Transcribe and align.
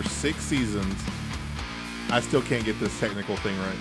after 0.00 0.12
six 0.12 0.38
seasons, 0.38 0.94
I 2.10 2.20
still 2.20 2.42
can't 2.42 2.64
get 2.64 2.78
this 2.80 2.98
technical 2.98 3.36
thing 3.36 3.56
right? 3.58 3.76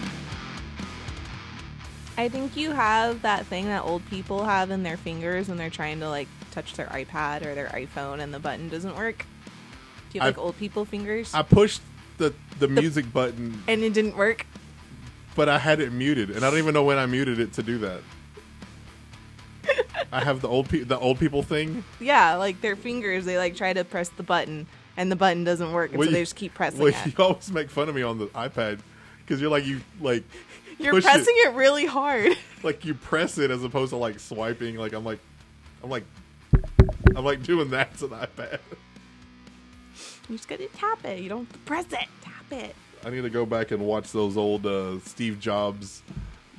I 2.17 2.27
think 2.27 2.57
you 2.57 2.71
have 2.71 3.21
that 3.21 3.45
thing 3.45 3.65
that 3.65 3.83
old 3.83 4.05
people 4.09 4.43
have 4.43 4.71
in 4.71 4.83
their 4.83 4.97
fingers 4.97 5.47
when 5.47 5.57
they're 5.57 5.69
trying 5.69 6.01
to 6.01 6.09
like 6.09 6.27
touch 6.51 6.73
their 6.73 6.87
iPad 6.87 7.45
or 7.45 7.55
their 7.55 7.69
iPhone 7.69 8.19
and 8.19 8.33
the 8.33 8.39
button 8.39 8.67
doesn't 8.67 8.97
work. 8.97 9.19
Do 9.19 10.17
you 10.17 10.21
have 10.21 10.27
like 10.29 10.35
I've- 10.35 10.41
old 10.41 10.57
people 10.57 10.83
fingers? 10.83 11.33
I 11.33 11.41
pushed 11.43 11.81
the 12.17 12.33
the 12.59 12.67
music 12.67 13.11
button, 13.13 13.63
and 13.67 13.81
it 13.81 13.93
didn't 13.93 14.17
work. 14.17 14.45
but 15.35 15.47
I 15.47 15.57
had 15.57 15.79
it 15.79 15.93
muted, 15.93 16.31
and 16.31 16.43
I 16.43 16.49
don't 16.49 16.59
even 16.59 16.73
know 16.73 16.83
when 16.83 16.97
I 16.97 17.05
muted 17.05 17.39
it 17.39 17.53
to 17.53 17.63
do 17.63 17.77
that. 17.77 18.01
I 20.11 20.21
have 20.21 20.41
the 20.41 20.49
old 20.49 20.67
pe- 20.67 20.83
the 20.83 20.99
old 20.99 21.17
people 21.19 21.43
thing. 21.43 21.85
Yeah, 22.01 22.35
like 22.35 22.59
their 22.59 22.75
fingers, 22.75 23.23
they 23.23 23.37
like 23.37 23.55
try 23.55 23.71
to 23.71 23.85
press 23.85 24.09
the 24.09 24.23
button 24.23 24.67
and 24.99 25.09
the 25.11 25.15
button 25.15 25.43
doesn't 25.43 25.71
work, 25.71 25.91
and 25.91 25.97
Well, 25.97 26.05
so 26.07 26.09
you- 26.11 26.15
they 26.17 26.21
just 26.21 26.35
keep 26.35 26.53
pressing 26.53 26.79
Well, 26.79 26.89
it. 26.93 27.05
you 27.05 27.13
always 27.23 27.51
make 27.51 27.69
fun 27.71 27.89
of 27.89 27.95
me 27.95 28.03
on 28.03 28.17
the 28.19 28.27
iPad 28.27 28.79
because 29.25 29.39
you're 29.41 29.49
like 29.49 29.65
you 29.65 29.81
like 30.01 30.23
You're 30.79 31.01
pressing 31.01 31.33
it. 31.37 31.53
really 31.55 31.85
hard. 31.85 32.37
like 32.63 32.85
you 32.85 32.93
press 32.93 33.37
it 33.37 33.49
as 33.51 33.63
opposed 33.63 33.89
to 33.91 33.95
like 33.97 34.19
swiping. 34.19 34.75
Like 34.75 34.93
I'm 34.93 35.03
like 35.03 35.19
I'm 35.83 35.89
like 35.89 36.03
I'm 37.15 37.25
like 37.25 37.41
doing 37.43 37.69
that 37.71 37.97
to 37.99 38.07
the 38.07 38.15
iPad. 38.17 38.59
You 40.29 40.35
just 40.37 40.47
gotta 40.47 40.67
tap 40.67 41.03
it. 41.05 41.19
You 41.21 41.29
don't 41.29 41.65
press 41.65 41.85
it. 41.85 42.07
Tap 42.21 42.51
it. 42.51 42.75
I 43.05 43.09
need 43.09 43.21
to 43.21 43.29
go 43.29 43.45
back 43.45 43.71
and 43.71 43.81
watch 43.85 44.11
those 44.11 44.37
old 44.37 44.65
uh, 44.65 44.99
Steve 44.99 45.39
Jobs, 45.39 46.01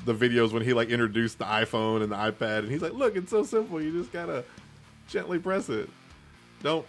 the 0.05 0.15
videos 0.15 0.53
when 0.53 0.63
he 0.65 0.73
like 0.73 0.89
introduced 0.89 1.39
the 1.39 1.45
iPhone 1.45 2.03
and 2.03 2.11
the 2.11 2.17
iPad, 2.17 2.61
and 2.61 2.71
he's 2.71 2.81
like, 2.83 2.95
"Look, 2.95 3.17
it's 3.17 3.31
so 3.31 3.43
simple. 3.45 3.81
You 3.81 3.93
just 3.93 4.13
gotta 4.13 4.45
gently 5.09 5.39
press 5.39 5.69
it. 5.69 5.89
Don't 6.63 6.87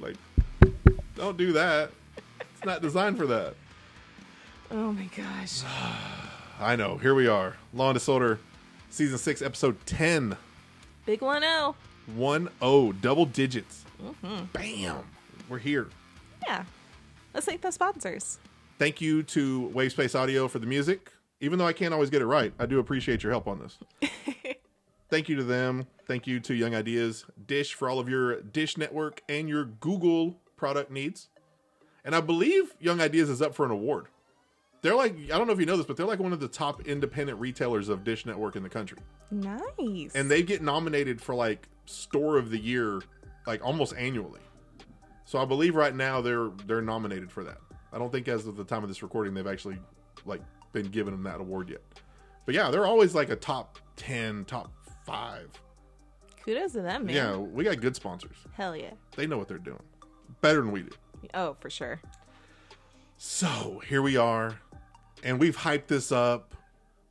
like, 0.00 0.16
don't 1.22 1.36
do 1.36 1.52
that. 1.52 1.92
It's 2.40 2.64
not 2.64 2.82
designed 2.82 3.16
for 3.16 3.26
that." 3.28 3.54
Oh 4.72 4.92
my 4.92 5.08
gosh. 5.16 5.62
I 6.60 6.74
know. 6.76 6.96
Here 6.96 7.14
we 7.14 7.28
are, 7.28 7.56
Law 7.72 7.90
and 7.90 7.94
Disorder, 7.94 8.40
season 8.90 9.18
six, 9.18 9.40
episode 9.40 9.76
ten. 9.86 10.36
Big 11.06 11.22
one 11.22 11.44
oh. 11.44 11.76
One 12.16 12.48
oh, 12.60 12.92
double 12.92 13.24
digits. 13.24 13.84
Mm-hmm. 14.02 14.44
Bam. 14.52 15.04
We're 15.48 15.58
here. 15.58 15.88
Yeah. 16.46 16.64
Let's 17.32 17.46
thank 17.46 17.60
the 17.60 17.70
sponsors. 17.70 18.38
Thank 18.78 19.00
you 19.00 19.22
to 19.24 19.70
Wavespace 19.72 20.18
Audio 20.18 20.48
for 20.48 20.58
the 20.58 20.66
music. 20.66 21.12
Even 21.40 21.58
though 21.58 21.66
I 21.66 21.72
can't 21.72 21.94
always 21.94 22.10
get 22.10 22.20
it 22.20 22.26
right, 22.26 22.52
I 22.58 22.66
do 22.66 22.80
appreciate 22.80 23.22
your 23.22 23.30
help 23.30 23.46
on 23.46 23.60
this. 23.60 23.78
Thank 25.08 25.28
you 25.28 25.36
to 25.36 25.44
them. 25.44 25.86
Thank 26.06 26.26
you 26.26 26.40
to 26.40 26.54
Young 26.54 26.74
Ideas, 26.74 27.24
Dish 27.46 27.74
for 27.74 27.88
all 27.88 28.00
of 28.00 28.08
your 28.08 28.40
Dish 28.40 28.76
Network 28.78 29.22
and 29.28 29.48
your 29.48 29.66
Google 29.66 30.40
product 30.62 30.92
needs. 30.92 31.28
And 32.04 32.14
I 32.14 32.20
believe 32.20 32.72
Young 32.78 33.00
Ideas 33.00 33.28
is 33.28 33.42
up 33.42 33.52
for 33.52 33.64
an 33.64 33.72
award. 33.72 34.06
They're 34.80 34.94
like, 34.94 35.16
I 35.24 35.36
don't 35.36 35.48
know 35.48 35.52
if 35.52 35.58
you 35.58 35.66
know 35.66 35.76
this, 35.76 35.86
but 35.86 35.96
they're 35.96 36.06
like 36.06 36.20
one 36.20 36.32
of 36.32 36.38
the 36.38 36.46
top 36.46 36.86
independent 36.86 37.40
retailers 37.40 37.88
of 37.88 38.04
Dish 38.04 38.26
Network 38.26 38.54
in 38.54 38.62
the 38.62 38.68
country. 38.68 38.98
Nice. 39.32 40.14
And 40.14 40.30
they 40.30 40.44
get 40.44 40.62
nominated 40.62 41.20
for 41.20 41.34
like 41.34 41.68
store 41.86 42.38
of 42.38 42.50
the 42.50 42.58
year 42.58 43.02
like 43.44 43.64
almost 43.64 43.92
annually. 43.96 44.38
So 45.24 45.40
I 45.40 45.44
believe 45.44 45.74
right 45.74 45.96
now 45.96 46.20
they're 46.20 46.50
they're 46.68 46.80
nominated 46.80 47.32
for 47.32 47.42
that. 47.42 47.58
I 47.92 47.98
don't 47.98 48.12
think 48.12 48.28
as 48.28 48.46
of 48.46 48.56
the 48.56 48.64
time 48.64 48.84
of 48.84 48.88
this 48.88 49.02
recording 49.02 49.34
they've 49.34 49.46
actually 49.48 49.78
like 50.24 50.42
been 50.72 50.86
given 50.86 51.12
them 51.12 51.24
that 51.24 51.40
award 51.40 51.70
yet. 51.70 51.82
But 52.46 52.54
yeah, 52.54 52.70
they're 52.70 52.86
always 52.86 53.16
like 53.16 53.30
a 53.30 53.36
top 53.36 53.80
10, 53.96 54.44
top 54.44 54.72
5. 55.06 55.48
kudos 56.44 56.72
to 56.72 56.82
them, 56.82 57.06
man. 57.06 57.16
Yeah, 57.16 57.36
we 57.36 57.64
got 57.64 57.80
good 57.80 57.96
sponsors. 57.96 58.36
Hell 58.52 58.76
yeah. 58.76 58.92
They 59.16 59.26
know 59.26 59.38
what 59.38 59.48
they're 59.48 59.58
doing. 59.58 59.82
Better 60.42 60.60
than 60.60 60.72
we 60.72 60.82
do. 60.82 60.90
Oh, 61.32 61.56
for 61.60 61.70
sure. 61.70 62.00
So, 63.16 63.80
here 63.88 64.02
we 64.02 64.16
are. 64.16 64.58
And 65.24 65.38
we've 65.40 65.56
hyped 65.56 65.86
this 65.86 66.12
up. 66.12 66.54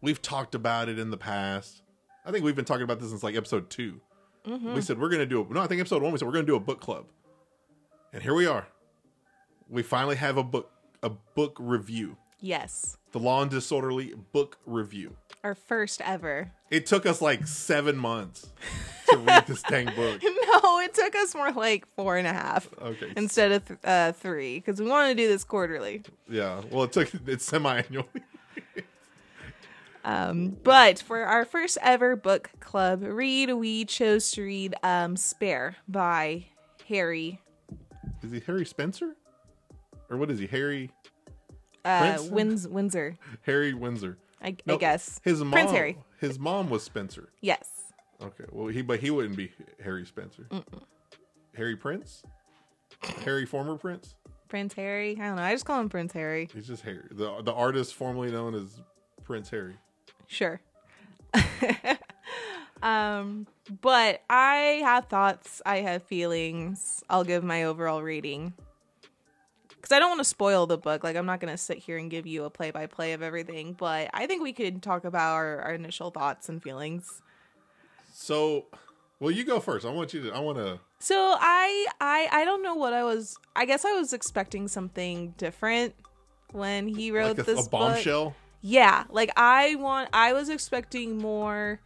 We've 0.02 0.22
talked 0.22 0.54
about 0.54 0.90
it 0.90 1.00
in 1.00 1.10
the 1.10 1.18
past. 1.18 1.82
I 2.26 2.32
think 2.32 2.44
we've 2.44 2.56
been 2.56 2.66
talking 2.66 2.84
about 2.84 3.00
this 3.00 3.10
since 3.10 3.24
like 3.24 3.36
episode 3.36 3.70
2. 3.70 4.00
Mm-hmm. 4.46 4.74
We 4.74 4.82
said 4.82 5.00
we're 5.00 5.10
going 5.10 5.22
to 5.22 5.26
do 5.26 5.42
a, 5.42 5.54
no, 5.54 5.62
I 5.62 5.68
think 5.68 5.80
episode 5.80 6.02
1 6.04 6.12
we 6.12 6.18
said 6.20 6.28
we're 6.28 6.34
going 6.34 6.46
to 6.46 6.52
do 6.52 6.56
a 6.56 6.60
book 6.60 6.82
club. 6.82 7.06
And 8.14 8.22
here 8.22 8.34
we 8.34 8.46
are. 8.46 8.68
We 9.70 9.82
finally 9.84 10.18
have 10.18 10.38
a 10.38 10.44
book 10.44 10.70
a 11.04 11.10
book 11.10 11.58
review. 11.60 12.18
Yes. 12.40 12.98
The 13.12 13.20
Law 13.20 13.42
and 13.42 13.50
Disorderly 13.50 14.14
book 14.32 14.58
review. 14.66 15.16
Our 15.44 15.56
first 15.56 16.02
ever. 16.02 16.52
It 16.70 16.86
took 16.86 17.06
us 17.06 17.22
like 17.22 17.48
7 17.48 17.98
months 17.98 18.48
to 19.10 19.18
read 19.18 19.48
this 19.48 19.62
dang 19.64 19.88
book. 19.96 20.22
No, 20.64 20.80
it 20.80 20.94
took 20.94 21.16
us 21.16 21.34
more 21.34 21.52
like 21.52 21.88
four 21.96 22.18
and 22.18 22.28
a 22.28 22.34
half 22.34 22.70
Okay. 22.82 23.14
instead 23.16 23.52
of 23.54 23.66
th- 23.68 23.80
uh, 23.84 24.12
three 24.12 24.60
because 24.60 24.80
we 24.82 24.88
wanted 24.88 25.16
to 25.18 25.24
do 25.24 25.28
this 25.30 25.44
quarterly. 25.44 26.04
Yeah. 26.30 26.62
Well, 26.70 26.84
it 26.84 26.92
took 26.92 27.10
it's 27.28 27.46
semi-annually. 27.46 28.08
Um, 30.04 30.58
but 30.64 31.00
for 31.00 31.24
our 31.24 31.46
first 31.46 31.78
ever 31.82 32.16
book 32.16 32.50
club 32.60 33.04
read, 33.04 33.54
we 33.54 33.86
chose 33.86 34.32
to 34.32 34.42
read 34.42 34.74
um, 34.82 35.16
Spare 35.16 35.76
by 35.88 36.46
Harry 36.90 37.40
Is 38.24 38.32
he 38.32 38.40
Harry 38.48 38.66
Spencer? 38.66 39.16
Or 40.10 40.18
what 40.18 40.32
is 40.32 40.40
he? 40.40 40.48
Harry 40.48 40.90
uh? 41.86 42.18
Wins- 42.32 42.68
Windsor, 42.68 43.18
Harry 43.44 43.74
Windsor. 43.76 44.18
I, 44.44 44.56
I 44.68 44.76
guess. 44.78 45.20
his 45.24 45.40
mom. 45.40 45.52
Prince 45.52 45.72
Harry. 45.72 45.98
His 46.20 46.40
mom 46.40 46.70
was 46.70 46.84
Spencer. 46.84 47.30
Yes. 47.42 47.68
Okay, 48.22 48.46
well 48.52 48.68
he 48.68 48.82
but 48.82 49.00
he 49.00 49.10
wouldn't 49.10 49.36
be 49.36 49.52
Harry 49.84 50.06
Spencer. 50.06 50.48
Harry 51.56 51.76
Prince. 51.76 52.24
Harry 53.24 53.46
former 53.46 53.78
Prince. 53.78 54.16
Prince 54.48 54.74
Harry. 54.74 55.18
I 55.20 55.28
don't 55.28 55.38
know. 55.38 55.44
I 55.44 55.54
just 55.54 55.66
call 55.66 55.80
him 55.80 55.90
Prince 55.90 56.14
Harry. 56.14 56.50
He's 56.54 56.68
just 56.68 56.84
Harry. 56.84 57.08
The 57.12 57.42
the 57.42 57.54
artist 57.54 57.96
formerly 57.96 58.32
known 58.32 58.54
as 58.54 58.82
Prince 59.24 59.50
Harry. 59.50 59.76
Sure. 60.28 60.62
um, 62.84 63.48
but 63.82 64.22
I 64.30 64.82
have 64.84 65.06
thoughts. 65.06 65.62
I 65.66 65.78
have 65.78 66.04
feelings. 66.04 67.04
I'll 67.10 67.24
give 67.24 67.44
my 67.44 67.64
overall 67.64 68.04
rating. 68.04 68.54
Because 69.82 69.96
I 69.96 70.00
don't 70.00 70.10
want 70.10 70.20
to 70.20 70.26
spoil 70.26 70.68
the 70.68 70.78
book. 70.78 71.04
Like, 71.04 71.16
I'm 71.16 71.26
not 71.26 71.40
going 71.40 71.52
to 71.52 71.58
sit 71.58 71.80
here 71.80 71.98
and 71.98 72.12
give 72.12 72.28
you 72.28 72.44
a 72.44 72.50
play 72.52 72.70
by 72.70 72.86
play 72.86 73.14
of 73.14 73.24
everything. 73.24 73.74
But 73.74 74.12
I 74.14 74.28
think 74.28 74.44
we 74.44 74.54
could 74.54 74.84
talk 74.84 75.06
about 75.06 75.34
our, 75.34 75.60
our 75.62 75.74
initial 75.74 76.12
thoughts 76.12 76.50
and 76.50 76.62
feelings. 76.62 77.22
So, 78.14 78.66
well, 79.20 79.32
you 79.32 79.44
go 79.44 79.60
first. 79.60 79.86
I 79.86 79.90
want 79.90 80.14
you 80.14 80.22
to. 80.24 80.32
I 80.36 80.40
want 80.40 80.58
to. 80.60 80.80
So 81.00 81.16
I 81.40 81.88
I 82.00 82.28
I 82.32 82.46
don't 82.46 82.62
know 82.62 82.76
what 82.76 82.94
I 82.94 83.04
was. 83.04 83.36
I 83.56 83.66
guess 83.66 83.84
I 83.86 83.94
was 83.94 84.14
expecting 84.14 84.68
something 84.68 85.34
different 85.38 85.96
when 86.52 86.88
he 86.88 87.10
wrote 87.10 87.38
Like 87.38 87.48
a, 87.48 87.52
this 87.52 87.66
a 87.66 87.70
book. 87.70 87.72
bombshell. 87.72 88.36
Yeah, 88.62 89.06
like 89.10 89.32
I 89.36 89.76
want 89.76 90.10
I 90.14 90.34
was 90.34 90.50
expecting 90.50 91.18
more 91.18 91.80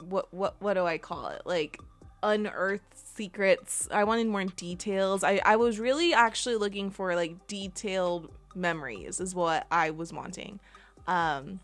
what 0.00 0.32
what 0.34 0.56
what 0.60 0.74
do 0.74 0.84
I 0.84 0.98
call 0.98 1.28
it? 1.28 1.42
Like 1.46 1.78
unearthed 2.22 2.99
secrets. 3.20 3.86
I 3.90 4.04
wanted 4.04 4.26
more 4.28 4.44
details. 4.44 5.22
I 5.22 5.40
I 5.44 5.56
was 5.56 5.78
really 5.78 6.14
actually 6.14 6.56
looking 6.56 6.90
for 6.90 7.14
like 7.14 7.46
detailed 7.46 8.30
memories 8.54 9.20
is 9.20 9.34
what 9.34 9.66
I 9.70 9.90
was 9.90 10.12
wanting. 10.12 10.58
Um 11.06 11.60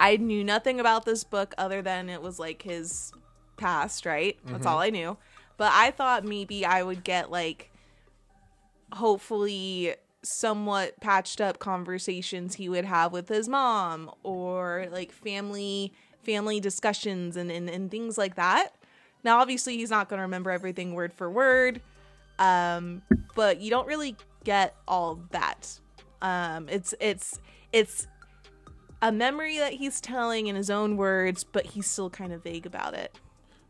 I 0.00 0.16
knew 0.16 0.42
nothing 0.44 0.80
about 0.80 1.04
this 1.04 1.24
book 1.24 1.54
other 1.56 1.82
than 1.82 2.08
it 2.08 2.20
was 2.20 2.38
like 2.38 2.62
his 2.62 3.12
past, 3.56 4.04
right? 4.04 4.36
That's 4.44 4.66
all 4.66 4.78
I 4.78 4.90
knew. 4.90 5.16
But 5.56 5.72
I 5.72 5.90
thought 5.90 6.24
maybe 6.24 6.66
I 6.66 6.82
would 6.82 7.02
get 7.04 7.30
like 7.30 7.70
hopefully 8.92 9.94
somewhat 10.22 11.00
patched 11.00 11.40
up 11.40 11.58
conversations 11.60 12.56
he 12.56 12.68
would 12.68 12.84
have 12.84 13.12
with 13.12 13.28
his 13.28 13.48
mom 13.48 14.10
or 14.24 14.88
like 14.90 15.12
family 15.12 15.92
family 16.24 16.58
discussions 16.58 17.36
and, 17.36 17.50
and, 17.52 17.70
and 17.70 17.90
things 17.90 18.18
like 18.18 18.34
that. 18.34 18.70
Now 19.26 19.40
obviously 19.40 19.76
he's 19.76 19.90
not 19.90 20.08
gonna 20.08 20.22
remember 20.22 20.52
everything 20.52 20.94
word 20.94 21.12
for 21.12 21.28
word. 21.28 21.82
Um, 22.38 23.02
but 23.34 23.60
you 23.60 23.70
don't 23.70 23.86
really 23.86 24.16
get 24.44 24.76
all 24.86 25.20
that. 25.30 25.80
Um, 26.22 26.68
it's 26.68 26.94
it's 27.00 27.40
it's 27.72 28.06
a 29.02 29.10
memory 29.10 29.58
that 29.58 29.72
he's 29.72 30.00
telling 30.00 30.46
in 30.46 30.54
his 30.54 30.70
own 30.70 30.96
words, 30.96 31.42
but 31.42 31.66
he's 31.66 31.86
still 31.86 32.08
kind 32.08 32.32
of 32.32 32.44
vague 32.44 32.66
about 32.66 32.94
it. 32.94 33.18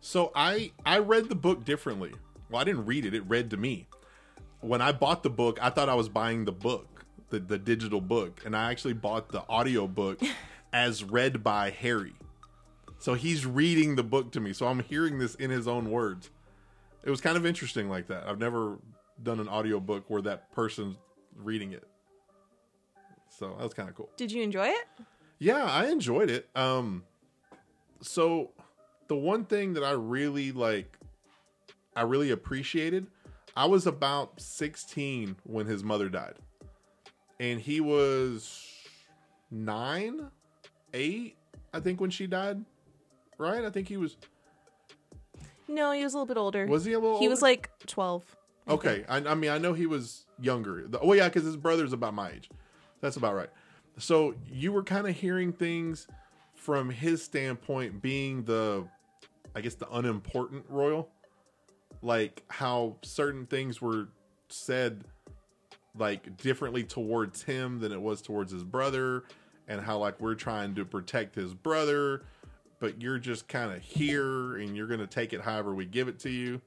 So 0.02 0.30
I 0.34 0.72
I 0.84 0.98
read 0.98 1.30
the 1.30 1.34
book 1.34 1.64
differently. 1.64 2.12
Well, 2.50 2.60
I 2.60 2.64
didn't 2.64 2.84
read 2.84 3.06
it. 3.06 3.14
It 3.14 3.24
read 3.26 3.50
to 3.50 3.56
me. 3.56 3.86
When 4.60 4.82
I 4.82 4.92
bought 4.92 5.22
the 5.22 5.30
book, 5.30 5.58
I 5.62 5.70
thought 5.70 5.88
I 5.88 5.94
was 5.94 6.08
buying 6.08 6.44
the 6.44 6.52
book, 6.52 7.06
the 7.30 7.40
the 7.40 7.58
digital 7.58 8.02
book, 8.02 8.42
and 8.44 8.54
I 8.54 8.70
actually 8.70 8.94
bought 8.94 9.30
the 9.30 9.42
audio 9.48 9.86
book 9.86 10.20
as 10.72 11.02
read 11.02 11.42
by 11.42 11.70
Harry. 11.70 12.14
So 13.06 13.14
he's 13.14 13.46
reading 13.46 13.94
the 13.94 14.02
book 14.02 14.32
to 14.32 14.40
me. 14.40 14.52
So 14.52 14.66
I'm 14.66 14.80
hearing 14.80 15.20
this 15.20 15.36
in 15.36 15.48
his 15.48 15.68
own 15.68 15.92
words. 15.92 16.28
It 17.04 17.10
was 17.10 17.20
kind 17.20 17.36
of 17.36 17.46
interesting 17.46 17.88
like 17.88 18.08
that. 18.08 18.26
I've 18.26 18.40
never 18.40 18.80
done 19.22 19.38
an 19.38 19.46
audio 19.46 19.78
book 19.78 20.06
where 20.08 20.20
that 20.22 20.50
person's 20.50 20.96
reading 21.36 21.70
it. 21.70 21.84
So 23.28 23.50
that 23.50 23.62
was 23.62 23.74
kind 23.74 23.88
of 23.88 23.94
cool. 23.94 24.10
Did 24.16 24.32
you 24.32 24.42
enjoy 24.42 24.66
it? 24.66 24.86
Yeah, 25.38 25.62
I 25.62 25.86
enjoyed 25.86 26.30
it. 26.30 26.48
Um 26.56 27.04
so 28.00 28.50
the 29.06 29.14
one 29.14 29.44
thing 29.44 29.74
that 29.74 29.84
I 29.84 29.92
really 29.92 30.50
like 30.50 30.98
I 31.94 32.02
really 32.02 32.32
appreciated 32.32 33.06
I 33.56 33.66
was 33.66 33.86
about 33.86 34.40
16 34.40 35.36
when 35.44 35.66
his 35.66 35.84
mother 35.84 36.08
died. 36.08 36.34
And 37.38 37.60
he 37.60 37.80
was 37.80 38.68
nine, 39.52 40.28
eight, 40.92 41.36
I 41.72 41.78
think, 41.78 42.00
when 42.00 42.10
she 42.10 42.26
died. 42.26 42.64
Right? 43.38 43.64
I 43.64 43.70
think 43.70 43.88
he 43.88 43.96
was. 43.96 44.16
No, 45.68 45.92
he 45.92 46.04
was 46.04 46.14
a 46.14 46.16
little 46.16 46.26
bit 46.26 46.36
older. 46.38 46.66
Was 46.66 46.84
he 46.84 46.92
a 46.92 46.98
little 46.98 47.18
He 47.18 47.28
was 47.28 47.42
like 47.42 47.70
12. 47.86 48.24
Okay, 48.68 49.04
I, 49.08 49.18
I 49.18 49.34
mean, 49.34 49.50
I 49.50 49.58
know 49.58 49.72
he 49.72 49.86
was 49.86 50.24
younger. 50.40 50.86
The- 50.88 50.98
Oh 51.00 51.12
yeah, 51.12 51.28
because 51.28 51.44
his 51.44 51.56
brother's 51.56 51.92
about 51.92 52.14
my 52.14 52.30
age. 52.30 52.50
That's 53.00 53.16
about 53.16 53.34
right. 53.34 53.50
So 53.98 54.34
you 54.50 54.72
were 54.72 54.82
kind 54.82 55.06
of 55.08 55.14
hearing 55.16 55.52
things 55.52 56.06
from 56.54 56.90
his 56.90 57.22
standpoint, 57.22 58.02
being 58.02 58.44
the, 58.44 58.86
I 59.54 59.60
guess, 59.60 59.74
the 59.74 59.88
unimportant 59.90 60.64
royal, 60.68 61.08
like 62.02 62.42
how 62.48 62.96
certain 63.02 63.46
things 63.46 63.80
were 63.80 64.08
said, 64.48 65.04
like 65.98 66.36
differently 66.38 66.82
towards 66.82 67.42
him 67.42 67.78
than 67.80 67.92
it 67.92 68.00
was 68.00 68.20
towards 68.20 68.52
his 68.52 68.64
brother, 68.64 69.24
and 69.68 69.80
how 69.80 69.98
like 69.98 70.20
we're 70.20 70.34
trying 70.34 70.74
to 70.74 70.84
protect 70.84 71.34
his 71.34 71.54
brother, 71.54 72.22
but 72.78 73.00
you're 73.00 73.19
just 73.19 73.49
kind 73.49 73.73
of 73.73 73.82
here 73.82 74.56
and 74.56 74.76
you're 74.76 74.87
gonna 74.87 75.06
take 75.06 75.32
it 75.32 75.40
however 75.40 75.75
we 75.75 75.87
give 75.87 76.08
it 76.08 76.19
to 76.20 76.31
you. 76.31 76.61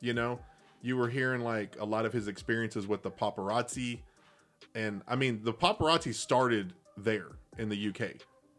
You 0.00 0.14
know 0.14 0.40
you 0.84 0.98
were 0.98 1.08
hearing 1.08 1.40
like 1.40 1.76
a 1.80 1.84
lot 1.84 2.04
of 2.04 2.12
his 2.12 2.28
experiences 2.28 2.86
with 2.86 3.02
the 3.02 3.10
paparazzi. 3.10 4.00
And 4.74 5.02
i 5.08 5.16
mean 5.16 5.40
the 5.42 5.52
paparazzi 5.52 6.14
started 6.14 6.74
there 6.96 7.32
in 7.58 7.68
the 7.68 7.88
uk 7.88 8.00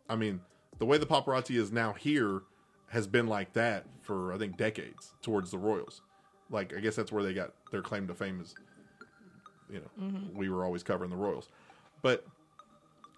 i 0.09 0.15
mean 0.15 0.41
the 0.77 0.85
way 0.85 0.97
the 0.97 1.05
paparazzi 1.05 1.55
is 1.55 1.71
now 1.71 1.93
here 1.93 2.41
has 2.89 3.07
been 3.07 3.27
like 3.27 3.53
that 3.53 3.85
for 4.01 4.33
i 4.33 4.37
think 4.37 4.57
decades 4.57 5.13
towards 5.21 5.51
the 5.51 5.57
royals. 5.57 6.01
Like 6.49 6.75
i 6.75 6.79
guess 6.79 6.95
that's 6.95 7.11
where 7.11 7.23
they 7.23 7.33
got 7.33 7.53
their 7.71 7.81
claim 7.81 8.07
to 8.07 8.13
fame 8.13 8.41
is 8.41 8.55
you 9.69 9.79
know 9.79 10.05
mm-hmm. 10.07 10.37
we 10.37 10.49
were 10.49 10.65
always 10.65 10.83
covering 10.83 11.09
the 11.09 11.15
royals. 11.17 11.49
But 12.01 12.25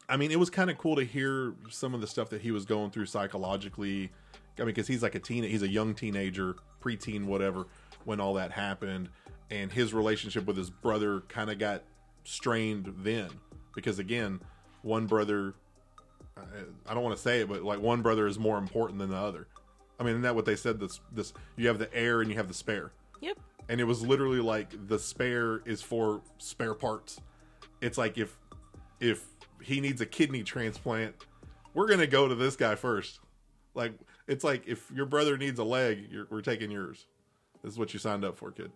I 0.10 0.18
mean, 0.18 0.32
it 0.32 0.40
was 0.40 0.50
kind 0.50 0.70
of 0.70 0.78
cool 0.78 0.96
to 0.96 1.04
hear 1.04 1.54
some 1.70 1.94
of 1.94 2.02
the 2.02 2.08
stuff 2.08 2.30
that 2.30 2.42
he 2.42 2.52
was 2.52 2.66
going 2.66 2.92
through 2.92 3.08
psychologically. 3.08 4.10
I 4.58 4.62
mean, 4.62 4.68
because 4.68 4.88
he's 4.88 5.04
like 5.04 5.16
a 5.16 5.20
teen, 5.20 5.44
he's 5.44 5.62
a 5.64 5.68
young 5.68 5.94
teenager, 5.94 6.56
preteen, 6.82 7.26
whatever, 7.26 7.68
when 8.06 8.20
all 8.20 8.34
that 8.36 8.52
happened, 8.52 9.10
and 9.52 9.72
his 9.72 9.94
relationship 9.94 10.46
with 10.46 10.58
his 10.58 10.70
brother 10.70 11.22
kind 11.28 11.50
of 11.52 11.60
got 11.60 11.84
strained 12.24 12.94
then, 13.00 13.30
because 13.76 14.00
again, 14.00 14.40
one 14.82 15.06
brother, 15.08 15.54
I- 16.88 16.94
don't 16.94 17.04
want 17.04 17.16
to 17.16 17.22
say 17.22 17.42
it, 17.42 17.50
but 17.50 17.64
like 17.64 17.80
one 17.80 18.02
brother 18.02 18.28
is 18.28 18.40
more 18.40 18.58
important 18.58 19.00
than 19.00 19.10
the 19.10 19.18
other. 19.18 19.48
I 20.00 20.04
mean, 20.04 20.12
isn't 20.12 20.22
that 20.24 20.36
what 20.36 20.46
they 20.46 20.56
said? 20.56 20.80
This, 20.80 21.00
this, 21.12 21.34
you 21.56 21.68
have 21.68 21.80
the 21.80 21.94
heir 21.94 22.22
and 22.22 22.30
you 22.30 22.38
have 22.38 22.48
the 22.48 22.54
spare 22.54 22.92
Yep. 23.20 23.38
and 23.68 23.82
it 23.82 23.84
was 23.84 24.06
literally 24.06 24.40
like 24.40 24.88
the 24.88 25.00
spare 25.00 25.62
is 25.66 25.82
for 25.82 26.22
spare 26.38 26.74
parts. 26.76 27.20
It's 27.82 27.98
like 27.98 28.18
if 28.18 28.38
if 29.00 29.26
he 29.62 29.82
needs 29.82 30.02
a 30.02 30.06
kidney 30.06 30.44
transplant, 30.44 31.16
we're 31.74 31.88
gonna 31.88 32.08
go 32.08 32.28
to 32.28 32.36
this 32.36 32.56
guy 32.56 32.76
first. 32.76 33.20
Like 33.74 33.94
it's 34.28 34.44
like 34.44 34.68
if 34.68 34.92
your 34.92 35.06
brother 35.06 35.38
needs 35.38 35.60
a 35.60 35.64
leg, 35.64 36.10
we're 36.30 36.42
taking 36.42 36.72
yours. 36.72 37.06
This 37.64 37.74
is 37.74 37.80
what 37.80 37.94
you 37.94 38.00
signed 38.00 38.26
up 38.26 38.38
for, 38.38 38.52
kid. 38.52 38.72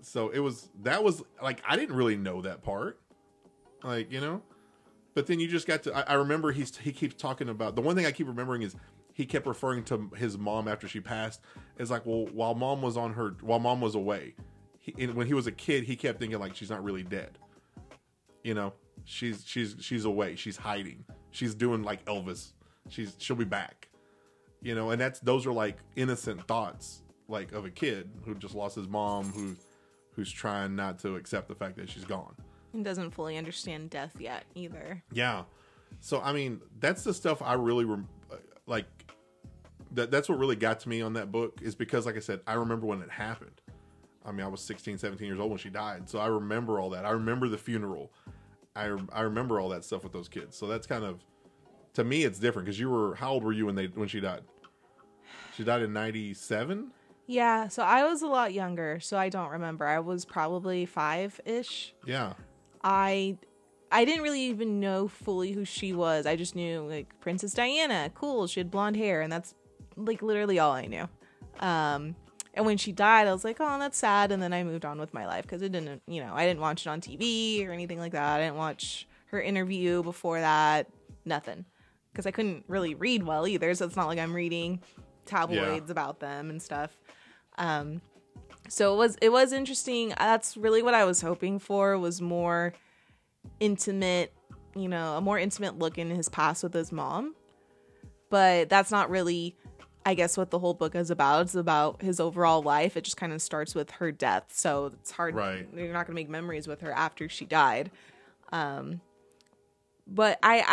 So 0.00 0.30
it 0.30 0.38
was 0.38 0.68
that 0.82 1.02
was 1.02 1.22
like 1.42 1.62
I 1.68 1.76
didn't 1.76 1.94
really 1.94 2.16
know 2.16 2.42
that 2.42 2.62
part, 2.62 3.00
like 3.82 4.10
you 4.10 4.20
know, 4.20 4.42
but 5.14 5.26
then 5.26 5.40
you 5.40 5.48
just 5.48 5.66
got 5.66 5.82
to. 5.84 5.94
I, 5.94 6.12
I 6.12 6.14
remember 6.14 6.52
he's 6.52 6.76
he 6.76 6.92
keeps 6.92 7.14
talking 7.14 7.48
about 7.48 7.76
the 7.76 7.82
one 7.82 7.96
thing 7.96 8.06
I 8.06 8.12
keep 8.12 8.28
remembering 8.28 8.62
is 8.62 8.76
he 9.12 9.26
kept 9.26 9.46
referring 9.46 9.82
to 9.84 10.10
his 10.16 10.38
mom 10.38 10.68
after 10.68 10.86
she 10.86 11.00
passed 11.00 11.40
as 11.78 11.90
like 11.90 12.06
well 12.06 12.26
while 12.32 12.54
mom 12.54 12.80
was 12.80 12.96
on 12.96 13.12
her 13.14 13.34
while 13.40 13.58
mom 13.58 13.80
was 13.80 13.94
away, 13.94 14.34
he, 14.78 15.06
when 15.08 15.26
he 15.26 15.34
was 15.34 15.46
a 15.46 15.52
kid 15.52 15.84
he 15.84 15.96
kept 15.96 16.20
thinking 16.20 16.38
like 16.38 16.54
she's 16.54 16.70
not 16.70 16.82
really 16.82 17.02
dead, 17.02 17.38
you 18.42 18.54
know 18.54 18.72
she's 19.08 19.42
she's 19.46 19.74
she's 19.80 20.04
away 20.04 20.36
she's 20.36 20.56
hiding 20.56 21.04
she's 21.30 21.54
doing 21.54 21.82
like 21.82 22.04
Elvis 22.04 22.52
she's 22.88 23.16
she'll 23.18 23.36
be 23.36 23.44
back, 23.44 23.88
you 24.62 24.74
know 24.74 24.90
and 24.90 25.00
that's 25.00 25.18
those 25.20 25.46
are 25.46 25.52
like 25.52 25.78
innocent 25.96 26.46
thoughts 26.46 27.02
like 27.28 27.52
of 27.52 27.64
a 27.64 27.70
kid 27.70 28.10
who 28.24 28.34
just 28.34 28.54
lost 28.54 28.76
his 28.76 28.86
mom 28.88 29.24
who 29.32 29.56
who's 30.18 30.32
trying 30.32 30.74
not 30.74 30.98
to 30.98 31.14
accept 31.14 31.46
the 31.46 31.54
fact 31.54 31.76
that 31.76 31.88
she's 31.88 32.04
gone. 32.04 32.34
And 32.72 32.84
doesn't 32.84 33.12
fully 33.12 33.36
understand 33.36 33.90
death 33.90 34.16
yet 34.18 34.44
either. 34.56 35.00
Yeah. 35.12 35.44
So 36.00 36.20
I 36.20 36.32
mean, 36.32 36.60
that's 36.80 37.04
the 37.04 37.14
stuff 37.14 37.40
I 37.40 37.54
really 37.54 37.84
rem- 37.84 38.08
like. 38.66 38.86
That 39.92 40.10
that's 40.10 40.28
what 40.28 40.38
really 40.38 40.56
got 40.56 40.80
to 40.80 40.88
me 40.88 41.00
on 41.00 41.14
that 41.14 41.30
book 41.32 41.60
is 41.62 41.74
because, 41.74 42.04
like 42.04 42.16
I 42.16 42.20
said, 42.20 42.40
I 42.46 42.54
remember 42.54 42.86
when 42.86 43.00
it 43.00 43.10
happened. 43.10 43.62
I 44.26 44.32
mean, 44.32 44.44
I 44.44 44.48
was 44.48 44.60
16, 44.60 44.98
17 44.98 45.26
years 45.26 45.38
old 45.40 45.50
when 45.50 45.58
she 45.58 45.70
died, 45.70 46.10
so 46.10 46.18
I 46.18 46.26
remember 46.26 46.78
all 46.78 46.90
that. 46.90 47.06
I 47.06 47.10
remember 47.10 47.48
the 47.48 47.56
funeral. 47.56 48.12
I 48.78 48.96
I 49.12 49.22
remember 49.22 49.60
all 49.60 49.68
that 49.70 49.84
stuff 49.84 50.02
with 50.04 50.12
those 50.12 50.28
kids. 50.28 50.56
So 50.56 50.66
that's 50.66 50.86
kind 50.86 51.04
of 51.04 51.24
to 51.94 52.04
me, 52.04 52.24
it's 52.24 52.38
different 52.38 52.66
because 52.66 52.78
you 52.78 52.90
were 52.90 53.14
how 53.16 53.32
old 53.32 53.44
were 53.44 53.52
you 53.52 53.66
when 53.66 53.74
they 53.74 53.86
when 53.86 54.08
she 54.08 54.20
died? 54.20 54.42
She 55.56 55.64
died 55.64 55.82
in 55.82 55.92
'97. 55.92 56.92
Yeah, 57.26 57.68
so 57.68 57.82
I 57.82 58.04
was 58.04 58.22
a 58.22 58.26
lot 58.26 58.54
younger, 58.54 59.00
so 59.00 59.18
I 59.18 59.28
don't 59.28 59.50
remember. 59.50 59.86
I 59.86 59.98
was 59.98 60.24
probably 60.24 60.86
five 60.86 61.40
ish. 61.44 61.94
Yeah. 62.06 62.34
I 62.82 63.36
I 63.90 64.04
didn't 64.04 64.22
really 64.22 64.42
even 64.42 64.80
know 64.80 65.08
fully 65.08 65.52
who 65.52 65.64
she 65.64 65.92
was. 65.92 66.24
I 66.24 66.36
just 66.36 66.54
knew 66.54 66.86
like 66.88 67.18
Princess 67.20 67.52
Diana, 67.52 68.10
cool, 68.14 68.46
she 68.46 68.60
had 68.60 68.70
blonde 68.70 68.96
hair, 68.96 69.20
and 69.20 69.32
that's 69.32 69.54
like 69.96 70.22
literally 70.22 70.58
all 70.58 70.72
I 70.72 70.86
knew. 70.86 71.08
Um 71.60 72.14
and 72.58 72.66
when 72.66 72.76
she 72.76 72.90
died, 72.90 73.28
I 73.28 73.32
was 73.32 73.44
like, 73.44 73.58
"Oh, 73.60 73.78
that's 73.78 73.96
sad." 73.96 74.32
And 74.32 74.42
then 74.42 74.52
I 74.52 74.64
moved 74.64 74.84
on 74.84 74.98
with 74.98 75.14
my 75.14 75.26
life 75.26 75.42
because 75.42 75.62
it 75.62 75.70
didn't, 75.70 76.02
you 76.08 76.20
know, 76.20 76.32
I 76.34 76.44
didn't 76.44 76.60
watch 76.60 76.84
it 76.84 76.90
on 76.90 77.00
TV 77.00 77.64
or 77.66 77.70
anything 77.70 78.00
like 78.00 78.12
that. 78.12 78.40
I 78.40 78.42
didn't 78.42 78.56
watch 78.56 79.06
her 79.26 79.40
interview 79.40 80.02
before 80.02 80.40
that. 80.40 80.88
Nothing, 81.24 81.64
because 82.12 82.26
I 82.26 82.32
couldn't 82.32 82.64
really 82.66 82.96
read 82.96 83.22
well 83.22 83.46
either. 83.46 83.72
So 83.76 83.86
it's 83.86 83.94
not 83.94 84.08
like 84.08 84.18
I'm 84.18 84.34
reading 84.34 84.80
tabloids 85.24 85.88
about 85.88 86.18
them 86.18 86.50
and 86.50 86.60
stuff. 86.60 86.98
Um, 87.58 88.00
so 88.68 88.92
it 88.92 88.96
was 88.96 89.16
it 89.22 89.28
was 89.30 89.52
interesting. 89.52 90.12
That's 90.18 90.56
really 90.56 90.82
what 90.82 90.94
I 90.94 91.04
was 91.04 91.20
hoping 91.20 91.60
for 91.60 91.96
was 91.96 92.20
more 92.20 92.74
intimate, 93.60 94.32
you 94.74 94.88
know, 94.88 95.16
a 95.16 95.20
more 95.20 95.38
intimate 95.38 95.78
look 95.78 95.96
in 95.96 96.10
his 96.10 96.28
past 96.28 96.64
with 96.64 96.74
his 96.74 96.90
mom. 96.90 97.36
But 98.30 98.68
that's 98.68 98.90
not 98.90 99.10
really 99.10 99.56
I 100.08 100.14
guess 100.14 100.38
what 100.38 100.48
the 100.50 100.58
whole 100.58 100.72
book 100.72 100.94
is 100.94 101.10
about. 101.10 101.42
It's 101.42 101.54
about 101.54 102.00
his 102.00 102.18
overall 102.18 102.62
life. 102.62 102.96
It 102.96 103.04
just 103.04 103.18
kind 103.18 103.30
of 103.30 103.42
starts 103.42 103.74
with 103.74 103.90
her 103.90 104.10
death. 104.10 104.44
So 104.48 104.86
it's 104.86 105.10
hard 105.10 105.34
Right. 105.34 105.68
you're 105.76 105.92
not 105.92 106.06
going 106.06 106.14
to 106.16 106.20
make 106.22 106.30
memories 106.30 106.66
with 106.66 106.80
her 106.80 106.90
after 106.92 107.28
she 107.28 107.44
died. 107.44 107.90
Um 108.50 109.02
but 110.06 110.38
I 110.42 110.64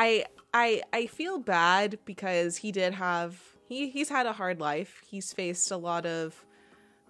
I 0.54 0.82
I 0.94 1.00
I 1.02 1.06
feel 1.08 1.38
bad 1.40 2.00
because 2.06 2.56
he 2.56 2.72
did 2.72 2.94
have 2.94 3.42
he 3.68 3.90
he's 3.90 4.08
had 4.08 4.26
a 4.26 4.32
hard 4.32 4.62
life. 4.62 5.02
He's 5.06 5.34
faced 5.34 5.70
a 5.70 5.76
lot 5.76 6.06
of 6.06 6.46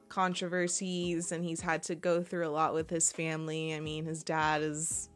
controversies 0.10 1.32
and 1.32 1.44
he's 1.46 1.62
had 1.62 1.84
to 1.84 1.94
go 1.94 2.24
through 2.24 2.48
a 2.48 2.50
lot 2.50 2.74
with 2.74 2.90
his 2.90 3.12
family. 3.12 3.76
I 3.76 3.80
mean, 3.80 4.06
his 4.06 4.24
dad 4.24 4.64
is 4.64 5.10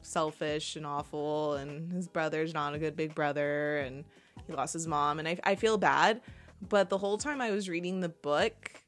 selfish 0.00 0.76
and 0.76 0.86
awful 0.86 1.54
and 1.54 1.92
his 1.92 2.08
brother's 2.08 2.54
not 2.54 2.72
a 2.74 2.78
good 2.78 2.96
big 2.96 3.14
brother 3.14 3.76
and 3.78 4.04
he 4.46 4.54
lost 4.54 4.72
his 4.72 4.86
mom 4.86 5.18
and 5.18 5.28
I 5.28 5.38
I 5.44 5.54
feel 5.56 5.76
bad, 5.76 6.22
but 6.68 6.88
the 6.90 6.98
whole 6.98 7.18
time 7.18 7.40
I 7.40 7.50
was 7.50 7.68
reading 7.68 8.00
the 8.00 8.08
book 8.08 8.82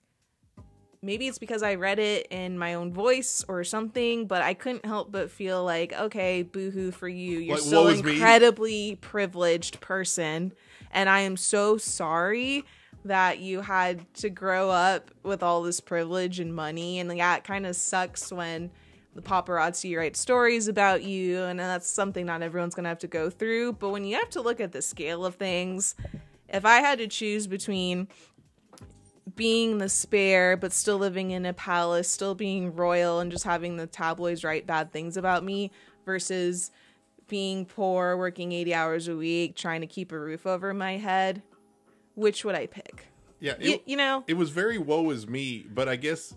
maybe 1.03 1.29
it's 1.29 1.39
because 1.39 1.63
I 1.63 1.75
read 1.77 1.99
it 1.99 2.27
in 2.31 2.59
my 2.59 2.75
own 2.75 2.93
voice 2.93 3.45
or 3.49 3.65
something, 3.65 4.27
but 4.27 4.43
I 4.43 4.55
couldn't 4.55 4.85
help 4.85 5.13
but 5.13 5.31
feel 5.31 5.65
like, 5.65 5.93
okay, 5.93 6.43
boohoo 6.43 6.91
for 6.91 7.09
you. 7.09 7.39
You're 7.39 7.57
Like, 7.57 7.65
so 7.65 7.89
is 7.89 8.03
me. 8.03 8.13
incredibly 8.13 8.97
privileged 8.97 9.81
person. 9.81 10.53
And 10.91 11.09
I 11.09 11.21
am 11.21 11.37
so 11.37 11.77
sorry 11.77 12.65
that 13.05 13.39
you 13.39 13.61
had 13.61 14.13
to 14.15 14.29
grow 14.29 14.71
up 14.71 15.11
with 15.23 15.43
all 15.43 15.63
this 15.63 15.81
privilege 15.81 16.41
and 16.41 16.55
money. 16.55 16.99
And 16.99 17.15
yeah, 17.17 17.37
it 17.37 17.45
kind 17.45 17.67
of 17.67 17.77
sucks 17.77 18.33
when 18.33 18.71
the 19.15 19.23
paparazzi 19.23 19.97
write 19.97 20.17
stories 20.17 20.69
about 20.69 21.03
you. 21.05 21.43
And 21.45 21.61
that's 21.61 21.89
something 21.89 22.27
not 22.27 22.43
everyone's 22.43 22.75
going 22.75 22.85
to 22.85 22.89
have 22.91 22.99
to 23.01 23.07
go 23.07 23.31
through. 23.31 23.75
But 23.75 23.91
when 23.91 24.05
you 24.05 24.17
have 24.17 24.31
to 24.31 24.41
look 24.41 24.61
at 24.61 24.73
the 24.73 24.83
scale 24.83 25.25
of 25.25 25.37
things, 25.37 25.95
if 26.49 26.65
I 26.65 26.77
had 26.81 26.99
to 26.99 27.07
choose 27.09 27.47
between 27.47 28.09
being 29.37 29.79
the 29.79 29.89
spare 29.89 30.57
but 30.57 30.73
still 30.73 30.99
living 30.99 31.31
in 31.31 31.47
a 31.47 31.53
palace, 31.53 32.09
still 32.09 32.35
being 32.35 32.75
royal 32.75 33.21
and 33.21 33.31
just 33.31 33.45
having 33.45 33.77
the 33.77 33.87
tabloids 33.87 34.43
write 34.43 34.67
bad 34.67 34.93
things 34.93 35.17
about 35.17 35.45
me 35.45 35.71
versus 36.05 36.71
being 37.29 37.67
poor, 37.67 38.17
working 38.17 38.53
80 38.53 38.75
hours 38.75 39.09
a 39.09 39.17
week, 39.17 39.55
trying 39.55 39.83
to 39.83 39.87
keep 39.87 40.13
a 40.13 40.19
roof 40.19 40.47
over 40.47 40.73
my 40.73 40.97
head, 40.97 41.43
which 42.15 42.45
would 42.45 42.55
I 42.55 42.67
pick? 42.67 43.07
Yeah. 43.39 43.55
You, 43.61 43.75
It, 43.75 43.83
you 43.87 43.97
know, 43.97 44.25
it 44.27 44.35
was 44.35 44.51
very 44.51 44.79
woe 44.79 45.11
is 45.11 45.29
me, 45.29 45.67
but 45.73 45.89
I 45.89 45.97
guess, 45.97 46.35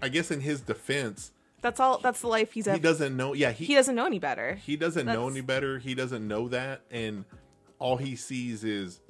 I 0.00 0.08
guess 0.08 0.30
in 0.30 0.40
his 0.40 0.60
defense, 0.60 1.32
that's 1.60 1.80
all 1.80 1.98
that's 1.98 2.20
the 2.20 2.28
life 2.28 2.52
he's 2.52 2.66
he 2.66 2.70
ever 2.70 2.80
doesn't 2.80 3.16
know. 3.16 3.32
Yeah, 3.34 3.50
he 3.50 3.64
he 3.64 3.74
doesn't 3.74 3.96
know 3.96 4.06
any 4.06 4.20
better. 4.20 4.54
he 4.54 4.76
doesn't 4.76 5.06
know 5.06 5.28
any 5.28 5.40
better. 5.40 5.78
He 5.80 5.94
doesn't 5.94 6.26
know 6.26 6.46
that, 6.48 6.82
and 6.88 7.24
all 7.80 7.96
he 7.96 8.14
sees 8.14 8.62
is, 8.62 9.00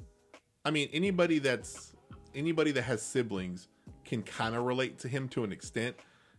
I 0.68 0.70
mean, 0.70 0.90
anybody 0.92 1.38
that's 1.38 1.94
anybody 2.34 2.72
that 2.72 2.82
has 2.82 3.00
siblings 3.00 3.68
can 4.04 4.22
kind 4.22 4.54
of 4.54 4.64
relate 4.64 4.98
to 4.98 5.08
him 5.08 5.26
to 5.30 5.42
an 5.42 5.50
extent 5.50 5.96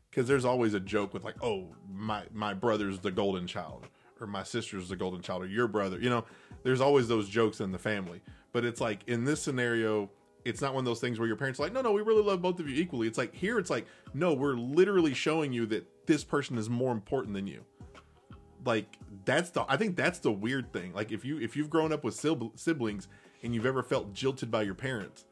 because 0.07 0.27
there's 0.27 0.45
always 0.45 0.75
a 0.75 0.79
joke 0.79 1.15
with 1.15 1.23
like, 1.23 1.43
oh, 1.43 1.65
my 1.91 2.21
my 2.31 2.53
brother's 2.53 2.99
the 2.99 3.09
golden 3.09 3.47
child, 3.47 3.87
or 4.21 4.27
my 4.27 4.43
sister's 4.43 4.89
the 4.89 4.95
golden 4.95 5.23
child, 5.23 5.41
or 5.41 5.47
your 5.47 5.67
brother. 5.67 5.99
You 5.99 6.11
know, 6.11 6.25
there's 6.61 6.79
always 6.79 7.07
those 7.07 7.27
jokes 7.27 7.59
in 7.59 7.71
the 7.71 7.79
family. 7.79 8.21
But 8.51 8.65
it's 8.65 8.79
like 8.79 8.99
in 9.07 9.23
this 9.23 9.41
scenario, 9.41 10.11
it's 10.45 10.61
not 10.61 10.75
one 10.75 10.81
of 10.81 10.85
those 10.85 10.99
things 10.99 11.17
where 11.17 11.27
your 11.27 11.35
parents 11.35 11.59
are 11.59 11.63
like, 11.63 11.73
no, 11.73 11.81
no, 11.81 11.91
we 11.91 12.03
really 12.03 12.21
love 12.21 12.39
both 12.39 12.59
of 12.59 12.69
you 12.69 12.79
equally. 12.79 13.07
It's 13.07 13.17
like 13.17 13.33
here, 13.33 13.57
it's 13.57 13.71
like, 13.71 13.87
no, 14.13 14.35
we're 14.35 14.53
literally 14.53 15.15
showing 15.15 15.51
you 15.51 15.65
that 15.67 15.87
this 16.05 16.23
person 16.23 16.55
is 16.59 16.69
more 16.69 16.91
important 16.91 17.33
than 17.33 17.47
you. 17.47 17.65
Like 18.63 18.95
that's 19.25 19.49
the 19.49 19.65
I 19.67 19.75
think 19.75 19.95
that's 19.95 20.19
the 20.19 20.31
weird 20.31 20.71
thing. 20.71 20.93
Like 20.93 21.11
if 21.11 21.25
you 21.25 21.39
if 21.39 21.57
you've 21.57 21.71
grown 21.71 21.91
up 21.91 22.03
with 22.03 22.13
sib- 22.13 22.51
siblings 22.53 23.07
and 23.43 23.53
you've 23.53 23.65
ever 23.65 23.83
felt 23.83 24.13
jilted 24.13 24.51
by 24.51 24.63
your 24.63 24.75
parents, 24.75 25.25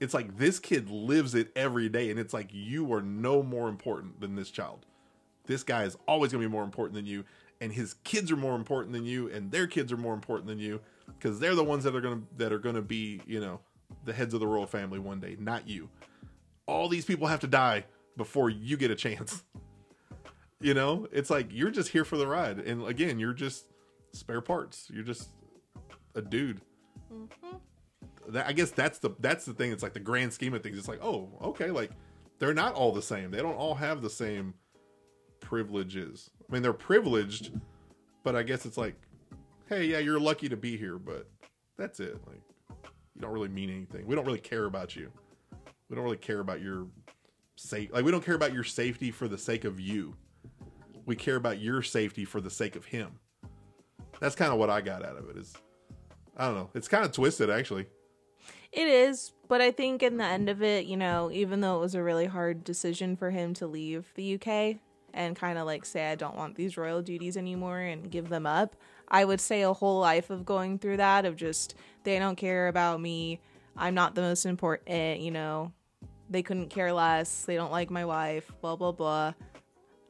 it's 0.00 0.14
like 0.14 0.36
this 0.36 0.58
kid 0.58 0.90
lives 0.90 1.34
it 1.34 1.50
every 1.56 1.88
day 1.88 2.10
and 2.10 2.18
it's 2.18 2.32
like 2.32 2.48
you 2.52 2.92
are 2.92 3.02
no 3.02 3.42
more 3.42 3.68
important 3.68 4.20
than 4.20 4.36
this 4.36 4.50
child. 4.50 4.86
This 5.46 5.62
guy 5.62 5.84
is 5.84 5.96
always 6.06 6.32
going 6.32 6.42
to 6.42 6.48
be 6.48 6.52
more 6.52 6.64
important 6.64 6.94
than 6.94 7.06
you 7.06 7.24
and 7.60 7.72
his 7.72 7.94
kids 8.04 8.30
are 8.30 8.36
more 8.36 8.54
important 8.54 8.92
than 8.92 9.04
you 9.04 9.28
and 9.30 9.50
their 9.50 9.66
kids 9.66 9.90
are 9.92 9.96
more 9.96 10.14
important 10.14 10.46
than 10.46 10.58
you 10.58 10.80
because 11.06 11.40
they're 11.40 11.54
the 11.54 11.64
ones 11.64 11.84
that 11.84 11.96
are 11.96 12.00
going 12.00 12.20
to 12.20 12.26
that 12.36 12.52
are 12.52 12.58
to 12.60 12.82
be, 12.82 13.20
you 13.26 13.40
know, 13.40 13.60
the 14.04 14.12
heads 14.12 14.34
of 14.34 14.40
the 14.40 14.46
royal 14.46 14.66
family 14.66 14.98
one 14.98 15.20
day, 15.20 15.36
not 15.38 15.68
you. 15.68 15.88
All 16.66 16.88
these 16.88 17.04
people 17.04 17.26
have 17.26 17.40
to 17.40 17.46
die 17.46 17.84
before 18.16 18.50
you 18.50 18.76
get 18.76 18.90
a 18.90 18.96
chance. 18.96 19.42
You 20.60 20.74
know, 20.74 21.06
it's 21.12 21.30
like 21.30 21.52
you're 21.52 21.70
just 21.70 21.90
here 21.90 22.04
for 22.04 22.16
the 22.16 22.26
ride, 22.26 22.58
and 22.58 22.84
again, 22.84 23.20
you're 23.20 23.32
just 23.32 23.66
spare 24.10 24.40
parts. 24.40 24.90
You're 24.92 25.04
just 25.04 25.28
a 26.16 26.20
dude. 26.20 26.60
Mm-hmm. 27.12 27.56
That 28.32 28.46
I 28.46 28.52
guess 28.52 28.70
that's 28.70 28.98
the 28.98 29.10
that's 29.20 29.44
the 29.44 29.54
thing. 29.54 29.72
It's 29.72 29.82
like 29.82 29.94
the 29.94 30.00
grand 30.00 30.32
scheme 30.32 30.54
of 30.54 30.62
things. 30.62 30.78
It's 30.78 30.88
like, 30.88 31.02
oh, 31.02 31.28
okay, 31.42 31.70
like 31.70 31.90
they're 32.38 32.54
not 32.54 32.74
all 32.74 32.92
the 32.92 33.02
same. 33.02 33.30
They 33.30 33.38
don't 33.38 33.54
all 33.54 33.74
have 33.74 34.02
the 34.02 34.10
same 34.10 34.54
privileges. 35.40 36.30
I 36.48 36.52
mean, 36.52 36.62
they're 36.62 36.72
privileged, 36.72 37.52
but 38.22 38.36
I 38.36 38.42
guess 38.42 38.66
it's 38.66 38.76
like, 38.76 38.94
hey, 39.68 39.84
yeah, 39.86 39.98
you're 39.98 40.20
lucky 40.20 40.48
to 40.48 40.56
be 40.56 40.76
here, 40.76 40.98
but 40.98 41.28
that's 41.76 42.00
it. 42.00 42.20
Like, 42.26 42.42
you 43.14 43.20
don't 43.20 43.32
really 43.32 43.48
mean 43.48 43.70
anything. 43.70 44.06
We 44.06 44.14
don't 44.14 44.26
really 44.26 44.38
care 44.38 44.66
about 44.66 44.94
you. 44.94 45.10
We 45.88 45.96
don't 45.96 46.04
really 46.04 46.16
care 46.16 46.40
about 46.40 46.60
your 46.60 46.86
safe. 47.56 47.92
Like, 47.92 48.04
we 48.04 48.10
don't 48.10 48.24
care 48.24 48.34
about 48.34 48.52
your 48.52 48.64
safety 48.64 49.10
for 49.10 49.26
the 49.26 49.38
sake 49.38 49.64
of 49.64 49.80
you. 49.80 50.14
We 51.06 51.16
care 51.16 51.36
about 51.36 51.60
your 51.60 51.82
safety 51.82 52.24
for 52.24 52.40
the 52.40 52.50
sake 52.50 52.76
of 52.76 52.84
him. 52.84 53.18
That's 54.20 54.34
kind 54.34 54.52
of 54.52 54.58
what 54.58 54.70
I 54.70 54.80
got 54.80 55.04
out 55.04 55.16
of 55.16 55.30
it. 55.30 55.36
Is 55.38 55.54
I 56.38 56.46
don't 56.46 56.54
know. 56.54 56.70
It's 56.74 56.88
kind 56.88 57.04
of 57.04 57.12
twisted, 57.12 57.50
actually. 57.50 57.86
It 58.70 58.86
is, 58.86 59.32
but 59.48 59.60
I 59.60 59.70
think 59.70 60.02
in 60.02 60.18
the 60.18 60.24
end 60.24 60.48
of 60.48 60.62
it, 60.62 60.86
you 60.86 60.96
know, 60.96 61.30
even 61.32 61.60
though 61.60 61.76
it 61.76 61.80
was 61.80 61.94
a 61.94 62.02
really 62.02 62.26
hard 62.26 62.64
decision 62.64 63.16
for 63.16 63.30
him 63.30 63.54
to 63.54 63.66
leave 63.66 64.12
the 64.14 64.34
UK 64.34 64.76
and 65.14 65.34
kind 65.34 65.58
of 65.58 65.66
like 65.66 65.84
say, 65.84 66.10
I 66.10 66.14
don't 66.14 66.36
want 66.36 66.54
these 66.54 66.76
royal 66.76 67.02
duties 67.02 67.36
anymore 67.36 67.80
and 67.80 68.10
give 68.10 68.28
them 68.28 68.46
up, 68.46 68.76
I 69.08 69.24
would 69.24 69.40
say 69.40 69.62
a 69.62 69.72
whole 69.72 70.00
life 70.00 70.28
of 70.28 70.44
going 70.44 70.78
through 70.78 70.98
that, 70.98 71.24
of 71.24 71.34
just, 71.34 71.74
they 72.04 72.18
don't 72.18 72.36
care 72.36 72.68
about 72.68 73.00
me. 73.00 73.40
I'm 73.76 73.94
not 73.94 74.14
the 74.14 74.20
most 74.20 74.44
important, 74.44 75.20
you 75.20 75.30
know, 75.30 75.72
they 76.28 76.42
couldn't 76.42 76.68
care 76.68 76.92
less. 76.92 77.42
They 77.46 77.56
don't 77.56 77.72
like 77.72 77.90
my 77.90 78.04
wife, 78.04 78.52
blah, 78.60 78.76
blah, 78.76 78.92
blah. 78.92 79.32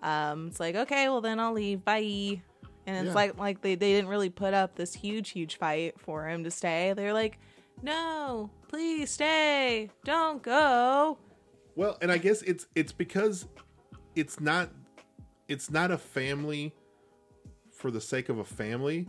Um, 0.03 0.49
it's 0.49 0.61
like, 0.61 0.75
okay, 0.75 1.09
well, 1.09 1.21
then 1.21 1.39
I'll 1.39 1.53
leave. 1.53 1.85
Bye. 1.85 2.43
And 2.89 2.97
it's 2.97 3.09
Yeah. 3.09 3.15
like, 3.15 3.39
like 3.39 3.61
they, 3.61 3.75
they 3.75 3.93
didn't 3.93 4.09
really 4.09 4.31
put 4.31 4.55
up 4.55 4.75
this 4.75 4.95
huge, 4.95 5.31
huge 5.31 5.57
fight 5.59 6.01
for 6.01 6.27
him 6.27 6.43
to 6.45 6.51
stay. 6.51 6.95
They're 6.95 7.13
like, 7.13 7.39
no, 7.83 8.51
please 8.69 9.11
stay. 9.11 9.91
Don't 10.05 10.43
go. 10.43 11.19
Well, 11.77 11.99
and 12.01 12.11
I 12.11 12.17
guess 12.17 12.41
it's 12.43 12.67
it's 12.75 12.91
because 12.91 13.47
it's 14.17 14.41
not 14.41 14.71
it's 15.49 15.71
not 15.71 15.91
a 15.91 15.99
family 15.99 16.75
for 17.71 17.91
the 17.91 18.01
sake 18.01 18.31
of 18.31 18.39
a 18.39 18.45
family. 18.45 19.07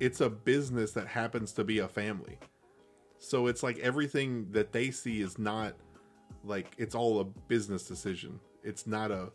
It's 0.00 0.20
a 0.20 0.30
business 0.30 0.92
that 0.92 1.08
happens 1.08 1.52
to 1.54 1.64
be 1.64 1.80
a 1.80 1.88
family. 1.88 2.38
So 3.18 3.48
it's 3.48 3.62
like 3.62 3.78
everything 3.80 4.46
that 4.52 4.72
they 4.72 4.92
see 4.92 5.20
is 5.20 5.36
not 5.36 5.74
like 6.44 6.74
it's 6.78 6.94
all 6.94 7.18
a 7.20 7.24
business 7.24 7.82
decision. 7.82 8.38
It's 8.62 8.86
not 8.86 9.10
a 9.10 9.30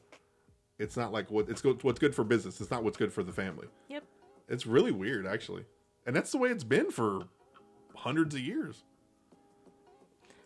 it's 0.81 0.97
not 0.97 1.11
like 1.11 1.29
what 1.29 1.47
it's 1.49 1.63
what's 1.63 1.99
good 1.99 2.15
for 2.15 2.23
business. 2.23 2.59
It's 2.59 2.71
not 2.71 2.83
what's 2.83 2.97
good 2.97 3.13
for 3.13 3.23
the 3.23 3.31
family. 3.31 3.67
Yep. 3.89 4.03
It's 4.49 4.65
really 4.65 4.91
weird 4.91 5.25
actually. 5.25 5.65
And 6.05 6.15
that's 6.15 6.31
the 6.31 6.37
way 6.37 6.49
it's 6.49 6.63
been 6.63 6.91
for 6.91 7.21
hundreds 7.95 8.33
of 8.35 8.41
years. 8.41 8.83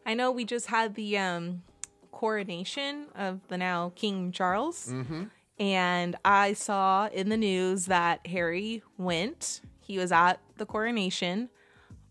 I 0.06 0.13
know 0.13 0.32
we 0.32 0.46
just 0.46 0.68
had 0.68 0.96
the 0.96 1.18
um, 1.18 1.63
coronation 2.12 3.08
of 3.15 3.39
the 3.48 3.58
now 3.58 3.94
King 3.96 4.32
Charles. 4.32 4.94
And 5.58 6.18
I 6.25 6.51
saw 6.54 7.08
in 7.08 7.30
the 7.30 7.38
news 7.38 7.86
that 7.86 8.27
Harry 8.27 8.84
went. 8.98 9.62
He 9.80 9.98
was 9.98 10.12
at 10.12 10.42
the 10.58 10.65
coronation, 10.65 11.50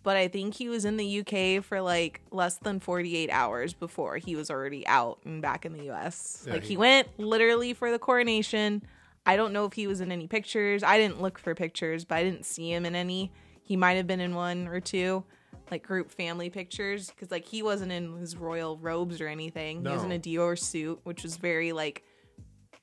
but 0.04 0.16
I 0.16 0.28
think 0.28 0.54
he 0.54 0.68
was 0.68 0.84
in 0.84 0.96
the 0.96 1.20
UK 1.20 1.64
for 1.64 1.80
like 1.80 2.20
less 2.30 2.56
than 2.58 2.78
48 2.78 3.28
hours 3.30 3.72
before 3.74 4.18
he 4.18 4.36
was 4.36 4.50
already 4.50 4.86
out 4.86 5.18
and 5.24 5.42
back 5.42 5.66
in 5.66 5.72
the 5.72 5.90
US. 5.90 6.44
Yeah, 6.46 6.52
like 6.52 6.62
he- 6.62 6.68
he 6.68 6.76
went 6.76 7.08
literally 7.18 7.72
for 7.74 7.90
the 7.90 7.98
coronation. 7.98 8.82
I 9.26 9.36
don't 9.36 9.52
know 9.52 9.64
if 9.64 9.72
he 9.72 9.86
was 9.88 10.00
in 10.00 10.12
any 10.12 10.28
pictures. 10.28 10.82
I 10.84 10.98
didn't 10.98 11.20
look 11.20 11.38
for 11.38 11.54
pictures, 11.54 12.04
but 12.04 12.16
I 12.18 12.22
didn't 12.22 12.44
see 12.44 12.70
him 12.72 12.86
in 12.86 12.94
any. 12.94 13.32
He 13.62 13.76
might 13.76 13.94
have 13.94 14.06
been 14.06 14.20
in 14.20 14.34
one 14.34 14.68
or 14.68 14.78
two, 14.80 15.24
like 15.70 15.82
group 15.82 16.10
family 16.10 16.50
pictures, 16.50 17.08
because 17.10 17.30
like 17.30 17.46
he 17.46 17.62
wasn't 17.62 17.90
in 17.90 18.14
his 18.18 18.36
royal 18.36 18.76
robes 18.76 19.20
or 19.22 19.26
anything. 19.28 19.82
He 19.82 19.88
was 19.90 20.02
in 20.02 20.10
No. 20.10 20.16
a 20.16 20.18
Dior 20.18 20.58
suit, 20.58 21.00
which 21.04 21.22
was 21.22 21.38
very 21.38 21.72
like 21.72 22.04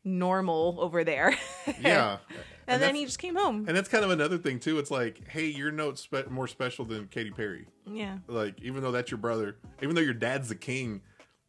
normal 0.03 0.77
over 0.79 1.03
there. 1.03 1.35
Yeah. 1.79 2.17
and, 2.73 2.81
then 2.81 2.95
he 2.95 3.05
just 3.05 3.19
came 3.19 3.35
home. 3.35 3.65
And 3.67 3.75
that's 3.75 3.89
kind 3.89 4.03
of 4.03 4.11
another 4.11 4.37
thing 4.37 4.59
too. 4.59 4.79
It's 4.79 4.91
like, 4.91 5.27
hey, 5.27 5.45
your 5.45 5.71
note's 5.71 6.01
spe- 6.01 6.29
more 6.29 6.47
special 6.47 6.85
than 6.85 7.07
Katy 7.07 7.31
Perry. 7.31 7.67
yeah. 7.85 8.17
Like, 8.27 8.61
even 8.61 8.81
though 8.83 8.91
that's 8.91 9.11
your 9.11 9.17
brother, 9.17 9.57
even 9.81 9.95
though 9.95 10.01
your 10.01 10.13
dad's 10.13 10.49
the 10.49 10.55
king, 10.55 11.01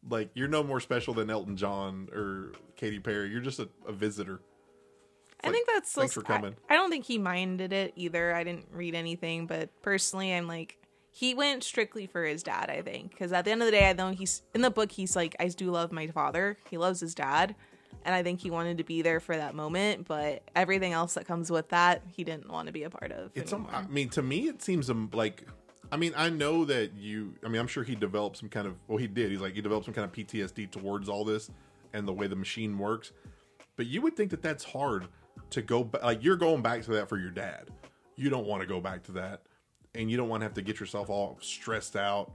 like 0.09 0.29
you're 0.33 0.47
no 0.47 0.63
more 0.63 0.79
special 0.79 1.13
than 1.13 1.29
Elton 1.29 1.55
John 1.57 2.09
or 2.13 2.53
Katy 2.75 2.99
Perry. 2.99 3.29
You're 3.29 3.41
just 3.41 3.59
a, 3.59 3.69
a 3.87 3.93
visitor. 3.93 4.41
I 5.43 5.47
like, 5.47 5.55
think 5.55 5.67
that's 5.67 5.91
so. 5.91 6.01
thanks 6.01 6.13
for 6.13 6.23
I- 6.25 6.37
coming. 6.37 6.55
I, 6.69 6.75
don't 6.75 6.89
think 6.89 7.05
he 7.05 7.17
minded 7.17 7.73
it 7.73 7.93
either. 7.95 8.33
I 8.33 8.43
didn't 8.43 8.67
read 8.71 8.95
anything, 8.95 9.47
but 9.47 9.69
personally, 9.81 10.33
I'm 10.33 10.47
like, 10.47 10.77
he 11.11 11.35
went 11.35 11.63
strictly 11.63 12.07
for 12.07 12.25
his 12.25 12.43
dad. 12.43 12.69
I 12.69 12.81
think 12.81 13.11
because 13.11 13.31
at 13.31 13.45
the 13.45 13.51
end 13.51 13.61
of 13.61 13.67
the 13.67 13.71
day, 13.71 13.89
I 13.89 13.93
know 13.93 14.09
he's 14.09 14.41
in 14.53 14.61
the 14.61 14.71
book. 14.71 14.91
He's 14.91 15.15
like, 15.15 15.35
I 15.39 15.47
do 15.47 15.69
love 15.69 15.91
my 15.91 16.07
father. 16.07 16.57
He 16.69 16.77
loves 16.77 16.99
his 16.99 17.13
dad, 17.13 17.55
and 18.05 18.13
I 18.13 18.23
think 18.23 18.41
he 18.41 18.51
wanted 18.51 18.77
to 18.79 18.83
be 18.83 19.01
there 19.01 19.19
for 19.19 19.35
that 19.35 19.55
moment. 19.55 20.07
But 20.07 20.43
everything 20.55 20.93
else 20.93 21.13
that 21.15 21.25
comes 21.25 21.51
with 21.51 21.69
that, 21.69 22.01
he 22.07 22.23
didn't 22.23 22.49
want 22.49 22.67
to 22.67 22.73
be 22.73 22.83
a 22.83 22.89
part 22.89 23.11
of. 23.11 23.31
It's, 23.35 23.53
um. 23.53 23.67
I 23.71 23.83
mean, 23.83 24.09
to 24.09 24.21
me, 24.21 24.47
it 24.47 24.61
seems 24.61 24.89
um, 24.89 25.09
like, 25.13 25.47
I 25.91 25.97
mean, 25.97 26.13
I 26.15 26.29
know 26.29 26.65
that 26.65 26.93
you, 26.95 27.35
I 27.45 27.49
mean, 27.49 27.59
I'm 27.59 27.67
sure 27.67 27.83
he 27.83 27.95
developed 27.95 28.37
some 28.37 28.49
kind 28.49 28.67
of, 28.67 28.75
well, 28.87 28.97
he 28.97 29.07
did. 29.07 29.31
He's 29.31 29.41
like, 29.41 29.53
he 29.53 29.61
developed 29.61 29.85
some 29.85 29.93
kind 29.93 30.05
of 30.05 30.11
PTSD 30.11 30.71
towards 30.71 31.09
all 31.09 31.23
this 31.23 31.49
and 31.93 32.07
the 32.07 32.13
way 32.13 32.27
the 32.27 32.35
machine 32.35 32.77
works. 32.77 33.11
But 33.75 33.87
you 33.87 34.01
would 34.01 34.15
think 34.15 34.31
that 34.31 34.41
that's 34.41 34.63
hard 34.63 35.07
to 35.51 35.61
go 35.61 35.83
back. 35.83 36.03
Like, 36.03 36.23
you're 36.23 36.35
going 36.35 36.61
back 36.61 36.83
to 36.83 36.91
that 36.91 37.09
for 37.09 37.17
your 37.17 37.31
dad. 37.31 37.69
You 38.15 38.29
don't 38.29 38.45
want 38.45 38.61
to 38.61 38.67
go 38.67 38.79
back 38.79 39.03
to 39.03 39.11
that. 39.13 39.41
And 39.95 40.09
you 40.09 40.17
don't 40.17 40.29
want 40.29 40.41
to 40.41 40.45
have 40.45 40.55
to 40.55 40.61
get 40.61 40.79
yourself 40.79 41.09
all 41.09 41.37
stressed 41.41 41.95
out 41.95 42.31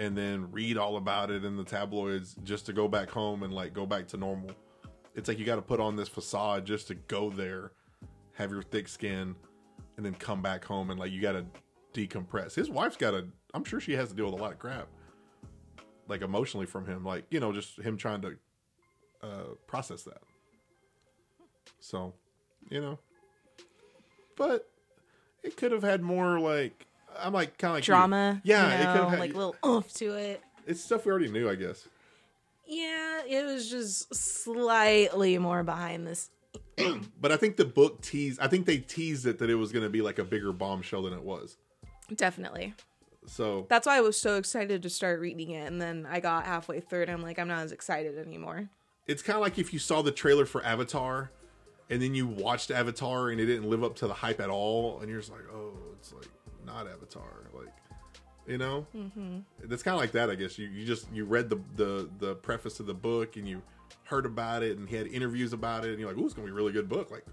and 0.00 0.16
then 0.16 0.50
read 0.50 0.78
all 0.78 0.96
about 0.96 1.30
it 1.30 1.44
in 1.44 1.58
the 1.58 1.62
tabloids 1.62 2.34
just 2.42 2.64
to 2.64 2.72
go 2.72 2.88
back 2.88 3.10
home 3.10 3.42
and 3.42 3.52
like 3.52 3.74
go 3.74 3.84
back 3.84 4.08
to 4.08 4.16
normal. 4.16 4.50
It's 5.14 5.28
like 5.28 5.38
you 5.38 5.44
got 5.44 5.56
to 5.56 5.62
put 5.62 5.78
on 5.78 5.94
this 5.94 6.08
facade 6.08 6.64
just 6.64 6.88
to 6.88 6.94
go 6.94 7.28
there, 7.28 7.72
have 8.32 8.50
your 8.50 8.62
thick 8.62 8.88
skin, 8.88 9.36
and 9.98 10.06
then 10.06 10.14
come 10.14 10.40
back 10.40 10.64
home 10.64 10.90
and 10.90 10.98
like 10.98 11.12
you 11.12 11.20
got 11.20 11.32
to 11.32 11.44
decompress. 11.92 12.54
His 12.54 12.70
wife's 12.70 12.96
got 12.96 13.10
to. 13.10 13.26
I'm 13.52 13.62
sure 13.62 13.78
she 13.78 13.92
has 13.92 14.08
to 14.08 14.14
deal 14.14 14.24
with 14.24 14.40
a 14.40 14.42
lot 14.42 14.52
of 14.52 14.58
crap, 14.58 14.88
like 16.08 16.22
emotionally 16.22 16.66
from 16.66 16.86
him, 16.86 17.04
like 17.04 17.26
you 17.30 17.38
know, 17.38 17.52
just 17.52 17.78
him 17.78 17.98
trying 17.98 18.22
to 18.22 18.36
uh, 19.22 19.54
process 19.66 20.02
that. 20.04 20.22
So, 21.78 22.14
you 22.70 22.80
know, 22.80 22.98
but 24.34 24.70
it 25.42 25.58
could 25.58 25.72
have 25.72 25.82
had 25.82 26.00
more 26.00 26.40
like 26.40 26.86
I'm 27.18 27.32
like 27.32 27.58
kind 27.58 27.70
of 27.70 27.74
like 27.76 27.82
you. 27.86 27.92
drama. 27.92 28.40
Yeah, 28.44 28.68
you 28.68 28.74
it 28.74 28.84
know, 28.84 28.92
could 28.92 29.00
have 29.02 29.10
had 29.10 29.18
like 29.20 29.34
a 29.34 29.36
little 29.36 29.56
oomph 29.64 29.92
to 29.94 30.14
it. 30.14 30.42
It's 30.66 30.82
stuff 30.82 31.04
we 31.04 31.10
already 31.10 31.30
knew, 31.30 31.48
I 31.48 31.54
guess. 31.54 31.88
Yeah, 32.66 33.22
it 33.26 33.44
was 33.44 33.68
just 33.68 34.14
slightly 34.14 35.38
more 35.38 35.62
behind 35.64 36.06
this. 36.06 36.30
But 37.20 37.30
I 37.32 37.36
think 37.36 37.56
the 37.56 37.64
book 37.66 38.00
teased. 38.00 38.40
I 38.40 38.48
think 38.48 38.64
they 38.64 38.78
teased 38.78 39.26
it 39.26 39.38
that 39.40 39.50
it 39.50 39.54
was 39.56 39.70
going 39.72 39.82
to 39.82 39.90
be 39.90 40.00
like 40.00 40.18
a 40.18 40.24
bigger 40.24 40.52
bombshell 40.52 41.02
than 41.02 41.12
it 41.12 41.22
was. 41.22 41.58
Definitely. 42.14 42.72
So 43.26 43.66
That's 43.68 43.86
why 43.86 43.98
I 43.98 44.00
was 44.00 44.18
so 44.18 44.36
excited 44.36 44.82
to 44.82 44.88
start 44.88 45.20
reading 45.20 45.50
it, 45.50 45.66
and 45.66 45.80
then 45.80 46.06
I 46.10 46.20
got 46.20 46.46
halfway 46.46 46.80
through, 46.80 47.02
and 47.02 47.10
I'm 47.10 47.22
like, 47.22 47.38
I'm 47.38 47.48
not 47.48 47.58
as 47.58 47.72
excited 47.72 48.16
anymore. 48.18 48.70
it's 49.06 49.22
kind 49.22 49.36
of 49.36 49.42
like 49.42 49.58
if 49.58 49.72
you 49.74 49.78
saw 49.78 50.00
the 50.00 50.10
trailer 50.10 50.46
for 50.46 50.64
Avatar, 50.64 51.30
and 51.90 52.00
then 52.00 52.14
you 52.14 52.26
watched 52.26 52.70
Avatar 52.70 53.28
and 53.28 53.38
it 53.40 53.46
didn't 53.46 53.68
live 53.68 53.84
up 53.84 53.96
to 53.96 54.06
the 54.06 54.14
hype 54.14 54.40
at 54.40 54.48
all, 54.48 55.00
and 55.00 55.10
you're 55.10 55.20
just 55.20 55.30
like, 55.30 55.44
oh, 55.52 55.74
it's 55.98 56.14
like 56.14 56.28
not 56.64 56.86
Avatar. 56.88 57.44
Like 57.52 57.72
You 58.46 58.58
know, 58.58 58.86
mm-hmm. 58.94 59.38
it's 59.70 59.82
kind 59.82 59.94
of 59.94 60.00
like 60.00 60.12
that, 60.12 60.30
I 60.30 60.34
guess. 60.34 60.58
You 60.58 60.68
you 60.68 60.84
just 60.86 61.06
you 61.12 61.24
read 61.24 61.50
the 61.50 61.60
the 61.76 62.08
the 62.18 62.34
preface 62.36 62.74
to 62.74 62.82
the 62.82 62.94
book 62.94 63.36
and 63.36 63.48
you 63.48 63.62
heard 64.04 64.26
about 64.26 64.62
it 64.62 64.76
and 64.78 64.88
he 64.88 64.96
had 64.96 65.06
interviews 65.06 65.52
about 65.52 65.84
it 65.84 65.90
and 65.90 66.00
you're 66.00 66.08
like, 66.08 66.18
ooh, 66.18 66.24
it's 66.24 66.34
gonna 66.34 66.46
be 66.46 66.52
a 66.52 66.54
really 66.54 66.72
good 66.72 66.88
book. 66.88 67.10
Like, 67.10 67.24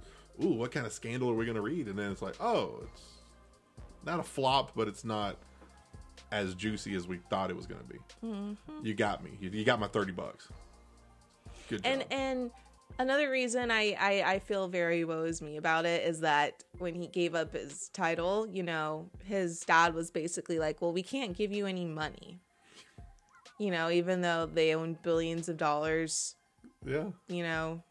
ooh, 0.43 0.53
what 0.53 0.71
kind 0.71 0.85
of 0.85 0.93
scandal 0.93 1.29
are 1.29 1.33
we 1.35 1.45
gonna 1.45 1.61
read? 1.61 1.87
And 1.87 1.97
then 1.97 2.11
it's 2.11 2.21
like, 2.21 2.35
oh, 2.39 2.81
it's 2.83 3.01
not 4.05 4.19
a 4.19 4.23
flop, 4.23 4.71
but 4.75 4.87
it's 4.87 5.03
not 5.03 5.37
as 6.31 6.55
juicy 6.55 6.93
as 6.95 7.07
we 7.07 7.19
thought 7.29 7.49
it 7.49 7.55
was 7.55 7.65
gonna 7.65 7.83
be. 7.83 7.97
Mm-hmm. 8.23 8.85
You 8.85 8.93
got 8.93 9.23
me. 9.23 9.31
You, 9.39 9.49
you 9.49 9.63
got 9.65 9.79
my 9.79 9.87
thirty 9.87 10.11
bucks. 10.11 10.49
Good 11.69 11.83
job. 11.83 11.93
And 11.93 12.11
and 12.11 12.51
another 12.99 13.29
reason 13.29 13.71
I, 13.71 13.95
I 13.99 14.23
I 14.33 14.39
feel 14.39 14.67
very 14.67 15.03
woes 15.03 15.41
me 15.41 15.57
about 15.57 15.85
it 15.85 16.03
is 16.03 16.21
that 16.21 16.63
when 16.79 16.95
he 16.95 17.07
gave 17.07 17.35
up 17.35 17.53
his 17.53 17.89
title, 17.89 18.47
you 18.47 18.63
know, 18.63 19.09
his 19.23 19.61
dad 19.61 19.93
was 19.93 20.11
basically 20.11 20.59
like, 20.59 20.81
"Well, 20.81 20.93
we 20.93 21.03
can't 21.03 21.35
give 21.35 21.51
you 21.51 21.65
any 21.65 21.85
money." 21.85 22.39
You 23.59 23.71
know, 23.71 23.89
even 23.89 24.21
though 24.21 24.45
they 24.45 24.75
own 24.75 24.97
billions 25.01 25.49
of 25.49 25.57
dollars. 25.57 26.35
Yeah. 26.85 27.07
You 27.27 27.43
know, 27.43 27.83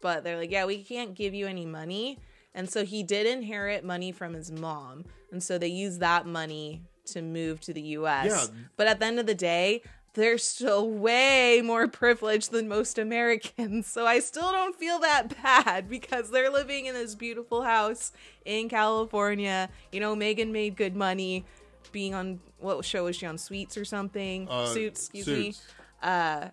but 0.00 0.24
they're 0.24 0.36
like, 0.36 0.50
"Yeah, 0.50 0.66
we 0.66 0.82
can't 0.82 1.14
give 1.14 1.34
you 1.34 1.46
any 1.46 1.66
money." 1.66 2.18
And 2.54 2.68
so 2.68 2.84
he 2.84 3.02
did 3.02 3.26
inherit 3.26 3.84
money 3.84 4.10
from 4.10 4.34
his 4.34 4.50
mom. 4.50 5.04
And 5.30 5.42
so 5.42 5.58
they 5.58 5.68
used 5.68 6.00
that 6.00 6.26
money 6.26 6.82
to 7.06 7.22
move 7.22 7.60
to 7.60 7.72
the 7.72 7.80
US. 7.80 8.26
Yeah. 8.26 8.60
But 8.76 8.86
at 8.86 8.98
the 8.98 9.06
end 9.06 9.18
of 9.18 9.26
the 9.26 9.34
day, 9.34 9.82
they're 10.14 10.38
still 10.38 10.88
way 10.88 11.62
more 11.64 11.86
privileged 11.88 12.50
than 12.50 12.68
most 12.68 12.98
Americans. 12.98 13.86
So 13.86 14.06
I 14.06 14.20
still 14.20 14.50
don't 14.50 14.76
feel 14.76 14.98
that 15.00 15.42
bad 15.42 15.88
because 15.88 16.30
they're 16.30 16.50
living 16.50 16.86
in 16.86 16.94
this 16.94 17.14
beautiful 17.14 17.62
house 17.62 18.12
in 18.44 18.68
California. 18.68 19.68
You 19.92 20.00
know, 20.00 20.16
Meghan 20.16 20.50
made 20.50 20.76
good 20.76 20.96
money 20.96 21.44
being 21.92 22.14
on 22.14 22.40
what 22.58 22.84
show 22.84 23.04
was 23.04 23.16
she 23.16 23.26
on? 23.26 23.38
Sweets 23.38 23.76
or 23.76 23.84
something? 23.84 24.48
Uh, 24.48 24.66
Suits, 24.66 25.04
excuse 25.04 25.24
Suits. 25.24 25.38
me. 25.38 26.08
Uh, 26.08 26.48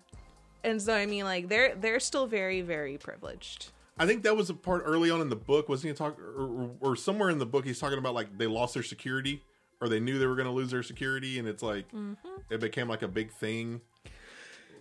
and 0.64 0.80
so 0.82 0.94
I 0.94 1.06
mean, 1.06 1.24
like 1.24 1.48
they're 1.48 1.74
they're 1.74 2.00
still 2.00 2.26
very 2.26 2.60
very 2.60 2.98
privileged. 2.98 3.70
I 3.98 4.06
think 4.06 4.24
that 4.24 4.36
was 4.36 4.50
a 4.50 4.54
part 4.54 4.82
early 4.84 5.10
on 5.10 5.20
in 5.20 5.30
the 5.30 5.36
book. 5.36 5.68
Wasn't 5.68 5.90
he 5.90 5.96
talking, 5.96 6.22
or, 6.22 6.70
or, 6.80 6.96
somewhere 6.96 7.30
in 7.30 7.38
the 7.38 7.46
book, 7.46 7.64
he's 7.64 7.78
talking 7.78 7.96
about 7.96 8.14
like 8.14 8.36
they 8.36 8.46
lost 8.46 8.74
their 8.74 8.82
security 8.82 9.42
or 9.80 9.88
they 9.88 10.00
knew 10.00 10.18
they 10.18 10.26
were 10.26 10.36
going 10.36 10.46
to 10.48 10.52
lose 10.52 10.70
their 10.70 10.82
security, 10.82 11.38
and 11.38 11.46
it's 11.46 11.62
like 11.62 11.90
mm-hmm. 11.92 12.14
it 12.50 12.60
became 12.60 12.88
like 12.88 13.02
a 13.02 13.08
big 13.08 13.30
thing. 13.32 13.80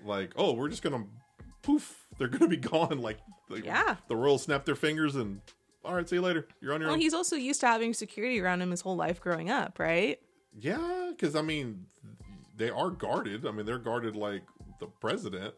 Like, 0.05 0.33
oh, 0.35 0.53
we're 0.53 0.69
just 0.69 0.83
gonna 0.83 1.05
poof, 1.61 2.05
they're 2.17 2.27
gonna 2.27 2.47
be 2.47 2.57
gone. 2.57 3.01
Like, 3.01 3.17
like 3.49 3.65
yeah, 3.65 3.95
the 4.07 4.15
royal 4.15 4.37
snap 4.37 4.65
their 4.65 4.75
fingers 4.75 5.15
and 5.15 5.41
all 5.83 5.93
right, 5.93 6.07
see 6.07 6.15
you 6.15 6.21
later. 6.21 6.47
You're 6.61 6.73
on 6.73 6.81
your 6.81 6.89
own. 6.89 6.93
well, 6.93 6.95
own. 6.95 7.01
he's 7.01 7.13
also 7.13 7.35
used 7.35 7.59
to 7.61 7.67
having 7.67 7.93
security 7.93 8.41
around 8.41 8.61
him 8.61 8.71
his 8.71 8.81
whole 8.81 8.95
life 8.95 9.21
growing 9.21 9.49
up, 9.49 9.79
right? 9.79 10.19
Yeah, 10.59 11.11
because 11.11 11.35
I 11.35 11.41
mean, 11.41 11.85
they 12.55 12.69
are 12.69 12.89
guarded. 12.89 13.45
I 13.45 13.51
mean, 13.51 13.65
they're 13.65 13.77
guarded 13.77 14.15
like 14.15 14.43
the 14.79 14.87
president, 14.87 15.53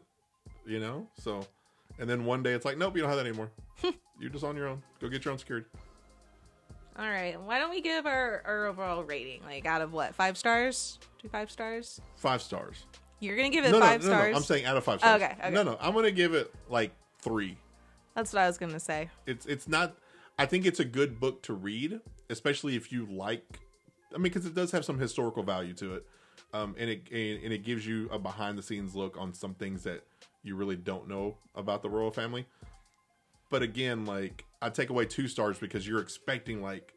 you 0.66 0.79
know. 0.79 1.07
So, 1.20 1.46
and 2.00 2.09
then 2.09 2.25
one 2.25 2.44
day 2.44 2.53
it's 2.53 2.66
like, 2.66 2.77
nope, 2.77 2.96
you 2.96 3.01
don't 3.01 3.09
have 3.09 3.20
that 3.20 3.27
anymore. 3.27 3.51
You're 4.20 4.31
just 4.31 4.44
on 4.44 4.55
your 4.55 4.68
own. 4.68 4.81
Go 5.00 5.07
get 5.09 5.24
your 5.24 5.31
own 5.31 5.38
security. 5.38 5.68
All 6.98 7.07
right. 7.07 7.40
Why 7.40 7.60
don't 7.60 7.70
we 7.70 7.81
give 7.81 8.05
our, 8.05 8.42
our 8.46 8.66
overall 8.66 9.03
rating? 9.03 9.42
Like 9.44 9.66
out 9.66 9.81
of 9.81 9.94
what? 9.94 10.16
Five 10.16 10.38
stars? 10.38 10.98
Two 11.22 11.29
five 11.29 11.51
stars? 11.51 12.01
Five 12.16 12.42
stars. 12.42 12.86
You're 13.20 13.36
gonna 13.36 13.50
give 13.50 13.66
it 13.66 13.72
no, 13.72 13.79
five 13.79 14.01
no, 14.01 14.10
no, 14.10 14.14
stars. 14.14 14.31
No, 14.31 14.38
I'm 14.38 14.44
saying 14.44 14.66
out 14.66 14.77
of 14.77 14.83
five 14.83 15.00
stars. 15.00 15.22
Okay, 15.22 15.36
okay. 15.40 15.50
No, 15.51 15.64
no. 15.64 15.77
I'm 15.79 15.94
gonna 15.94 16.12
give 16.12 16.33
it 16.33 16.53
like 16.70 16.92
three. 17.20 17.57
That's 18.16 18.33
what 18.33 18.42
I 18.42 18.48
was 18.48 18.57
gonna 18.57 18.79
say. 18.79 19.10
It's 19.25 19.46
it's 19.46 19.68
not. 19.68 19.96
I 20.40 20.46
think 20.46 20.66
it's 20.66 20.79
a 20.79 20.86
good 20.86 21.20
book 21.20 21.44
to 21.44 21.53
read, 21.53 22.00
especially 22.29 22.75
if 22.75 22.92
you 22.92 23.05
like. 23.05 23.60
I 24.14 24.18
mean, 24.18 24.24
because 24.24 24.46
it 24.46 24.55
does 24.55 24.72
have 24.72 24.86
some 24.86 24.98
historical 24.98 25.44
value 25.44 25.74
to 25.75 25.96
it, 25.96 26.05
um, 26.53 26.75
and 26.79 26.90
it 26.90 27.01
and 27.12 27.53
it 27.53 27.64
gives 27.64 27.86
you 27.86 28.10
a 28.12 28.18
behind 28.18 28.57
the 28.57 28.64
scenes 28.64 28.96
look 28.96 29.18
on 29.18 29.33
some 29.33 29.53
things 29.53 29.83
that 29.83 30.03
you 30.44 30.55
really 30.55 30.75
don't 30.75 31.07
know 31.07 31.38
about 31.53 31.83
the 31.83 31.90
royal 31.90 32.12
family. 32.12 32.48
But 33.50 33.62
again, 33.62 34.05
like 34.05 34.46
I 34.62 34.70
take 34.70 34.90
away 34.90 35.05
two 35.05 35.27
stars 35.27 35.57
because 35.57 35.88
you're 35.88 36.01
expecting 36.01 36.62
like 36.62 36.94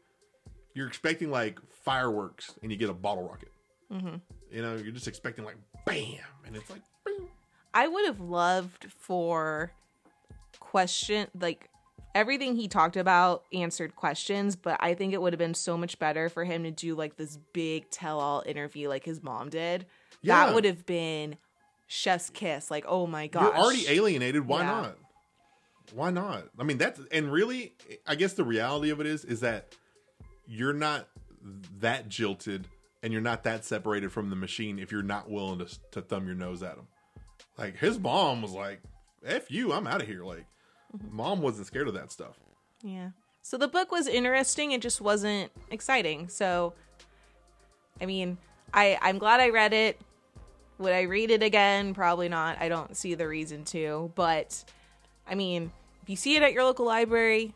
you're 0.73 0.87
expecting 0.87 1.31
like 1.31 1.59
fireworks 1.83 2.53
and 2.61 2.71
you 2.71 2.77
get 2.77 2.89
a 2.89 2.93
bottle 2.93 3.27
rocket. 3.27 3.51
Mm-hmm. 3.91 4.15
You 4.51 4.61
know, 4.61 4.75
you're 4.75 4.91
just 4.91 5.07
expecting 5.07 5.45
like 5.45 5.57
bam, 5.85 6.19
and 6.45 6.55
it's 6.55 6.69
like. 6.69 6.81
Bam. 7.05 7.27
I 7.73 7.87
would 7.87 8.05
have 8.05 8.19
loved 8.19 8.87
for 8.97 9.71
question 10.59 11.27
like 11.39 11.69
everything 12.13 12.55
he 12.55 12.67
talked 12.67 12.97
about 12.97 13.43
answered 13.53 13.95
questions, 13.95 14.55
but 14.55 14.77
I 14.79 14.93
think 14.93 15.13
it 15.13 15.21
would 15.21 15.33
have 15.33 15.39
been 15.39 15.53
so 15.53 15.77
much 15.77 15.99
better 15.99 16.29
for 16.29 16.43
him 16.43 16.63
to 16.63 16.71
do 16.71 16.95
like 16.95 17.17
this 17.17 17.37
big 17.53 17.89
tell 17.89 18.19
all 18.19 18.43
interview 18.45 18.89
like 18.89 19.05
his 19.05 19.23
mom 19.23 19.49
did. 19.49 19.85
Yeah. 20.21 20.45
That 20.45 20.55
would 20.55 20.65
have 20.65 20.85
been 20.85 21.37
chef's 21.87 22.29
kiss. 22.29 22.69
Like, 22.69 22.85
oh 22.87 23.07
my 23.07 23.27
god. 23.27 23.43
You're 23.43 23.57
already 23.57 23.85
alienated. 23.87 24.45
Why 24.45 24.59
yeah. 24.59 24.65
not? 24.65 24.97
Why 25.93 26.11
not? 26.11 26.45
I 26.59 26.63
mean, 26.63 26.77
that's 26.77 26.99
and 27.11 27.31
really, 27.31 27.73
I 28.07 28.15
guess 28.15 28.33
the 28.33 28.43
reality 28.43 28.89
of 28.89 28.99
it 28.99 29.07
is, 29.07 29.25
is 29.25 29.41
that 29.41 29.75
you're 30.47 30.73
not 30.73 31.07
that 31.79 32.07
jilted 32.07 32.67
and 33.03 33.11
you're 33.11 33.21
not 33.21 33.43
that 33.43 33.65
separated 33.65 34.11
from 34.11 34.29
the 34.29 34.35
machine 34.35 34.79
if 34.79 34.91
you're 34.91 35.01
not 35.01 35.29
willing 35.29 35.59
to, 35.59 35.67
to 35.91 36.01
thumb 36.01 36.25
your 36.25 36.35
nose 36.35 36.61
at 36.63 36.75
him. 36.75 36.87
Like 37.57 37.77
his 37.77 37.99
mom 37.99 38.41
was 38.41 38.51
like, 38.51 38.81
"F 39.25 39.51
you, 39.51 39.73
I'm 39.73 39.87
out 39.87 40.01
of 40.01 40.07
here." 40.07 40.23
Like, 40.23 40.45
mm-hmm. 40.95 41.15
mom 41.15 41.41
wasn't 41.41 41.67
scared 41.67 41.87
of 41.87 41.93
that 41.95 42.11
stuff. 42.11 42.39
Yeah. 42.83 43.09
So 43.41 43.57
the 43.57 43.67
book 43.67 43.91
was 43.91 44.07
interesting. 44.07 44.71
It 44.71 44.81
just 44.81 45.01
wasn't 45.01 45.51
exciting. 45.69 46.29
So, 46.29 46.73
I 47.99 48.05
mean, 48.05 48.37
I 48.73 48.97
I'm 49.01 49.17
glad 49.17 49.39
I 49.39 49.49
read 49.49 49.73
it. 49.73 49.99
Would 50.77 50.93
I 50.93 51.01
read 51.01 51.29
it 51.31 51.43
again? 51.43 51.93
Probably 51.93 52.29
not. 52.29 52.59
I 52.59 52.69
don't 52.69 52.95
see 52.97 53.13
the 53.13 53.27
reason 53.27 53.63
to. 53.65 54.11
But, 54.15 54.63
I 55.27 55.35
mean, 55.35 55.71
if 56.01 56.09
you 56.09 56.15
see 56.15 56.35
it 56.35 56.43
at 56.43 56.53
your 56.53 56.63
local 56.63 56.85
library, 56.85 57.53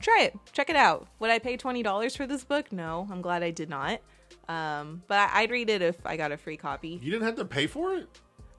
try 0.00 0.22
it. 0.22 0.36
Check 0.52 0.70
it 0.70 0.76
out. 0.76 1.06
Would 1.18 1.30
I 1.30 1.38
pay 1.38 1.56
twenty 1.56 1.82
dollars 1.82 2.16
for 2.16 2.26
this 2.26 2.44
book? 2.44 2.72
No, 2.72 3.06
I'm 3.10 3.22
glad 3.22 3.42
I 3.42 3.50
did 3.50 3.68
not. 3.68 4.00
Um, 4.48 5.02
but 5.08 5.30
I'd 5.32 5.50
read 5.50 5.70
it 5.70 5.82
if 5.82 5.96
I 6.04 6.16
got 6.16 6.32
a 6.32 6.36
free 6.36 6.56
copy. 6.56 7.00
You 7.02 7.10
didn't 7.10 7.24
have 7.24 7.36
to 7.36 7.44
pay 7.44 7.66
for 7.66 7.94
it. 7.94 8.08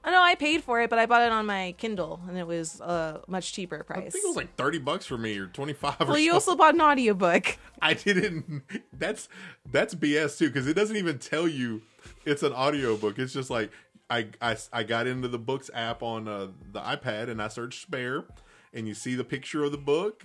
I 0.04 0.10
know 0.10 0.22
I 0.22 0.36
paid 0.36 0.62
for 0.62 0.80
it, 0.80 0.90
but 0.90 0.98
I 0.98 1.06
bought 1.06 1.22
it 1.22 1.32
on 1.32 1.44
my 1.44 1.74
Kindle, 1.76 2.20
and 2.28 2.38
it 2.38 2.46
was 2.46 2.80
a 2.80 3.20
much 3.26 3.52
cheaper 3.52 3.82
price. 3.82 4.06
I 4.06 4.10
think 4.10 4.24
it 4.24 4.28
was 4.28 4.36
like 4.36 4.54
thirty 4.56 4.78
bucks 4.78 5.06
for 5.06 5.18
me, 5.18 5.36
or 5.38 5.46
twenty 5.46 5.72
five. 5.72 5.96
Well, 6.00 6.18
you 6.18 6.32
also 6.32 6.56
bought 6.56 6.74
an 6.74 6.80
audiobook. 6.80 7.58
I 7.82 7.94
didn't. 7.94 8.62
That's 8.92 9.28
that's 9.70 9.94
BS 9.94 10.38
too, 10.38 10.48
because 10.48 10.66
it 10.66 10.74
doesn't 10.74 10.96
even 10.96 11.18
tell 11.18 11.48
you 11.48 11.82
it's 12.24 12.42
an 12.42 12.52
audiobook. 12.52 13.18
It's 13.18 13.32
just 13.32 13.50
like 13.50 13.70
I 14.08 14.28
I, 14.40 14.56
I 14.72 14.82
got 14.84 15.06
into 15.06 15.28
the 15.28 15.38
books 15.38 15.70
app 15.74 16.02
on 16.02 16.28
uh, 16.28 16.48
the 16.72 16.80
iPad, 16.80 17.28
and 17.28 17.42
I 17.42 17.48
searched 17.48 17.82
spare, 17.82 18.24
and 18.72 18.86
you 18.86 18.94
see 18.94 19.14
the 19.14 19.24
picture 19.24 19.64
of 19.64 19.72
the 19.72 19.78
book, 19.78 20.24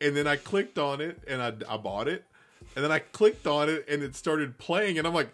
and 0.00 0.16
then 0.16 0.26
I 0.26 0.36
clicked 0.36 0.78
on 0.78 1.00
it 1.00 1.22
and 1.26 1.42
I, 1.42 1.52
I 1.68 1.76
bought 1.76 2.08
it, 2.08 2.24
and 2.74 2.84
then 2.84 2.92
I 2.92 2.98
clicked 2.98 3.46
on 3.46 3.68
it 3.68 3.86
and 3.88 4.02
it 4.02 4.14
started 4.14 4.58
playing, 4.58 4.98
and 4.98 5.06
I'm 5.06 5.14
like, 5.14 5.30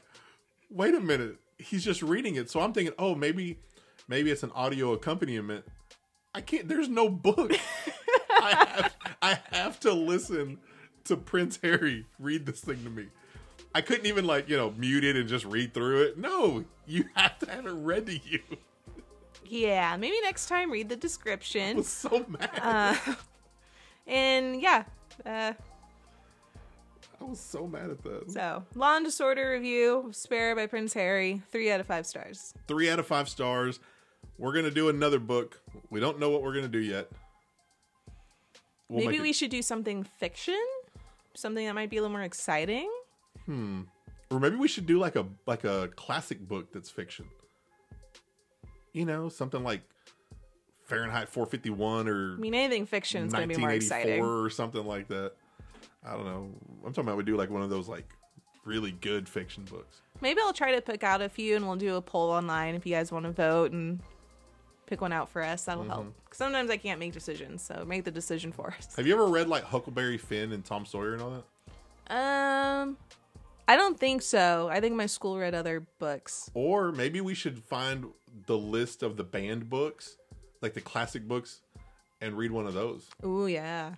wait 0.71 0.95
a 0.95 1.01
minute, 1.01 1.37
he's 1.59 1.85
just 1.85 2.03
reading 2.03 2.37
it. 2.37 2.51
So 2.51 2.61
I'm 2.61 2.73
thinking, 2.73 2.95
oh, 2.99 3.15
maybe 3.15 3.59
maybe 4.07 4.31
it's 4.31 4.43
an 4.43 4.53
audio 4.53 4.93
accompaniment. 4.93 5.65
I 6.35 6.41
can't. 6.41 6.69
There's 6.69 6.89
no 6.89 7.09
book. 7.09 7.53
I 8.31 8.67
have 8.69 8.97
I 9.23 9.39
have 9.53 9.81
to 9.81 9.93
listen 9.93 10.59
to 11.05 11.17
Prince 11.17 11.59
Harry 11.63 12.07
read 12.19 12.47
this 12.47 12.61
thing 12.61 12.83
to 12.85 12.91
me. 12.91 13.07
I 13.75 13.81
couldn't 13.81 14.07
even 14.07 14.27
like 14.27 14.49
you 14.49 14.57
know 14.57 14.73
mute 14.77 15.05
it 15.05 15.17
and 15.17 15.29
just 15.29 15.45
read 15.45 15.75
through 15.75 16.03
it. 16.03 16.19
No, 16.19 16.65
you 16.87 17.07
have 17.15 17.39
to 17.41 17.51
have 17.51 17.67
it 17.67 17.73
read 17.73 18.07
to 18.07 18.15
you. 18.15 18.41
Yeah, 19.49 19.97
maybe 19.97 20.17
next 20.23 20.47
time 20.47 20.71
read 20.71 20.89
the 20.89 20.97
description. 20.97 21.77
I 21.77 21.79
was 21.79 21.89
so 21.89 22.27
mad. 22.29 22.51
Uh, 22.61 23.15
and 24.07 24.61
yeah. 24.61 24.85
Uh, 25.25 25.53
I 27.21 27.25
was 27.25 27.41
so 27.41 27.67
mad 27.67 27.91
at 27.91 28.03
that. 28.05 28.31
So, 28.31 28.65
Law 28.75 28.97
and 28.97 29.05
Disorder 29.05 29.51
review, 29.51 30.11
Spare 30.13 30.55
by 30.55 30.67
Prince 30.67 30.95
Harry, 30.95 31.43
three 31.51 31.71
out 31.71 31.81
of 31.81 31.87
five 31.87 32.07
stars. 32.07 32.55
Three 32.69 32.89
out 32.89 32.99
of 32.99 33.07
five 33.07 33.29
stars. 33.29 33.81
We're 34.39 34.53
gonna 34.53 34.71
do 34.71 34.89
another 34.89 35.19
book. 35.19 35.61
We 35.91 35.99
don't 35.99 36.21
know 36.21 36.31
what 36.31 36.43
we're 36.43 36.55
gonna 36.55 36.69
do 36.69 36.79
yet. 36.79 37.11
We'll 38.89 39.05
Maybe 39.05 39.21
we 39.21 39.33
should 39.33 39.51
do 39.51 39.63
something 39.63 40.05
fiction, 40.05 40.61
something 41.35 41.67
that 41.67 41.75
might 41.75 41.91
be 41.91 41.97
a 41.97 42.01
little 42.01 42.17
more 42.17 42.23
exciting. 42.23 42.89
Hmm. 43.47 43.83
Or 44.31 44.39
maybe 44.39 44.57
we 44.57 44.69
should 44.69 44.87
do 44.87 44.99
like 44.99 45.17
a 45.17 45.27
like 45.47 45.65
a 45.65 45.89
classic 45.97 46.47
book 46.47 46.73
that's 46.73 46.91
fiction. 46.91 47.27
You 48.93 49.05
know, 49.05 49.29
something 49.29 49.63
like 49.63 49.83
Fahrenheit 50.85 51.29
451 51.29 52.09
or 52.09 52.35
I 52.35 52.37
mean 52.37 52.55
anything 52.55 52.87
fiction 52.87 53.27
is 53.27 53.33
going 53.33 53.49
to 53.49 53.55
be 53.55 53.61
more 53.61 53.71
exciting 53.71 54.23
or 54.23 54.49
something 54.51 54.85
like 54.85 55.09
that. 55.09 55.33
I 56.05 56.13
don't 56.13 56.25
know. 56.25 56.49
I'm 56.85 56.93
talking 56.93 57.05
about 57.05 57.17
we 57.17 57.25
do 57.25 57.37
like 57.37 57.51
one 57.51 57.63
of 57.63 57.71
those 57.71 57.89
like 57.89 58.09
really 58.65 58.93
good 58.93 59.29
fiction 59.29 59.65
books. 59.65 60.01
Maybe 60.21 60.41
I'll 60.43 60.53
try 60.53 60.75
to 60.75 60.81
pick 60.81 61.05
out 61.05 61.21
a 61.21 61.29
few 61.29 61.57
and 61.57 61.67
we'll 61.67 61.77
do 61.77 61.97
a 61.97 62.03
poll 62.03 62.31
online 62.31 62.75
if 62.75 62.87
you 62.87 62.95
guys 62.95 63.13
want 63.13 63.27
to 63.27 63.33
vote 63.33 63.73
and 63.73 64.01
pick 64.87 65.01
one 65.01 65.13
out 65.13 65.29
for 65.29 65.43
us. 65.43 65.65
That'll 65.65 65.83
mm-hmm. 65.83 65.93
help. 65.93 66.15
Sometimes 66.33 66.71
I 66.71 66.77
can't 66.77 66.99
make 66.99 67.13
decisions, 67.13 67.63
so 67.63 67.85
make 67.87 68.05
the 68.05 68.11
decision 68.11 68.53
for 68.53 68.75
us. 68.79 68.95
Have 68.97 69.07
you 69.07 69.15
ever 69.15 69.27
read 69.27 69.49
like 69.49 69.65
Huckleberry 69.65 70.19
Finn 70.19 70.53
and 70.53 70.65
Tom 70.65 70.87
Sawyer 70.87 71.13
and 71.13 71.23
all 71.23 71.31
that? 71.31 71.45
Um, 72.11 72.97
I 73.67 73.77
don't 73.77 73.99
think 73.99 74.23
so. 74.23 74.69
I 74.73 74.81
think 74.81 74.95
my 74.95 75.07
school 75.07 75.39
read 75.39 75.55
other 75.55 75.87
books. 75.99 76.51
Or 76.55 76.93
maybe 76.93 77.21
we 77.21 77.35
should 77.35 77.59
find 77.59 78.07
the 78.47 78.57
list 78.59 79.03
of 79.03 79.17
the 79.17 79.25
banned 79.25 79.69
books, 79.69 80.17
like 80.63 80.75
the 80.75 80.81
classic 80.81 81.27
books, 81.27 81.61
and 82.21 82.37
read 82.37 82.51
one 82.51 82.67
of 82.67 82.75
those 82.75 83.09
Ooh, 83.25 83.47
yeah. 83.47 83.95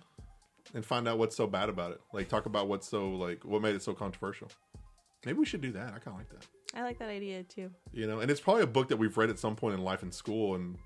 and 0.73 0.85
find 0.85 1.07
out 1.07 1.17
what's 1.17 1.35
so 1.35 1.47
bad 1.47 1.69
about 1.69 1.91
it. 1.91 2.01
Like 2.13 2.29
talk 2.29 2.45
about 2.45 2.67
what's 2.67 2.87
so 2.87 3.09
like 3.09 3.43
what 3.45 3.61
made 3.61 3.75
it 3.75 3.81
so 3.83 3.93
controversial. 3.93 4.49
Maybe 5.25 5.37
we 5.39 5.45
should 5.45 5.61
do 5.61 5.71
that. 5.73 5.87
I 5.87 5.99
kind 5.99 6.07
of 6.07 6.17
like 6.17 6.29
that. 6.29 6.45
I 6.73 6.83
like 6.83 6.99
that 6.99 7.09
idea 7.09 7.43
too. 7.43 7.69
You 7.91 8.07
know, 8.07 8.19
and 8.19 8.31
it's 8.31 8.39
probably 8.41 8.63
a 8.63 8.67
book 8.67 8.87
that 8.89 8.97
we've 8.97 9.15
read 9.17 9.29
at 9.29 9.39
some 9.39 9.55
point 9.55 9.75
in 9.75 9.83
life 9.83 10.03
in 10.03 10.11
school. 10.11 10.55
And 10.55 10.77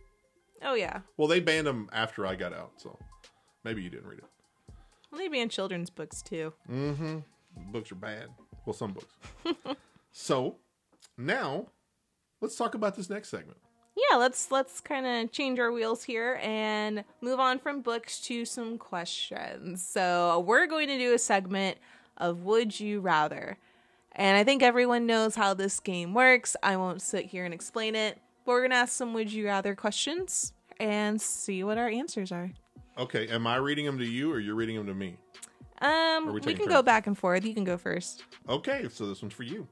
Oh, 0.64 0.74
yeah. 0.74 1.02
well, 1.18 1.28
they 1.28 1.40
banned 1.40 1.68
them 1.68 1.90
after 1.94 2.26
I 2.26 2.36
got 2.36 2.54
out, 2.54 2.72
so 2.78 2.98
maybe 3.64 3.84
you 3.84 3.90
didn't 3.90 4.08
read 4.08 4.20
it. 4.20 4.26
Well, 5.12 5.20
maybe 5.22 5.40
in 5.40 5.50
children's 5.50 5.90
books 5.90 6.22
too. 6.22 6.54
Mm-hmm. 6.70 7.20
Books 7.72 7.92
are 7.92 7.96
bad. 7.96 8.28
Well, 8.66 8.74
some 8.74 8.94
books. 8.94 9.14
so 10.12 10.56
now 11.18 11.68
let's 12.42 12.56
talk 12.56 12.76
about 12.76 12.96
this 12.96 13.10
next 13.10 13.30
segment. 13.30 13.58
Yeah, 13.96 14.18
let's 14.18 14.52
let's 14.52 14.82
kind 14.82 15.06
of 15.06 15.32
change 15.32 15.58
our 15.58 15.72
wheels 15.72 16.04
here 16.04 16.40
and 16.42 17.06
move 17.22 17.40
on 17.40 17.60
from 17.60 17.82
books 17.82 18.20
to 18.22 18.44
some 18.44 18.78
questions. 18.78 19.86
So, 19.86 20.44
we're 20.46 20.68
going 20.68 20.88
to 20.88 20.98
do 20.98 21.14
a 21.14 21.18
segment 21.18 21.78
of 22.18 22.44
would 22.44 22.78
you 22.80 23.00
rather. 23.00 23.58
And 24.14 24.38
I 24.38 24.44
think 24.44 24.64
everyone 24.64 25.06
knows 25.06 25.36
how 25.36 25.54
this 25.54 25.80
game 25.80 26.14
works. 26.14 26.56
I 26.64 26.78
won't 26.78 27.02
sit 27.02 27.26
here 27.26 27.46
and 27.46 27.54
explain 27.54 27.96
it. 27.96 28.18
But 28.46 28.52
we're 28.52 28.62
going 28.62 28.72
to 28.72 28.78
ask 28.78 28.94
some 28.94 29.14
would 29.14 29.32
you 29.32 29.46
rather 29.46 29.76
questions 29.76 30.54
and 30.80 31.22
see 31.22 31.64
what 31.64 31.78
our 31.78 31.90
answers 31.90 32.32
are. 32.32 32.52
Okay, 32.98 33.28
am 33.28 33.46
I 33.48 33.58
reading 33.58 33.86
them 33.86 33.98
to 33.98 34.06
you 34.06 34.32
or 34.32 34.40
you're 34.40 34.56
reading 34.56 34.78
them 34.78 34.88
to 34.88 34.94
me? 34.94 35.18
Um, 35.82 36.28
we 36.34 36.40
we, 36.40 36.54
can 36.54 36.68
go 36.68 36.82
back 36.82 37.08
and 37.08 37.18
forth. 37.18 37.44
You 37.44 37.54
can 37.54 37.66
go 37.66 37.78
first. 37.78 38.24
Okay, 38.48 38.88
so 38.90 39.06
this 39.08 39.22
one's 39.22 39.34
for 39.34 39.44
you. 39.44 39.68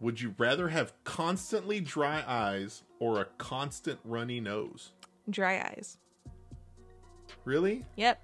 Would 0.00 0.20
you 0.20 0.34
rather 0.38 0.68
have 0.68 0.92
constantly 1.04 1.80
dry 1.80 2.22
eyes 2.26 2.82
or 3.00 3.20
a 3.20 3.26
constant 3.38 3.98
runny 4.04 4.40
nose? 4.40 4.92
Dry 5.28 5.58
eyes. 5.58 5.98
Really? 7.44 7.84
Yep. 7.96 8.20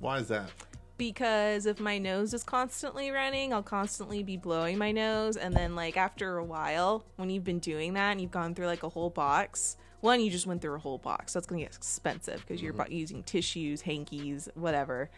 Why 0.00 0.18
is 0.18 0.28
that? 0.28 0.50
because 1.02 1.66
if 1.66 1.80
my 1.80 1.98
nose 1.98 2.32
is 2.32 2.44
constantly 2.44 3.10
running, 3.10 3.52
I'll 3.52 3.60
constantly 3.60 4.22
be 4.22 4.36
blowing 4.36 4.78
my 4.78 4.92
nose. 4.92 5.36
And 5.36 5.52
then, 5.52 5.74
like, 5.74 5.96
after 5.96 6.36
a 6.36 6.44
while, 6.44 7.04
when 7.16 7.28
you've 7.28 7.42
been 7.42 7.58
doing 7.58 7.94
that 7.94 8.12
and 8.12 8.20
you've 8.20 8.30
gone 8.30 8.54
through 8.54 8.66
like 8.66 8.84
a 8.84 8.88
whole 8.88 9.10
box, 9.10 9.76
one, 10.00 10.20
you 10.20 10.30
just 10.30 10.46
went 10.46 10.62
through 10.62 10.76
a 10.76 10.78
whole 10.78 10.98
box. 10.98 11.32
That's 11.32 11.44
going 11.44 11.60
to 11.60 11.64
get 11.64 11.74
expensive 11.74 12.40
because 12.46 12.62
you're 12.62 12.72
mm-hmm. 12.72 12.92
using 12.92 13.24
tissues, 13.24 13.80
hankies, 13.80 14.48
whatever. 14.54 15.10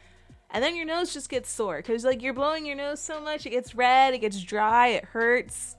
And 0.51 0.63
then 0.63 0.77
your 0.77 0.87
nose 0.87 1.13
just 1.13 1.29
gets 1.29 1.51
sore 1.51 1.79
because, 1.79 2.05
like, 2.05 2.23
you're 2.23 2.35
blowing 2.35 2.65
your 2.65 2.77
nose 2.77 3.01
so 3.01 3.21
much, 3.21 3.45
it 3.45 3.51
gets 3.51 3.75
red, 3.75 4.15
it 4.15 4.19
gets 4.19 4.41
dry, 4.43 4.89
it 4.89 5.05
hurts. 5.05 5.77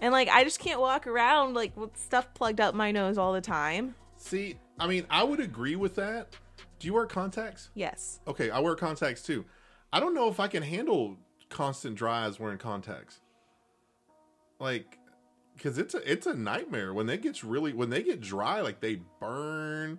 And, 0.00 0.12
like, 0.12 0.28
I 0.28 0.44
just 0.44 0.58
can't 0.58 0.80
walk 0.80 1.06
around, 1.06 1.54
like, 1.54 1.76
with 1.76 1.96
stuff 1.96 2.32
plugged 2.34 2.60
up 2.60 2.74
my 2.74 2.90
nose 2.90 3.16
all 3.16 3.32
the 3.32 3.40
time. 3.40 3.94
See, 4.16 4.56
I 4.78 4.86
mean, 4.86 5.06
I 5.08 5.22
would 5.22 5.40
agree 5.40 5.76
with 5.76 5.94
that. 5.96 6.34
Do 6.78 6.86
you 6.86 6.94
wear 6.94 7.06
contacts? 7.06 7.70
Yes. 7.74 8.20
Okay, 8.26 8.50
I 8.50 8.60
wear 8.60 8.74
contacts 8.74 9.22
too. 9.22 9.44
I 9.92 10.00
don't 10.00 10.14
know 10.14 10.28
if 10.28 10.38
I 10.38 10.48
can 10.48 10.62
handle 10.62 11.16
constant 11.48 11.96
dry 11.96 12.26
eyes 12.26 12.38
wearing 12.38 12.58
contacts. 12.58 13.20
Like, 14.60 14.98
because 15.56 15.78
it's 15.78 15.94
a 15.94 16.10
it's 16.10 16.26
a 16.26 16.34
nightmare 16.34 16.94
when 16.94 17.06
they 17.06 17.16
gets 17.16 17.42
really 17.42 17.72
when 17.72 17.90
they 17.90 18.02
get 18.02 18.20
dry, 18.20 18.60
like 18.60 18.80
they 18.80 19.00
burn. 19.20 19.98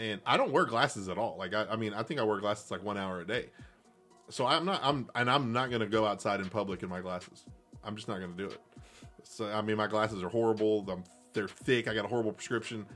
And 0.00 0.18
I 0.24 0.38
don't 0.38 0.50
wear 0.50 0.64
glasses 0.64 1.10
at 1.10 1.18
all. 1.18 1.36
Like 1.38 1.52
I, 1.52 1.66
I 1.70 1.76
mean, 1.76 1.92
I 1.92 2.02
think 2.02 2.20
I 2.20 2.22
wear 2.22 2.40
glasses 2.40 2.70
like 2.70 2.82
one 2.82 2.96
hour 2.96 3.20
a 3.20 3.26
day. 3.26 3.50
So 4.30 4.46
I'm 4.46 4.64
not 4.64 4.80
I'm 4.82 5.10
and 5.14 5.30
I'm 5.30 5.52
not 5.52 5.70
gonna 5.70 5.86
go 5.86 6.06
outside 6.06 6.40
in 6.40 6.48
public 6.48 6.82
in 6.82 6.88
my 6.88 7.00
glasses. 7.00 7.44
I'm 7.84 7.96
just 7.96 8.08
not 8.08 8.18
gonna 8.18 8.32
do 8.32 8.46
it. 8.46 8.60
So 9.22 9.46
I 9.46 9.60
mean, 9.60 9.76
my 9.76 9.86
glasses 9.86 10.22
are 10.22 10.30
horrible. 10.30 10.86
I'm, 10.90 11.04
they're 11.34 11.48
thick. 11.48 11.86
I 11.86 11.94
got 11.94 12.06
a 12.06 12.08
horrible 12.08 12.32
prescription. 12.32 12.86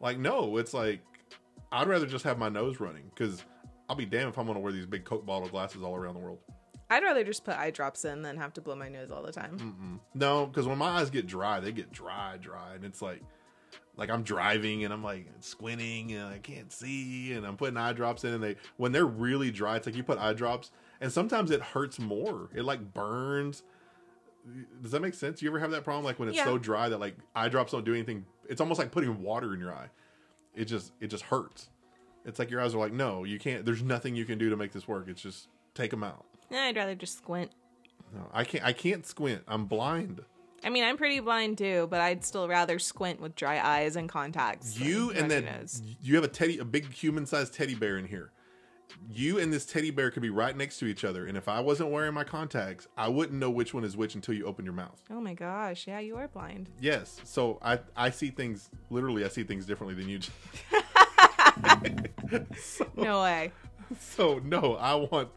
Like 0.00 0.18
no, 0.18 0.58
it's 0.58 0.74
like 0.74 1.00
I'd 1.72 1.88
rather 1.88 2.06
just 2.06 2.24
have 2.24 2.38
my 2.38 2.50
nose 2.50 2.78
running 2.78 3.10
because 3.14 3.42
I'll 3.88 3.96
be 3.96 4.04
damned 4.06 4.28
if 4.28 4.38
I'm 4.38 4.46
gonna 4.46 4.60
wear 4.60 4.72
these 4.72 4.86
big 4.86 5.04
Coke 5.04 5.24
bottle 5.24 5.48
glasses 5.48 5.82
all 5.82 5.96
around 5.96 6.14
the 6.14 6.20
world. 6.20 6.40
I'd 6.90 7.04
rather 7.04 7.24
just 7.24 7.44
put 7.44 7.56
eye 7.56 7.70
drops 7.70 8.04
in 8.04 8.20
than 8.20 8.36
have 8.36 8.52
to 8.54 8.60
blow 8.60 8.74
my 8.74 8.88
nose 8.88 9.10
all 9.10 9.22
the 9.22 9.32
time. 9.32 9.56
Mm-mm. 9.58 10.00
No, 10.14 10.46
because 10.46 10.66
when 10.66 10.76
my 10.76 10.88
eyes 10.88 11.08
get 11.08 11.26
dry, 11.26 11.60
they 11.60 11.70
get 11.70 11.92
dry, 11.92 12.36
dry, 12.40 12.74
and 12.74 12.84
it's 12.84 13.00
like, 13.00 13.22
like 13.96 14.10
I'm 14.10 14.22
driving 14.22 14.84
and 14.84 14.92
I'm 14.92 15.02
like 15.04 15.26
squinting 15.40 16.12
and 16.12 16.26
I 16.32 16.38
can't 16.38 16.72
see, 16.72 17.32
and 17.32 17.46
I'm 17.46 17.56
putting 17.56 17.76
eye 17.76 17.92
drops 17.92 18.24
in, 18.24 18.34
and 18.34 18.42
they 18.42 18.56
when 18.76 18.92
they're 18.92 19.06
really 19.06 19.50
dry, 19.50 19.76
it's 19.76 19.86
like 19.86 19.96
you 19.96 20.02
put 20.02 20.18
eye 20.18 20.32
drops, 20.32 20.70
and 21.00 21.12
sometimes 21.12 21.50
it 21.50 21.60
hurts 21.60 21.98
more. 21.98 22.48
It 22.54 22.64
like 22.64 22.92
burns. 22.94 23.62
Does 24.82 24.92
that 24.92 25.02
make 25.02 25.14
sense? 25.14 25.42
You 25.42 25.48
ever 25.50 25.58
have 25.58 25.70
that 25.72 25.84
problem, 25.84 26.04
like 26.04 26.18
when 26.18 26.28
it's 26.28 26.38
Yeah. 26.38 26.44
so 26.44 26.56
dry 26.58 26.88
that 26.88 26.98
like 26.98 27.16
eye 27.36 27.48
drops 27.48 27.72
don't 27.72 27.84
do 27.84 27.92
anything? 27.94 28.24
It's 28.48 28.60
almost 28.60 28.78
like 28.78 28.90
putting 28.90 29.22
water 29.22 29.52
in 29.54 29.60
your 29.60 29.72
eye. 29.74 29.88
It 30.54 30.64
just 30.64 30.92
it 31.00 31.08
just 31.08 31.24
hurts. 31.24 31.68
It's 32.24 32.38
like 32.38 32.50
your 32.50 32.60
eyes 32.60 32.74
are 32.74 32.78
like, 32.78 32.92
no, 32.92 33.24
you 33.24 33.38
can't. 33.38 33.64
There's 33.64 33.82
nothing 33.82 34.14
you 34.16 34.24
can 34.24 34.38
do 34.38 34.50
to 34.50 34.56
make 34.56 34.72
this 34.72 34.86
work. 34.88 35.06
It's 35.08 35.22
just 35.22 35.48
take 35.74 35.90
them 35.90 36.02
out. 36.02 36.24
I'd 36.50 36.76
rather 36.76 36.94
just 36.94 37.16
squint. 37.18 37.50
No, 38.14 38.28
I 38.32 38.44
can't. 38.44 38.64
I 38.64 38.72
can't 38.72 39.06
squint. 39.06 39.42
I'm 39.46 39.66
blind. 39.66 40.22
I 40.62 40.68
mean, 40.70 40.84
I'm 40.84 40.96
pretty 40.96 41.20
blind 41.20 41.58
too, 41.58 41.86
but 41.90 42.00
I'd 42.00 42.24
still 42.24 42.46
rather 42.48 42.78
squint 42.78 43.20
with 43.20 43.34
dry 43.34 43.60
eyes 43.60 43.96
and 43.96 44.08
contacts. 44.08 44.78
You 44.78 45.10
and 45.10 45.30
then 45.30 45.48
you 46.02 46.14
have 46.16 46.24
a 46.24 46.28
teddy, 46.28 46.58
a 46.58 46.64
big 46.64 46.92
human-sized 46.92 47.54
teddy 47.54 47.74
bear 47.74 47.96
in 47.98 48.06
here. 48.06 48.32
You 49.08 49.38
and 49.38 49.52
this 49.52 49.64
teddy 49.64 49.90
bear 49.90 50.10
could 50.10 50.22
be 50.22 50.30
right 50.30 50.54
next 50.56 50.78
to 50.80 50.86
each 50.86 51.04
other, 51.04 51.26
and 51.26 51.36
if 51.36 51.48
I 51.48 51.60
wasn't 51.60 51.90
wearing 51.90 52.12
my 52.12 52.24
contacts, 52.24 52.88
I 52.96 53.08
wouldn't 53.08 53.38
know 53.38 53.48
which 53.48 53.72
one 53.72 53.84
is 53.84 53.96
which 53.96 54.14
until 54.16 54.34
you 54.34 54.44
open 54.44 54.64
your 54.64 54.74
mouth. 54.74 55.00
Oh 55.10 55.20
my 55.20 55.32
gosh, 55.32 55.86
yeah, 55.86 56.00
you 56.00 56.16
are 56.16 56.28
blind. 56.28 56.68
Yes, 56.80 57.20
so 57.24 57.58
I 57.62 57.78
I 57.96 58.10
see 58.10 58.30
things 58.30 58.68
literally. 58.90 59.24
I 59.24 59.28
see 59.28 59.44
things 59.44 59.64
differently 59.64 59.94
than 59.94 60.08
you. 60.08 60.20
so, 62.60 62.86
No 62.96 63.22
way. 63.22 63.52
so 63.98 64.40
no, 64.44 64.74
I 64.76 64.94
want. 64.94 65.28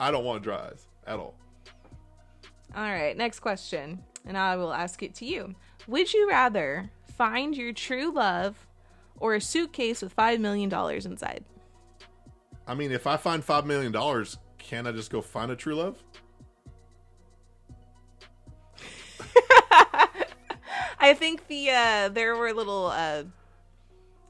I 0.00 0.10
don't 0.10 0.24
want 0.24 0.42
dry 0.42 0.56
eyes 0.70 0.86
at 1.06 1.18
all. 1.18 1.34
All 2.76 2.82
right, 2.82 3.16
next 3.16 3.40
question, 3.40 4.02
and 4.26 4.36
I 4.38 4.56
will 4.56 4.72
ask 4.72 5.02
it 5.02 5.14
to 5.16 5.24
you. 5.24 5.54
Would 5.86 6.12
you 6.12 6.28
rather 6.28 6.90
find 7.16 7.56
your 7.56 7.72
true 7.72 8.12
love 8.12 8.66
or 9.18 9.34
a 9.34 9.40
suitcase 9.40 10.02
with 10.02 10.14
$5 10.16 10.40
million 10.40 10.72
inside? 10.72 11.44
I 12.66 12.74
mean, 12.74 12.92
if 12.92 13.06
I 13.06 13.16
find 13.16 13.44
five 13.44 13.66
million 13.66 13.92
dollars, 13.92 14.38
can 14.58 14.86
I 14.86 14.92
just 14.92 15.10
go 15.10 15.20
find 15.20 15.50
a 15.50 15.56
true 15.56 15.74
love? 15.74 16.02
I 20.98 21.12
think 21.14 21.46
the 21.48 21.70
uh 21.70 22.08
there 22.08 22.36
were 22.36 22.52
little 22.52 22.86
uh 22.86 23.24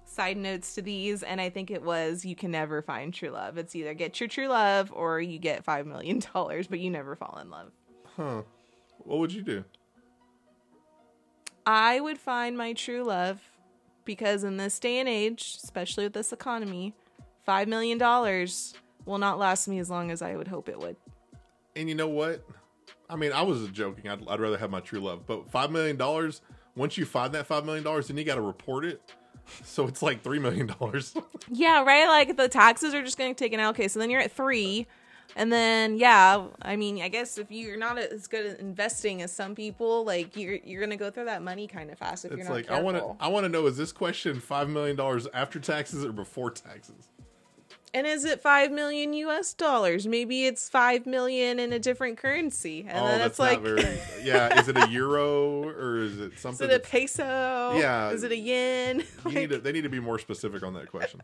side 0.04 0.36
notes 0.36 0.74
to 0.74 0.82
these 0.82 1.22
and 1.22 1.40
I 1.40 1.50
think 1.50 1.70
it 1.70 1.82
was 1.82 2.24
you 2.24 2.34
can 2.34 2.50
never 2.50 2.82
find 2.82 3.14
true 3.14 3.30
love. 3.30 3.56
It's 3.58 3.76
either 3.76 3.94
get 3.94 4.18
your 4.18 4.28
true 4.28 4.48
love 4.48 4.92
or 4.92 5.20
you 5.20 5.38
get 5.38 5.64
5 5.64 5.86
million 5.86 6.20
dollars 6.34 6.66
but 6.66 6.80
you 6.80 6.90
never 6.90 7.14
fall 7.14 7.38
in 7.40 7.50
love. 7.50 7.70
Huh? 8.16 8.42
What 8.98 9.18
would 9.20 9.32
you 9.32 9.42
do? 9.42 9.64
I 11.66 12.00
would 12.00 12.18
find 12.18 12.56
my 12.56 12.72
true 12.72 13.02
love 13.04 13.40
because 14.04 14.44
in 14.44 14.56
this 14.56 14.78
day 14.78 14.98
and 14.98 15.08
age, 15.08 15.58
especially 15.62 16.04
with 16.04 16.12
this 16.12 16.32
economy, 16.32 16.94
5 17.44 17.68
million 17.68 17.98
dollars 17.98 18.74
will 19.04 19.18
not 19.18 19.38
last 19.38 19.68
me 19.68 19.78
as 19.78 19.90
long 19.90 20.10
as 20.10 20.22
I 20.22 20.36
would 20.36 20.48
hope 20.48 20.68
it 20.68 20.78
would. 20.78 20.96
And 21.76 21.88
you 21.88 21.94
know 21.94 22.08
what? 22.08 22.44
I 23.08 23.16
mean, 23.16 23.32
I 23.32 23.42
was 23.42 23.68
joking. 23.68 24.08
I'd, 24.08 24.26
I'd 24.28 24.40
rather 24.40 24.56
have 24.56 24.70
my 24.70 24.80
true 24.80 25.00
love, 25.00 25.26
but 25.26 25.50
five 25.50 25.70
million 25.70 25.96
dollars. 25.96 26.40
Once 26.76 26.96
you 26.96 27.04
find 27.04 27.32
that 27.34 27.46
five 27.46 27.64
million 27.64 27.84
dollars, 27.84 28.08
then 28.08 28.16
you 28.16 28.24
got 28.24 28.36
to 28.36 28.40
report 28.40 28.84
it. 28.84 29.00
So 29.62 29.86
it's 29.86 30.00
like 30.02 30.22
three 30.22 30.38
million 30.38 30.66
dollars. 30.66 31.14
Yeah, 31.50 31.84
right? 31.84 32.08
Like 32.08 32.38
the 32.38 32.48
taxes 32.48 32.94
are 32.94 33.02
just 33.02 33.18
getting 33.18 33.34
taken 33.34 33.60
out. 33.60 33.74
Okay, 33.74 33.86
so 33.88 33.98
then 33.98 34.08
you're 34.08 34.22
at 34.22 34.32
3 34.32 34.86
and 35.36 35.52
then 35.52 35.96
yeah, 35.98 36.44
I 36.62 36.76
mean, 36.76 37.02
I 37.02 37.08
guess 37.08 37.38
if 37.38 37.50
you're 37.50 37.76
not 37.76 37.98
as 37.98 38.26
good 38.26 38.46
at 38.46 38.60
investing 38.60 39.22
as 39.22 39.32
some 39.32 39.54
people, 39.54 40.04
like 40.04 40.36
you're 40.36 40.58
you're 40.64 40.80
going 40.80 40.90
to 40.90 40.96
go 40.96 41.10
through 41.10 41.26
that 41.26 41.42
money 41.42 41.66
kind 41.66 41.90
of 41.90 41.98
fast 41.98 42.24
if 42.24 42.30
you're 42.30 42.40
It's 42.40 42.48
not 42.48 42.54
like 42.54 42.66
careful. 42.68 42.88
I 42.88 42.92
want 42.92 43.18
to. 43.18 43.24
I 43.24 43.28
want 43.28 43.44
to 43.44 43.48
know: 43.48 43.66
is 43.66 43.76
this 43.76 43.92
question 43.92 44.40
five 44.40 44.68
million 44.68 44.96
dollars 44.96 45.26
after 45.34 45.58
taxes 45.58 46.04
or 46.04 46.12
before 46.12 46.50
taxes? 46.50 47.10
And 47.94 48.08
is 48.08 48.24
it 48.24 48.40
five 48.40 48.72
million 48.72 49.12
U.S. 49.12 49.54
dollars? 49.54 50.04
Maybe 50.08 50.46
it's 50.46 50.68
five 50.68 51.06
million 51.06 51.60
in 51.60 51.72
a 51.72 51.78
different 51.78 52.18
currency, 52.18 52.84
and 52.88 52.98
oh, 52.98 53.06
then 53.06 53.18
that's 53.20 53.30
it's 53.32 53.38
like, 53.38 53.60
very. 53.60 53.82
Yeah, 54.24 54.58
is 54.58 54.68
it 54.68 54.76
a 54.76 54.88
euro 54.88 55.62
or 55.62 55.98
is 55.98 56.18
it 56.18 56.36
something? 56.38 56.68
Is 56.68 56.74
it 56.74 56.76
a 56.76 56.84
peso? 56.84 57.76
Yeah. 57.76 58.10
is 58.10 58.24
it 58.24 58.32
a 58.32 58.36
yen? 58.36 59.04
you 59.26 59.32
need 59.32 59.50
to, 59.50 59.58
they 59.58 59.70
need 59.70 59.82
to 59.82 59.88
be 59.88 60.00
more 60.00 60.18
specific 60.18 60.64
on 60.64 60.74
that 60.74 60.90
question. 60.90 61.20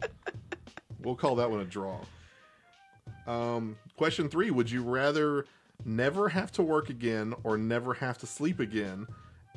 we'll 1.03 1.17
call 1.17 1.35
that 1.37 1.51
one 1.51 1.59
a 1.59 1.65
draw. 1.65 1.99
Um, 3.27 3.77
question 3.97 4.29
three: 4.29 4.51
Would 4.51 4.71
you 4.71 4.83
rather 4.83 5.47
never 5.85 6.29
have 6.29 6.53
to 6.53 6.63
work 6.63 6.91
again 6.91 7.35
or 7.45 7.57
never 7.57 7.95
have 7.95 8.19
to 8.19 8.27
sleep 8.27 8.61
again, 8.61 9.07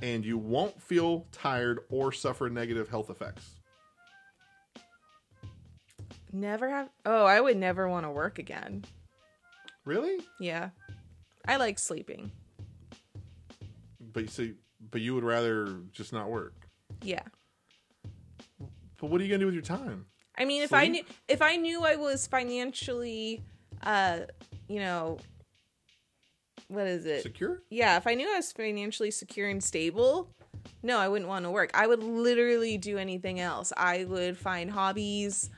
and 0.01 0.25
you 0.25 0.37
won't 0.37 0.81
feel 0.81 1.25
tired 1.31 1.79
or 1.89 2.11
suffer 2.11 2.49
negative 2.49 2.89
health 2.89 3.09
effects? 3.09 3.55
never 6.33 6.69
have. 6.69 6.89
Oh, 7.05 7.25
I 7.25 7.39
would 7.39 7.57
never 7.57 7.87
want 7.87 8.05
to 8.05 8.11
work 8.11 8.39
again. 8.39 8.83
Really? 9.85 10.19
Yeah, 10.39 10.69
I 11.47 11.57
like 11.57 11.79
sleeping. 11.79 12.31
But 13.99 14.23
you 14.23 14.29
see, 14.29 14.53
but 14.91 15.01
you 15.01 15.15
would 15.15 15.23
rather 15.23 15.79
just 15.91 16.11
not 16.11 16.29
work. 16.29 16.53
Yeah. 17.01 17.23
But 18.99 19.09
what 19.09 19.21
are 19.21 19.23
you 19.23 19.29
gonna 19.29 19.39
do 19.39 19.45
with 19.45 19.55
your 19.55 19.63
time? 19.63 20.05
I 20.37 20.45
mean, 20.45 20.63
if 20.63 20.73
I 20.73 20.87
knew 20.87 21.03
if 21.27 21.41
I 21.41 21.55
knew 21.57 21.83
I 21.83 21.95
was 21.95 22.27
financially, 22.27 23.43
uh, 23.83 24.19
you 24.67 24.79
know, 24.79 25.17
what 26.67 26.87
is 26.87 27.05
it? 27.05 27.21
Secure? 27.23 27.61
Yeah, 27.69 27.97
if 27.97 28.07
I 28.07 28.15
knew 28.15 28.31
I 28.31 28.37
was 28.37 28.51
financially 28.51 29.11
secure 29.11 29.49
and 29.49 29.63
stable, 29.63 30.29
no, 30.81 30.99
I 30.99 31.07
wouldn't 31.07 31.29
want 31.29 31.45
to 31.45 31.51
work. 31.51 31.71
I 31.73 31.87
would 31.87 32.03
literally 32.03 32.77
do 32.77 32.97
anything 32.97 33.39
else. 33.39 33.71
I 33.77 34.05
would 34.05 34.37
find 34.37 34.71
hobbies. 34.71 35.49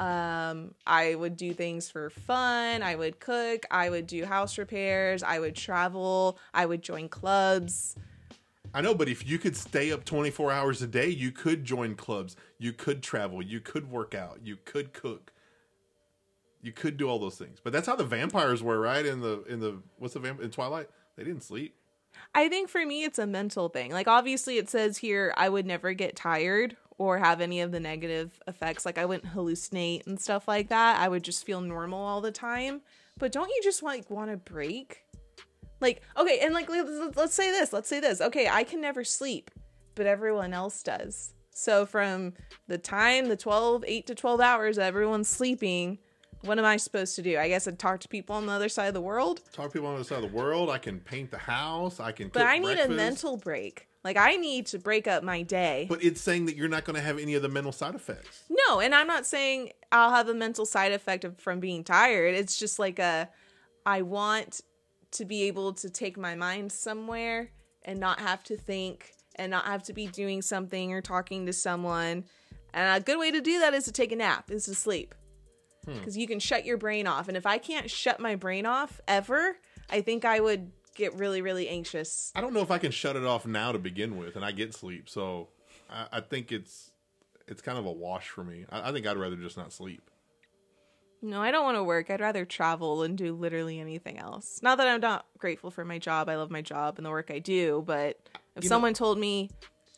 Um, 0.00 0.74
I 0.86 1.14
would 1.14 1.36
do 1.36 1.52
things 1.52 1.88
for 1.90 2.10
fun. 2.10 2.82
I 2.82 2.96
would 2.96 3.20
cook. 3.20 3.64
I 3.70 3.90
would 3.90 4.06
do 4.06 4.24
house 4.24 4.58
repairs. 4.58 5.22
I 5.22 5.38
would 5.38 5.54
travel. 5.54 6.38
I 6.52 6.66
would 6.66 6.82
join 6.82 7.08
clubs. 7.08 7.96
I 8.76 8.80
know, 8.80 8.92
but 8.92 9.08
if 9.08 9.24
you 9.24 9.38
could 9.38 9.56
stay 9.56 9.92
up 9.92 10.04
24 10.04 10.50
hours 10.50 10.82
a 10.82 10.88
day, 10.88 11.08
you 11.08 11.30
could 11.30 11.64
join 11.64 11.94
clubs, 11.94 12.34
you 12.58 12.72
could 12.72 13.04
travel, 13.04 13.40
you 13.40 13.60
could 13.60 13.88
work 13.88 14.16
out, 14.16 14.40
you 14.42 14.56
could 14.64 14.92
cook. 14.92 15.32
You 16.64 16.72
could 16.72 16.96
do 16.96 17.08
all 17.08 17.18
those 17.18 17.36
things. 17.36 17.58
But 17.62 17.72
that's 17.72 17.86
how 17.86 17.94
the 17.94 18.04
vampires 18.04 18.62
were, 18.62 18.80
right? 18.80 19.04
In 19.04 19.20
the 19.20 19.44
in 19.44 19.60
the 19.60 19.82
what's 19.98 20.14
the 20.14 20.20
vamp 20.20 20.40
in 20.40 20.50
Twilight? 20.50 20.88
They 21.16 21.24
didn't 21.24 21.42
sleep. 21.42 21.76
I 22.34 22.48
think 22.48 22.68
for 22.68 22.84
me, 22.84 23.04
it's 23.04 23.18
a 23.18 23.26
mental 23.26 23.68
thing. 23.68 23.92
Like, 23.92 24.08
obviously, 24.08 24.56
it 24.58 24.70
says 24.70 24.98
here 24.98 25.34
I 25.36 25.48
would 25.48 25.66
never 25.66 25.92
get 25.92 26.16
tired 26.16 26.76
or 26.96 27.18
have 27.18 27.40
any 27.40 27.60
of 27.60 27.72
the 27.72 27.80
negative 27.80 28.40
effects. 28.46 28.86
Like, 28.86 28.98
I 28.98 29.04
wouldn't 29.04 29.34
hallucinate 29.34 30.06
and 30.06 30.20
stuff 30.20 30.48
like 30.48 30.68
that. 30.68 31.00
I 31.00 31.08
would 31.08 31.22
just 31.22 31.44
feel 31.44 31.60
normal 31.60 32.00
all 32.00 32.20
the 32.20 32.30
time. 32.30 32.82
But 33.18 33.32
don't 33.32 33.48
you 33.48 33.60
just 33.62 33.82
like 33.82 34.10
want 34.10 34.30
to 34.30 34.36
break? 34.36 35.04
Like, 35.80 36.02
okay, 36.16 36.38
and 36.40 36.54
like, 36.54 36.68
let's, 36.68 37.16
let's 37.16 37.34
say 37.34 37.50
this. 37.50 37.72
Let's 37.72 37.88
say 37.88 38.00
this. 38.00 38.20
Okay, 38.20 38.48
I 38.48 38.64
can 38.64 38.80
never 38.80 39.04
sleep, 39.04 39.50
but 39.94 40.06
everyone 40.06 40.54
else 40.54 40.82
does. 40.82 41.34
So, 41.50 41.86
from 41.86 42.34
the 42.66 42.78
time, 42.78 43.28
the 43.28 43.36
12, 43.36 43.84
8 43.86 44.06
to 44.08 44.14
12 44.14 44.40
hours 44.40 44.78
everyone's 44.78 45.28
sleeping, 45.28 45.98
what 46.44 46.58
am 46.58 46.64
I 46.64 46.76
supposed 46.76 47.16
to 47.16 47.22
do? 47.22 47.38
I 47.38 47.48
guess 47.48 47.66
I'd 47.66 47.78
talk 47.78 48.00
to 48.00 48.08
people 48.08 48.36
on 48.36 48.46
the 48.46 48.52
other 48.52 48.68
side 48.68 48.86
of 48.86 48.94
the 48.94 49.00
world. 49.00 49.40
Talk 49.52 49.66
to 49.66 49.72
people 49.72 49.88
on 49.88 49.94
the 49.94 50.00
other 50.00 50.08
side 50.08 50.22
of 50.22 50.30
the 50.30 50.36
world. 50.36 50.70
I 50.70 50.78
can 50.78 51.00
paint 51.00 51.30
the 51.30 51.38
house. 51.38 52.00
I 52.00 52.12
can. 52.12 52.28
But 52.28 52.42
I 52.42 52.58
need 52.58 52.78
a 52.78 52.88
mental 52.88 53.36
break. 53.36 53.88
Like 54.04 54.18
I 54.18 54.36
need 54.36 54.66
to 54.66 54.78
break 54.78 55.08
up 55.08 55.24
my 55.24 55.42
day. 55.42 55.86
But 55.88 56.04
it's 56.04 56.20
saying 56.20 56.46
that 56.46 56.56
you're 56.56 56.68
not 56.68 56.84
going 56.84 56.96
to 56.96 57.02
have 57.02 57.18
any 57.18 57.34
of 57.34 57.42
the 57.42 57.48
mental 57.48 57.72
side 57.72 57.94
effects. 57.94 58.44
no, 58.68 58.80
and 58.80 58.94
I'm 58.94 59.06
not 59.06 59.24
saying 59.26 59.72
I'll 59.90 60.10
have 60.10 60.28
a 60.28 60.34
mental 60.34 60.66
side 60.66 60.92
effect 60.92 61.24
of, 61.24 61.38
from 61.38 61.60
being 61.60 61.82
tired. 61.82 62.34
It's 62.34 62.58
just 62.58 62.78
like 62.78 62.98
a 62.98 63.30
I 63.86 64.02
want 64.02 64.60
to 65.12 65.24
be 65.24 65.44
able 65.44 65.72
to 65.74 65.88
take 65.88 66.18
my 66.18 66.34
mind 66.34 66.72
somewhere 66.72 67.50
and 67.84 67.98
not 67.98 68.20
have 68.20 68.42
to 68.44 68.56
think 68.56 69.12
and 69.36 69.50
not 69.50 69.64
have 69.64 69.82
to 69.84 69.92
be 69.92 70.06
doing 70.06 70.42
something 70.42 70.92
or 70.92 71.00
talking 71.00 71.46
to 71.46 71.52
someone. 71.52 72.24
And 72.72 73.02
a 73.02 73.04
good 73.04 73.18
way 73.18 73.30
to 73.30 73.40
do 73.40 73.60
that 73.60 73.72
is 73.72 73.84
to 73.84 73.92
take 73.92 74.12
a 74.12 74.16
nap, 74.16 74.50
is 74.50 74.64
to 74.66 74.74
sleep. 74.74 75.14
Hmm. 75.84 75.94
Because 75.94 76.16
you 76.16 76.26
can 76.26 76.38
shut 76.40 76.64
your 76.64 76.76
brain 76.76 77.06
off. 77.06 77.28
And 77.28 77.36
if 77.36 77.46
I 77.46 77.58
can't 77.58 77.90
shut 77.90 78.20
my 78.20 78.34
brain 78.36 78.66
off 78.66 79.00
ever, 79.08 79.56
I 79.90 80.00
think 80.00 80.24
I 80.24 80.40
would 80.40 80.70
get 80.94 81.14
really, 81.16 81.42
really 81.42 81.68
anxious. 81.68 82.32
I 82.34 82.40
don't 82.40 82.52
know 82.54 82.60
if 82.62 82.70
I 82.70 82.78
can 82.78 82.90
shut 82.92 83.16
it 83.16 83.24
off 83.24 83.46
now 83.46 83.72
to 83.72 83.78
begin 83.78 84.16
with, 84.16 84.36
and 84.36 84.44
I 84.44 84.52
get 84.52 84.74
sleep. 84.74 85.08
So 85.08 85.48
I, 85.90 86.06
I 86.12 86.20
think 86.20 86.52
it's 86.52 86.90
it's 87.46 87.60
kind 87.60 87.76
of 87.78 87.84
a 87.86 87.92
wash 87.92 88.28
for 88.28 88.42
me. 88.44 88.64
I, 88.70 88.88
I 88.88 88.92
think 88.92 89.06
I'd 89.06 89.16
rather 89.18 89.36
just 89.36 89.56
not 89.56 89.72
sleep. 89.72 90.02
No, 91.22 91.40
I 91.40 91.50
don't 91.50 91.64
want 91.64 91.76
to 91.78 91.84
work. 91.84 92.10
I'd 92.10 92.20
rather 92.20 92.44
travel 92.44 93.02
and 93.02 93.16
do 93.16 93.32
literally 93.34 93.80
anything 93.80 94.18
else. 94.18 94.60
Not 94.62 94.76
that 94.78 94.86
I'm 94.88 95.00
not 95.00 95.24
grateful 95.38 95.70
for 95.70 95.82
my 95.84 95.98
job. 95.98 96.28
I 96.28 96.36
love 96.36 96.50
my 96.50 96.60
job 96.60 96.98
and 96.98 97.06
the 97.06 97.10
work 97.10 97.30
I 97.30 97.38
do, 97.38 97.82
but 97.86 98.18
if 98.56 98.64
You 98.64 98.68
know- 98.68 98.74
someone 98.74 98.92
told 98.94 99.18
me 99.18 99.50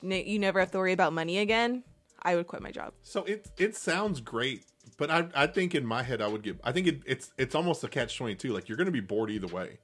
"N- 0.05 0.11
you 0.27 0.38
never 0.38 0.61
have 0.61 0.70
to 0.70 0.79
worry 0.79 0.92
about 0.92 1.12
money 1.12 1.38
again, 1.38 1.83
I 2.22 2.37
would 2.37 2.46
quit 2.46 2.62
my 2.62 2.70
job. 2.70 2.92
So 3.03 3.25
it 3.25 3.51
it 3.59 3.75
sounds 3.77 4.20
great, 4.20 4.64
but 4.96 5.11
I 5.11 5.28
I 5.35 5.46
think 5.46 5.74
in 5.74 5.87
my 5.87 6.02
head 6.02 6.20
I 6.20 6.28
would 6.28 6.42
get. 6.42 6.59
I 6.64 6.72
think 6.72 6.87
it, 6.87 7.00
it's 7.06 7.32
it's 7.38 7.54
almost 7.54 7.85
a 7.85 7.88
catch 7.88 8.16
twenty 8.16 8.35
two. 8.35 8.52
Like 8.52 8.68
you're 8.68 8.76
going 8.76 8.87
to 8.87 8.92
be 8.92 9.00
bored 9.00 9.30
either 9.30 9.46
way. 9.48 9.78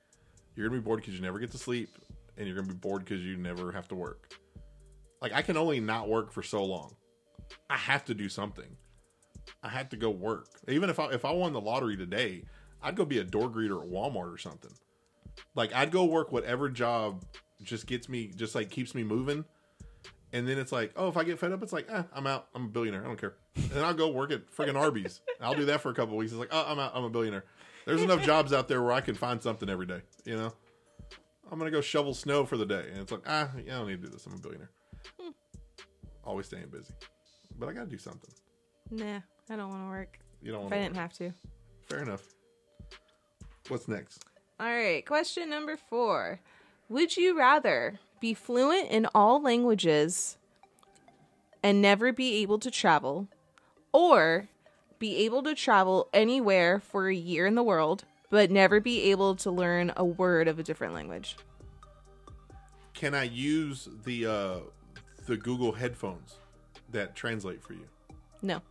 You're 0.54 0.68
going 0.68 0.78
to 0.78 0.82
be 0.82 0.84
bored 0.84 1.00
because 1.00 1.14
you 1.14 1.20
never 1.20 1.38
get 1.38 1.50
to 1.52 1.58
sleep, 1.58 1.90
and 2.36 2.46
you're 2.46 2.56
going 2.56 2.68
to 2.68 2.74
be 2.74 2.78
bored 2.78 3.04
because 3.04 3.22
you 3.22 3.36
never 3.36 3.72
have 3.72 3.88
to 3.88 3.94
work. 3.94 4.34
Like 5.20 5.32
I 5.32 5.42
can 5.42 5.56
only 5.56 5.80
not 5.80 6.08
work 6.08 6.32
for 6.32 6.42
so 6.42 6.64
long. 6.64 6.94
I 7.68 7.76
have 7.76 8.04
to 8.06 8.14
do 8.14 8.28
something. 8.28 8.76
I 9.62 9.68
had 9.68 9.90
to 9.90 9.96
go 9.96 10.10
work. 10.10 10.48
Even 10.68 10.90
if 10.90 10.98
I 10.98 11.06
if 11.10 11.24
I 11.24 11.32
won 11.32 11.52
the 11.52 11.60
lottery 11.60 11.96
today, 11.96 12.44
I'd 12.82 12.96
go 12.96 13.04
be 13.04 13.18
a 13.18 13.24
door 13.24 13.50
greeter 13.50 13.82
at 13.82 13.90
Walmart 13.90 14.32
or 14.32 14.38
something. 14.38 14.72
Like 15.54 15.74
I'd 15.74 15.90
go 15.90 16.04
work 16.04 16.32
whatever 16.32 16.68
job 16.68 17.24
just 17.62 17.86
gets 17.86 18.08
me 18.08 18.32
just 18.34 18.54
like 18.54 18.70
keeps 18.70 18.94
me 18.94 19.04
moving. 19.04 19.44
And 20.32 20.48
then 20.48 20.58
it's 20.58 20.72
like, 20.72 20.92
oh, 20.96 21.08
if 21.08 21.16
I 21.16 21.24
get 21.24 21.38
fed 21.38 21.52
up, 21.52 21.62
it's 21.62 21.72
like, 21.72 21.86
eh, 21.90 22.02
I'm 22.14 22.26
out. 22.26 22.48
I'm 22.54 22.64
a 22.64 22.68
billionaire. 22.68 23.04
I 23.04 23.06
don't 23.06 23.20
care. 23.20 23.34
And 23.54 23.70
then 23.70 23.84
I'll 23.84 23.92
go 23.92 24.10
work 24.10 24.32
at 24.32 24.50
friggin' 24.50 24.76
Arby's. 24.76 25.20
I'll 25.40 25.54
do 25.54 25.66
that 25.66 25.82
for 25.82 25.90
a 25.90 25.94
couple 25.94 26.16
weeks. 26.16 26.32
It's 26.32 26.38
like, 26.38 26.48
oh, 26.50 26.64
I'm 26.66 26.78
out. 26.78 26.92
I'm 26.94 27.04
a 27.04 27.10
billionaire. 27.10 27.44
There's 27.84 28.02
enough 28.02 28.22
jobs 28.24 28.52
out 28.52 28.68
there 28.68 28.82
where 28.82 28.92
I 28.92 29.00
can 29.00 29.14
find 29.14 29.42
something 29.42 29.68
every 29.68 29.86
day. 29.86 30.00
You 30.24 30.36
know, 30.36 30.52
I'm 31.50 31.58
gonna 31.58 31.70
go 31.70 31.80
shovel 31.80 32.14
snow 32.14 32.46
for 32.46 32.56
the 32.56 32.64
day, 32.64 32.86
and 32.90 32.98
it's 32.98 33.12
like, 33.12 33.22
ah, 33.26 33.50
yeah, 33.64 33.74
I 33.74 33.78
don't 33.78 33.88
need 33.88 34.00
to 34.00 34.06
do 34.06 34.12
this. 34.12 34.24
I'm 34.26 34.34
a 34.34 34.38
billionaire. 34.38 34.70
Always 36.24 36.46
staying 36.46 36.68
busy, 36.68 36.94
but 37.58 37.68
I 37.68 37.72
gotta 37.72 37.90
do 37.90 37.98
something. 37.98 38.30
Nah, 38.90 39.20
I 39.50 39.56
don't 39.56 39.68
want 39.68 39.82
to 39.82 39.88
work. 39.88 40.18
You 40.40 40.52
don't 40.52 40.66
If 40.66 40.72
I 40.72 40.78
didn't 40.78 40.96
have 40.96 41.12
to. 41.14 41.32
Fair 41.88 42.02
enough. 42.02 42.22
What's 43.68 43.88
next? 43.88 44.24
All 44.60 44.66
right, 44.66 45.04
question 45.04 45.50
number 45.50 45.76
four. 45.76 46.40
Would 46.88 47.16
you 47.16 47.36
rather 47.36 47.98
be 48.22 48.32
fluent 48.34 48.88
in 48.88 49.04
all 49.16 49.42
languages 49.42 50.38
and 51.60 51.82
never 51.82 52.12
be 52.12 52.36
able 52.36 52.56
to 52.60 52.70
travel, 52.70 53.26
or 53.92 54.48
be 55.00 55.16
able 55.24 55.42
to 55.42 55.56
travel 55.56 56.08
anywhere 56.14 56.78
for 56.78 57.08
a 57.08 57.14
year 57.14 57.46
in 57.46 57.56
the 57.56 57.62
world, 57.64 58.04
but 58.30 58.48
never 58.48 58.80
be 58.80 59.10
able 59.10 59.34
to 59.34 59.50
learn 59.50 59.92
a 59.96 60.04
word 60.04 60.46
of 60.46 60.60
a 60.60 60.62
different 60.62 60.94
language? 60.94 61.36
Can 62.94 63.12
I 63.12 63.24
use 63.24 63.88
the 64.04 64.26
uh, 64.26 64.56
the 65.26 65.36
Google 65.36 65.72
headphones 65.72 66.36
that 66.92 67.16
translate 67.16 67.60
for 67.60 67.72
you? 67.72 67.86
No. 68.40 68.62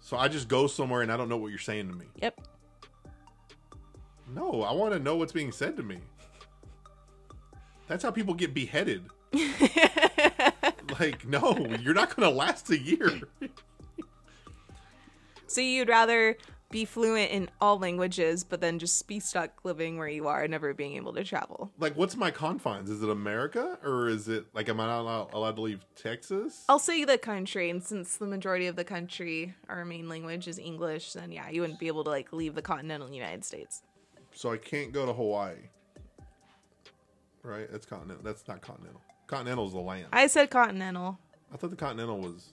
So 0.00 0.18
I 0.18 0.28
just 0.28 0.48
go 0.48 0.66
somewhere 0.66 1.00
and 1.00 1.10
I 1.10 1.16
don't 1.16 1.30
know 1.30 1.38
what 1.38 1.48
you're 1.48 1.58
saying 1.58 1.88
to 1.88 1.94
me. 1.94 2.06
Yep. 2.20 2.40
No, 4.34 4.62
I 4.62 4.72
want 4.72 4.92
to 4.92 4.98
know 4.98 5.16
what's 5.16 5.32
being 5.32 5.52
said 5.52 5.78
to 5.78 5.82
me. 5.82 5.98
That's 7.92 8.04
how 8.04 8.10
people 8.10 8.32
get 8.32 8.54
beheaded. 8.54 9.04
like, 10.98 11.26
no, 11.26 11.54
you're 11.78 11.92
not 11.92 12.16
going 12.16 12.26
to 12.26 12.34
last 12.34 12.70
a 12.70 12.78
year. 12.78 13.20
So 15.46 15.60
you'd 15.60 15.90
rather 15.90 16.38
be 16.70 16.86
fluent 16.86 17.30
in 17.30 17.50
all 17.60 17.78
languages, 17.78 18.44
but 18.44 18.62
then 18.62 18.78
just 18.78 19.06
be 19.06 19.20
stuck 19.20 19.62
living 19.62 19.98
where 19.98 20.08
you 20.08 20.26
are 20.26 20.40
and 20.40 20.52
never 20.52 20.72
being 20.72 20.96
able 20.96 21.12
to 21.12 21.22
travel? 21.22 21.70
like, 21.78 21.94
what's 21.94 22.16
my 22.16 22.30
confines? 22.30 22.88
Is 22.88 23.02
it 23.02 23.10
America 23.10 23.78
or 23.84 24.08
is 24.08 24.26
it 24.26 24.46
like, 24.54 24.70
am 24.70 24.80
I 24.80 24.86
not 24.86 25.00
allowed, 25.00 25.34
allowed 25.34 25.56
to 25.56 25.60
leave 25.60 25.84
Texas? 25.94 26.64
I'll 26.70 26.78
say 26.78 27.04
the 27.04 27.18
country, 27.18 27.68
and 27.68 27.82
since 27.82 28.16
the 28.16 28.26
majority 28.26 28.68
of 28.68 28.76
the 28.76 28.84
country, 28.84 29.54
our 29.68 29.84
main 29.84 30.08
language 30.08 30.48
is 30.48 30.58
English, 30.58 31.12
then 31.12 31.30
yeah, 31.30 31.50
you 31.50 31.60
wouldn't 31.60 31.78
be 31.78 31.88
able 31.88 32.04
to 32.04 32.10
like 32.10 32.32
leave 32.32 32.54
the 32.54 32.62
continental 32.62 33.12
United 33.12 33.44
States. 33.44 33.82
So 34.32 34.50
I 34.50 34.56
can't 34.56 34.92
go 34.92 35.04
to 35.04 35.12
Hawaii. 35.12 35.56
Right? 37.42 37.70
That's 37.70 37.86
continental. 37.86 38.22
That's 38.22 38.46
not 38.46 38.60
continental. 38.60 39.00
Continental 39.26 39.66
is 39.66 39.72
the 39.72 39.80
land. 39.80 40.06
I, 40.12 40.26
said 40.26 40.50
continental. 40.50 41.18
I 41.52 41.56
thought 41.56 41.70
the 41.70 41.76
continental 41.76 42.18
was. 42.18 42.52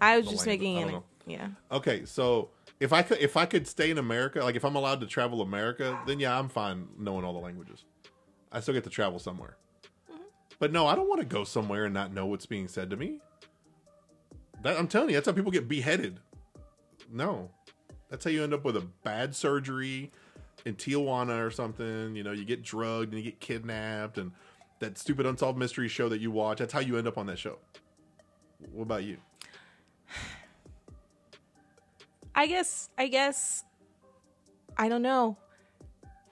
I 0.00 0.18
was 0.18 0.26
just 0.26 0.46
land, 0.46 0.60
making 0.60 0.78
I 0.78 0.80
don't 0.80 0.88
an 0.88 0.94
know. 0.94 1.04
yeah. 1.26 1.48
Okay, 1.72 2.04
so 2.04 2.50
if 2.80 2.92
I 2.92 3.02
could 3.02 3.18
if 3.18 3.36
I 3.36 3.46
could 3.46 3.66
stay 3.66 3.90
in 3.90 3.98
America, 3.98 4.40
like 4.40 4.54
if 4.54 4.64
I'm 4.64 4.76
allowed 4.76 5.00
to 5.00 5.06
travel 5.06 5.42
America, 5.42 5.98
then 6.06 6.20
yeah, 6.20 6.38
I'm 6.38 6.48
fine 6.48 6.88
knowing 6.98 7.24
all 7.24 7.32
the 7.32 7.40
languages. 7.40 7.84
I 8.52 8.60
still 8.60 8.74
get 8.74 8.84
to 8.84 8.90
travel 8.90 9.18
somewhere. 9.18 9.56
Mm-hmm. 10.10 10.22
But 10.58 10.72
no, 10.72 10.86
I 10.86 10.94
don't 10.94 11.08
want 11.08 11.20
to 11.20 11.26
go 11.26 11.44
somewhere 11.44 11.84
and 11.84 11.94
not 11.94 12.12
know 12.12 12.26
what's 12.26 12.46
being 12.46 12.68
said 12.68 12.90
to 12.90 12.96
me. 12.96 13.18
That 14.62 14.78
I'm 14.78 14.88
telling 14.88 15.10
you, 15.10 15.16
that's 15.16 15.26
how 15.26 15.32
people 15.32 15.52
get 15.52 15.68
beheaded. 15.68 16.20
No. 17.10 17.50
That's 18.08 18.24
how 18.24 18.30
you 18.30 18.42
end 18.42 18.54
up 18.54 18.64
with 18.64 18.76
a 18.76 18.86
bad 19.04 19.34
surgery 19.34 20.12
in 20.64 20.74
Tijuana 20.74 21.44
or 21.44 21.50
something. 21.50 22.14
You 22.14 22.22
know, 22.22 22.32
you 22.32 22.44
get 22.44 22.62
drugged 22.62 23.12
and 23.12 23.22
you 23.22 23.30
get 23.30 23.40
kidnapped 23.40 24.18
and 24.18 24.32
that 24.80 24.98
stupid 24.98 25.26
unsolved 25.26 25.58
mystery 25.58 25.88
show 25.88 26.08
that 26.08 26.20
you 26.20 26.30
watch. 26.30 26.58
That's 26.58 26.72
how 26.72 26.80
you 26.80 26.96
end 26.98 27.08
up 27.08 27.18
on 27.18 27.26
that 27.26 27.38
show. 27.38 27.58
What 28.72 28.82
about 28.82 29.04
you? 29.04 29.18
I 32.34 32.46
guess 32.46 32.88
I 32.96 33.08
guess 33.08 33.64
I 34.76 34.88
don't 34.88 35.02
know. 35.02 35.36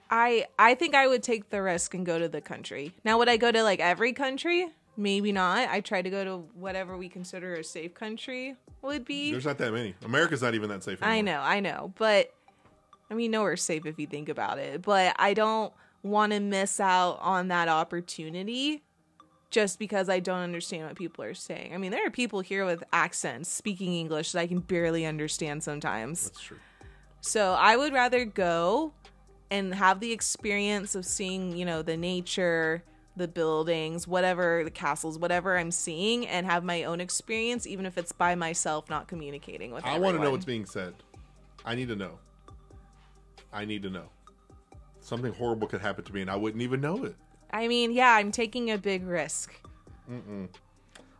I 0.09 0.45
I 0.57 0.75
think 0.75 0.95
I 0.95 1.07
would 1.07 1.21
take 1.23 1.49
the 1.49 1.61
risk 1.61 1.93
and 1.93 2.05
go 2.05 2.17
to 2.17 2.29
the 2.29 2.39
country. 2.39 2.93
Now 3.03 3.17
would 3.17 3.27
I 3.27 3.37
go 3.37 3.51
to 3.51 3.61
like 3.63 3.79
every 3.79 4.13
country? 4.13 4.69
Maybe 4.95 5.31
not. 5.31 5.69
I 5.69 5.81
try 5.81 6.01
to 6.01 6.09
go 6.09 6.23
to 6.23 6.37
whatever 6.55 6.97
we 6.97 7.07
consider 7.09 7.55
a 7.55 7.63
safe 7.63 7.93
country 7.93 8.55
would 8.81 9.05
be. 9.05 9.31
There's 9.31 9.45
not 9.45 9.57
that 9.59 9.73
many. 9.73 9.95
America's 10.03 10.41
not 10.41 10.55
even 10.55 10.69
that 10.69 10.83
safe 10.83 11.01
anymore. 11.03 11.17
I 11.17 11.21
know, 11.21 11.39
I 11.41 11.59
know, 11.59 11.93
but 11.97 12.33
I 13.09 13.13
mean, 13.13 13.31
nowhere's 13.31 13.61
safe 13.61 13.85
if 13.85 13.97
you 13.99 14.07
think 14.07 14.29
about 14.29 14.59
it. 14.59 14.81
But 14.81 15.15
I 15.17 15.33
don't 15.33 15.73
want 16.03 16.33
to 16.33 16.39
miss 16.39 16.79
out 16.79 17.19
on 17.21 17.47
that 17.49 17.67
opportunity 17.67 18.83
just 19.49 19.79
because 19.79 20.09
I 20.09 20.19
don't 20.19 20.41
understand 20.41 20.87
what 20.87 20.95
people 20.95 21.23
are 21.23 21.33
saying. 21.33 21.73
I 21.73 21.77
mean, 21.77 21.91
there 21.91 22.05
are 22.05 22.11
people 22.11 22.41
here 22.41 22.65
with 22.65 22.83
accents 22.91 23.49
speaking 23.49 23.93
English 23.93 24.33
that 24.33 24.39
I 24.39 24.47
can 24.47 24.59
barely 24.59 25.05
understand 25.05 25.63
sometimes. 25.63 26.25
That's 26.25 26.41
true. 26.41 26.57
So 27.21 27.53
I 27.53 27.77
would 27.77 27.93
rather 27.93 28.25
go 28.25 28.93
and 29.49 29.73
have 29.73 29.99
the 29.99 30.11
experience 30.11 30.95
of 30.95 31.05
seeing, 31.05 31.55
you 31.55 31.65
know, 31.65 31.81
the 31.81 31.95
nature, 31.95 32.83
the 33.15 33.27
buildings, 33.27 34.07
whatever, 34.07 34.63
the 34.63 34.71
castles, 34.71 35.17
whatever 35.17 35.57
I'm 35.57 35.71
seeing, 35.71 36.27
and 36.27 36.45
have 36.45 36.63
my 36.63 36.83
own 36.83 36.99
experience, 37.01 37.65
even 37.65 37.85
if 37.85 37.97
it's 37.97 38.11
by 38.11 38.35
myself, 38.35 38.89
not 38.89 39.07
communicating 39.07 39.71
with. 39.71 39.85
I 39.85 39.97
want 39.97 40.17
to 40.17 40.23
know 40.23 40.31
what's 40.31 40.45
being 40.45 40.65
said. 40.65 40.93
I 41.65 41.75
need 41.75 41.87
to 41.87 41.95
know. 41.95 42.19
I 43.57 43.65
need 43.65 43.81
to 43.83 43.89
know. 43.89 44.05
Something 44.99 45.33
horrible 45.33 45.67
could 45.67 45.81
happen 45.81 46.03
to 46.05 46.13
me 46.13 46.21
and 46.21 46.29
I 46.29 46.35
wouldn't 46.35 46.61
even 46.61 46.79
know 46.79 47.03
it. 47.05 47.15
I 47.49 47.67
mean, 47.67 47.91
yeah, 47.91 48.13
I'm 48.13 48.31
taking 48.31 48.69
a 48.69 48.77
big 48.77 49.03
risk. 49.03 49.55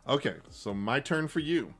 Okay, 0.08 0.36
so 0.50 0.72
my 0.72 1.00
turn 1.00 1.26
for 1.26 1.40
you. 1.40 1.74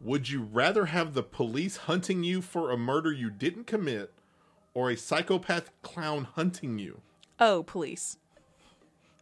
Would 0.00 0.28
you 0.28 0.42
rather 0.44 0.86
have 0.86 1.12
the 1.14 1.24
police 1.24 1.76
hunting 1.76 2.22
you 2.22 2.40
for 2.40 2.70
a 2.70 2.76
murder 2.76 3.10
you 3.10 3.30
didn't 3.30 3.66
commit 3.66 4.12
or 4.74 4.90
a 4.90 4.96
psychopath 4.96 5.70
clown 5.82 6.28
hunting 6.36 6.78
you? 6.78 7.00
Oh, 7.40 7.64
police. 7.64 8.18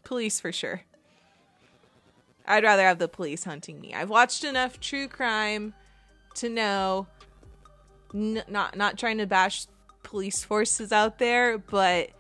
Police 0.05 0.39
for 0.39 0.53
sure. 0.53 0.83
I'd 2.47 2.65
rather 2.65 2.83
have 2.83 2.99
the 2.99 3.09
police 3.09 3.45
hunting 3.45 3.81
me. 3.81 3.95
I've 3.95 4.11
watched 4.11 4.45
enough 4.45 4.81
true 4.81 5.09
crime 5.09 5.73
to 6.35 6.51
know 6.51 7.07
n- 8.13 8.43
not 8.49 8.77
not 8.77 8.99
trying 8.99 9.19
to 9.19 9.27
bash 9.27 9.67
police 10.03 10.45
forces 10.45 10.93
out 10.93 11.19
there, 11.19 11.59
but 11.59 12.11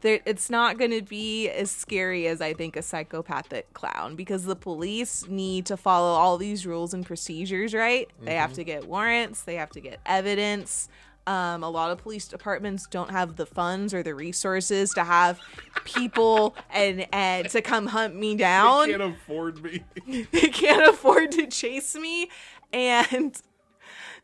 there, 0.00 0.20
it's 0.24 0.48
not 0.48 0.78
going 0.78 0.92
to 0.92 1.02
be 1.02 1.48
as 1.48 1.70
scary 1.70 2.26
as 2.26 2.40
I 2.40 2.54
think 2.54 2.76
a 2.76 2.82
psychopathic 2.82 3.72
clown 3.74 4.16
because 4.16 4.44
the 4.44 4.56
police 4.56 5.26
need 5.28 5.66
to 5.66 5.76
follow 5.76 6.18
all 6.18 6.38
these 6.38 6.66
rules 6.66 6.94
and 6.94 7.04
procedures, 7.04 7.74
right? 7.74 8.08
They 8.22 8.34
have 8.34 8.54
to 8.54 8.64
get 8.64 8.86
warrants, 8.86 9.42
they 9.42 9.56
have 9.56 9.70
to 9.70 9.80
get 9.80 10.00
evidence. 10.06 10.88
Um, 11.26 11.62
a 11.62 11.68
lot 11.68 11.90
of 11.90 11.98
police 11.98 12.26
departments 12.26 12.86
don't 12.86 13.10
have 13.10 13.36
the 13.36 13.44
funds 13.44 13.92
or 13.92 14.02
the 14.02 14.14
resources 14.14 14.94
to 14.94 15.04
have 15.04 15.38
people 15.84 16.56
and 16.70 17.06
and 17.12 17.48
to 17.50 17.60
come 17.60 17.86
hunt 17.86 18.16
me 18.16 18.34
down 18.36 18.88
They 18.88 18.96
Can't 18.96 19.14
afford 19.14 19.62
me. 19.62 19.84
they 20.32 20.48
can't 20.48 20.88
afford 20.88 21.32
to 21.32 21.46
chase 21.46 21.94
me 21.94 22.30
and 22.72 23.40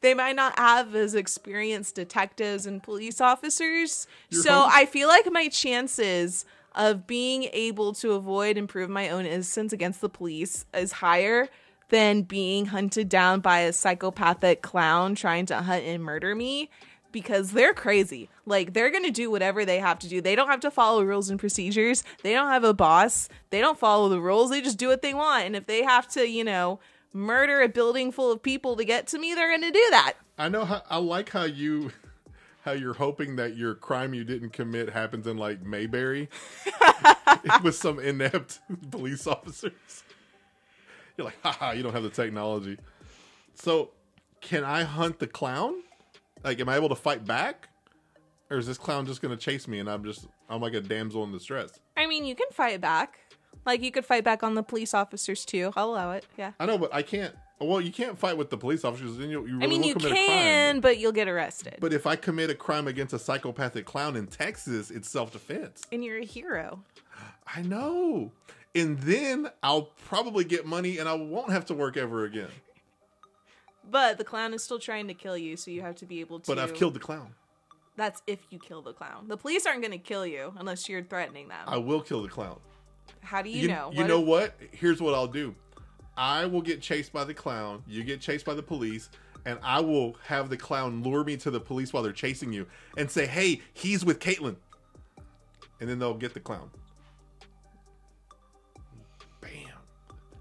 they 0.00 0.14
might 0.14 0.36
not 0.36 0.58
have 0.58 0.94
as 0.94 1.14
experienced 1.14 1.94
detectives 1.94 2.66
and 2.66 2.82
police 2.82 3.20
officers 3.20 4.06
so 4.30 4.52
home- 4.52 4.70
i 4.72 4.86
feel 4.86 5.08
like 5.08 5.30
my 5.30 5.48
chances 5.48 6.44
of 6.74 7.06
being 7.06 7.44
able 7.52 7.92
to 7.94 8.12
avoid 8.12 8.58
and 8.58 8.68
prove 8.68 8.90
my 8.90 9.08
own 9.08 9.24
innocence 9.24 9.72
against 9.72 10.00
the 10.00 10.08
police 10.08 10.66
is 10.74 10.92
higher 10.92 11.48
than 11.88 12.22
being 12.22 12.66
hunted 12.66 13.08
down 13.08 13.40
by 13.40 13.60
a 13.60 13.72
psychopathic 13.72 14.60
clown 14.60 15.14
trying 15.14 15.46
to 15.46 15.56
hunt 15.62 15.84
and 15.84 16.02
murder 16.02 16.34
me 16.34 16.68
because 17.12 17.52
they're 17.52 17.72
crazy. 17.72 18.28
Like 18.44 18.74
they're 18.74 18.90
going 18.90 19.04
to 19.04 19.10
do 19.10 19.30
whatever 19.30 19.64
they 19.64 19.78
have 19.78 19.98
to 20.00 20.08
do. 20.08 20.20
They 20.20 20.34
don't 20.34 20.48
have 20.48 20.60
to 20.60 20.70
follow 20.70 21.02
rules 21.02 21.30
and 21.30 21.40
procedures. 21.40 22.04
They 22.22 22.32
don't 22.34 22.50
have 22.50 22.64
a 22.64 22.74
boss. 22.74 23.28
They 23.50 23.60
don't 23.60 23.78
follow 23.78 24.08
the 24.10 24.20
rules. 24.20 24.50
They 24.50 24.60
just 24.60 24.76
do 24.78 24.88
what 24.88 25.00
they 25.00 25.14
want. 25.14 25.46
And 25.46 25.56
if 25.56 25.66
they 25.66 25.82
have 25.82 26.08
to, 26.08 26.28
you 26.28 26.44
know, 26.44 26.78
murder 27.12 27.62
a 27.62 27.68
building 27.68 28.12
full 28.12 28.30
of 28.32 28.42
people 28.42 28.76
to 28.76 28.84
get 28.84 29.06
to 29.08 29.18
me, 29.18 29.34
they're 29.34 29.48
going 29.48 29.62
to 29.62 29.70
do 29.70 29.86
that. 29.90 30.14
I 30.38 30.48
know 30.48 30.64
how 30.64 30.82
I 30.88 30.98
like 30.98 31.30
how 31.30 31.44
you 31.44 31.92
how 32.62 32.72
you're 32.72 32.94
hoping 32.94 33.36
that 33.36 33.56
your 33.56 33.74
crime 33.74 34.12
you 34.12 34.24
didn't 34.24 34.50
commit 34.50 34.90
happens 34.90 35.26
in 35.26 35.36
like 35.38 35.62
Mayberry 35.62 36.28
with 37.62 37.76
some 37.76 37.98
inept 37.98 38.60
police 38.90 39.26
officers. 39.26 39.72
You're 41.16 41.26
like, 41.26 41.40
haha, 41.42 41.70
you 41.72 41.82
don't 41.82 41.94
have 41.94 42.02
the 42.02 42.10
technology. 42.10 42.76
So, 43.54 43.92
can 44.42 44.64
I 44.64 44.82
hunt 44.82 45.18
the 45.18 45.26
clown? 45.26 45.76
Like, 46.44 46.60
am 46.60 46.68
I 46.68 46.76
able 46.76 46.90
to 46.90 46.94
fight 46.94 47.24
back? 47.24 47.68
Or 48.50 48.58
is 48.58 48.66
this 48.66 48.78
clown 48.78 49.06
just 49.06 49.22
gonna 49.22 49.36
chase 49.36 49.66
me 49.66 49.78
and 49.78 49.88
I'm 49.88 50.04
just 50.04 50.26
I'm 50.48 50.60
like 50.60 50.74
a 50.74 50.80
damsel 50.80 51.24
in 51.24 51.32
distress? 51.32 51.80
I 51.96 52.06
mean, 52.06 52.24
you 52.24 52.34
can 52.34 52.48
fight 52.52 52.80
back. 52.80 53.20
Like 53.66 53.82
you 53.82 53.90
could 53.90 54.06
fight 54.06 54.24
back 54.24 54.42
on 54.42 54.54
the 54.54 54.62
police 54.62 54.94
officers 54.94 55.44
too. 55.44 55.72
I'll 55.76 55.90
allow 55.90 56.12
it. 56.12 56.24
Yeah. 56.38 56.52
I 56.58 56.66
know, 56.66 56.78
but 56.78 56.94
I 56.94 57.02
can't 57.02 57.34
well, 57.60 57.80
you 57.80 57.90
can't 57.90 58.18
fight 58.18 58.36
with 58.36 58.50
the 58.50 58.58
police 58.58 58.84
officers, 58.84 59.16
then 59.16 59.30
you, 59.30 59.46
you 59.46 59.54
really 59.58 59.64
I 59.64 59.66
mean, 59.66 59.80
won't 59.80 59.86
you 59.86 59.94
commit 59.94 60.12
a 60.12 60.14
can, 60.14 60.74
crime. 60.74 60.80
but 60.82 60.98
you'll 60.98 61.12
get 61.12 61.26
arrested. 61.26 61.76
But 61.80 61.94
if 61.94 62.06
I 62.06 62.14
commit 62.14 62.50
a 62.50 62.54
crime 62.54 62.86
against 62.86 63.14
a 63.14 63.18
psychopathic 63.18 63.86
clown 63.86 64.14
in 64.14 64.26
Texas, 64.26 64.90
it's 64.90 65.08
self 65.08 65.32
defense. 65.32 65.82
and 65.90 66.04
you're 66.04 66.18
a 66.18 66.24
hero. 66.24 66.82
I 67.54 67.62
know. 67.62 68.32
And 68.74 68.98
then 68.98 69.48
I'll 69.62 69.90
probably 70.04 70.44
get 70.44 70.66
money 70.66 70.98
and 70.98 71.08
I 71.08 71.14
won't 71.14 71.50
have 71.50 71.64
to 71.66 71.74
work 71.74 71.96
ever 71.96 72.24
again. 72.24 72.50
But 73.90 74.18
the 74.18 74.24
clown 74.24 74.52
is 74.52 74.62
still 74.62 74.78
trying 74.78 75.08
to 75.08 75.14
kill 75.14 75.38
you, 75.38 75.56
so 75.56 75.70
you 75.70 75.80
have 75.80 75.94
to 75.96 76.06
be 76.06 76.20
able 76.20 76.40
to. 76.40 76.46
But 76.46 76.58
I've 76.58 76.74
killed 76.74 76.94
the 76.94 77.00
clown. 77.00 77.34
That's 77.96 78.20
if 78.26 78.40
you 78.50 78.58
kill 78.58 78.82
the 78.82 78.92
clown. 78.92 79.28
The 79.28 79.38
police 79.38 79.64
aren't 79.64 79.80
going 79.80 79.92
to 79.92 79.98
kill 79.98 80.26
you 80.26 80.52
unless 80.58 80.88
you're 80.88 81.02
threatening 81.02 81.48
them. 81.48 81.64
I 81.66 81.78
will 81.78 82.02
kill 82.02 82.22
the 82.22 82.28
clown. 82.28 82.58
How 83.22 83.42
do 83.42 83.50
you, 83.50 83.68
know? 83.68 83.90
You 83.92 83.98
What 84.00 84.06
know 84.06 84.20
if- 84.20 84.26
what? 84.26 84.54
Here's 84.72 85.00
what 85.00 85.14
I'll 85.14 85.26
do. 85.26 85.54
I 86.16 86.46
will 86.46 86.62
get 86.62 86.80
chased 86.80 87.12
by 87.12 87.24
the 87.24 87.34
clown. 87.34 87.82
You 87.86 88.02
get 88.04 88.20
chased 88.20 88.44
by 88.46 88.54
the 88.54 88.62
police. 88.62 89.10
And 89.44 89.60
I 89.62 89.78
will 89.80 90.16
have 90.24 90.50
the 90.50 90.56
clown 90.56 91.04
lure 91.04 91.22
me 91.22 91.36
to 91.36 91.52
the 91.52 91.60
police 91.60 91.92
while 91.92 92.02
they're 92.02 92.10
chasing 92.12 92.52
you 92.52 92.66
and 92.96 93.08
say, 93.08 93.26
hey, 93.26 93.60
he's 93.74 94.04
with 94.04 94.18
Caitlin. 94.18 94.56
And 95.80 95.88
then 95.88 96.00
they'll 96.00 96.14
get 96.14 96.34
the 96.34 96.40
clown. 96.40 96.68
Bam. 99.40 99.50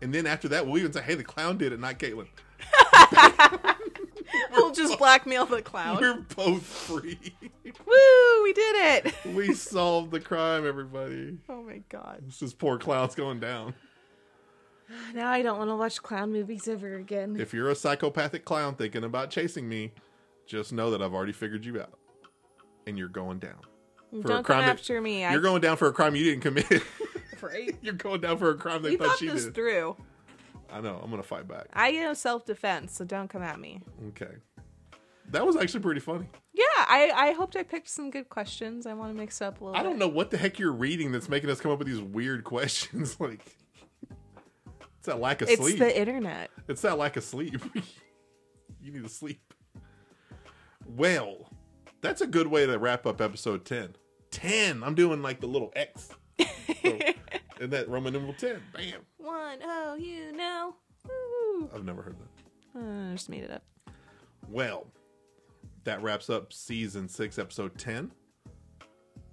And 0.02 0.12
then 0.12 0.26
after 0.26 0.48
that, 0.48 0.66
we'll 0.66 0.80
even 0.80 0.92
say, 0.92 1.02
hey, 1.04 1.14
the 1.14 1.24
clown 1.24 1.58
did 1.60 1.72
it, 1.72 1.80
not 1.80 2.00
Caitlin. 2.00 2.26
we'll 4.52 4.72
just 4.72 4.98
blackmail 4.98 5.46
the 5.46 5.62
clown. 5.62 5.98
We're 6.02 6.22
both 6.36 6.64
free. 6.64 7.20
Woo! 7.64 8.44
We 8.44 8.54
did 8.54 9.06
it. 9.06 9.16
we 9.34 9.54
solved 9.54 10.12
the 10.12 10.20
crime, 10.20 10.66
everybody. 10.68 11.38
oh 11.50 11.62
my 11.64 11.82
god. 11.90 12.24
This 12.28 12.42
is 12.42 12.54
poor 12.54 12.78
clown's 12.78 13.16
going 13.16 13.40
down. 13.40 13.74
Now 15.14 15.32
I 15.32 15.42
don't 15.42 15.58
want 15.58 15.70
to 15.72 15.76
watch 15.76 16.02
clown 16.02 16.32
movies 16.32 16.68
ever 16.68 16.96
again. 16.96 17.38
If 17.40 17.54
you're 17.54 17.70
a 17.70 17.76
psychopathic 17.76 18.46
clown 18.46 18.76
thinking 18.76 19.04
about 19.04 19.32
chasing 19.32 19.68
me, 19.68 19.94
just 20.46 20.72
know 20.74 20.92
that 20.92 21.02
I've 21.02 21.14
already 21.14 21.32
figured 21.34 21.66
you 21.66 21.82
out. 21.82 21.98
And 22.86 22.98
you're 22.98 23.08
going 23.10 23.40
down. 23.40 23.58
For 24.12 24.18
don't 24.28 24.28
come 24.38 24.44
crime 24.44 24.62
that- 24.62 24.74
after 24.80 25.02
me. 25.02 25.22
You're 25.24 25.42
going 25.42 25.62
down 25.62 25.78
for 25.78 25.88
a 25.88 25.92
crime 25.94 26.16
you 26.16 26.24
didn't 26.24 26.42
commit. 26.42 26.84
right. 27.42 27.76
you're 27.82 27.96
going 27.96 28.22
down 28.22 28.38
for 28.38 28.52
a 28.52 28.56
crime 28.56 28.84
they 28.84 28.92
We 28.92 28.98
thought 28.98 29.08
thought 29.08 29.18
she 29.18 29.28
this 29.28 29.46
did. 29.46 29.56
through. 29.56 29.98
I 30.72 30.82
know. 30.82 31.00
I'm 31.04 31.12
to 31.12 31.24
fight 31.24 31.48
back. 31.48 31.68
I 31.74 31.92
know 31.92 32.14
self 32.14 32.46
defense, 32.46 32.96
so 32.96 33.06
don't 33.06 33.30
come 33.30 33.42
at 33.44 33.60
me. 33.60 33.82
Okay. 34.10 34.34
That 35.32 35.46
was 35.46 35.56
actually 35.56 35.80
pretty 35.80 36.02
funny. 36.02 36.28
Yeah, 36.54 36.64
I 36.78 37.12
I 37.16 37.32
hoped 37.34 37.56
I 37.56 37.64
picked 37.64 37.90
some 37.90 38.12
good 38.12 38.30
questions. 38.30 38.86
I 38.86 38.94
want 38.94 39.14
to 39.14 39.18
mix 39.20 39.42
up 39.42 39.60
a 39.62 39.66
little. 39.66 39.80
I 39.80 39.84
don't 39.84 39.94
bit. 39.94 40.00
know 40.00 40.08
what 40.08 40.30
the 40.32 40.38
heck 40.38 40.60
you're 40.60 40.72
reading 40.72 41.12
that's 41.12 41.30
making 41.30 41.50
us 41.50 41.60
come 41.60 41.72
up 41.72 41.80
with 41.80 41.88
these 41.88 42.02
weird 42.02 42.44
questions. 42.44 43.20
like, 43.20 43.58
it's 44.98 45.06
that 45.08 45.20
lack 45.20 45.42
of 45.42 45.50
It's 45.50 45.62
sleep. 45.62 45.82
It's 45.82 45.94
the 45.94 46.00
internet. 46.00 46.52
It's 46.68 46.82
that 46.82 46.98
lack 46.98 47.18
of 47.18 47.24
sleep. 47.24 47.62
you 48.82 48.92
need 48.92 49.04
to 49.04 49.10
sleep. 49.10 49.54
Well, 50.86 51.50
that's 52.02 52.22
a 52.22 52.28
good 52.28 52.48
way 52.48 52.66
to 52.68 52.78
wrap 52.78 53.06
up 53.08 53.20
episode 53.20 53.66
10. 53.66 53.96
10. 54.32 54.84
I'm 54.84 54.94
doing 54.96 55.22
like 55.22 55.42
the 55.42 55.48
little 55.48 55.72
X. 55.76 56.10
So, 56.84 57.00
and 57.60 57.72
that 57.72 57.90
Roman 57.90 58.14
numeral 58.14 58.34
10. 58.34 58.62
Bam. 58.74 59.02
One 59.18 59.60
oh, 59.64 59.96
you 59.96 60.32
know. 60.32 60.76
I've 61.74 61.86
never 61.86 62.02
heard 62.02 62.16
that. 62.20 62.80
Uh, 62.80 63.12
I 63.12 63.14
just 63.14 63.30
made 63.30 63.44
it 63.44 63.52
up. 63.52 63.64
Well, 64.50 64.88
that 65.84 66.02
wraps 66.02 66.30
up 66.30 66.52
season 66.52 67.08
6, 67.08 67.40
episode 67.40 67.78
10. 67.78 68.12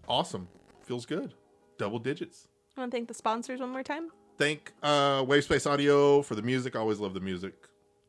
Awesome. 0.09 0.49
Feels 0.83 1.07
good. 1.07 1.35
Double 1.79 1.99
digits. 1.99 2.49
I 2.77 2.81
Want 2.81 2.93
to 2.93 2.97
thank 2.97 3.09
the 3.09 3.15
sponsors 3.15 3.61
one 3.61 3.71
more 3.71 3.83
time? 3.83 4.11
Thank 4.39 4.73
uh, 4.83 5.23
Wavespace 5.25 5.71
Audio 5.71 6.23
for 6.23 6.35
the 6.35 6.43
music. 6.43 6.75
Always 6.75 6.99
love 6.99 7.15
the 7.15 7.21
music. 7.21 7.55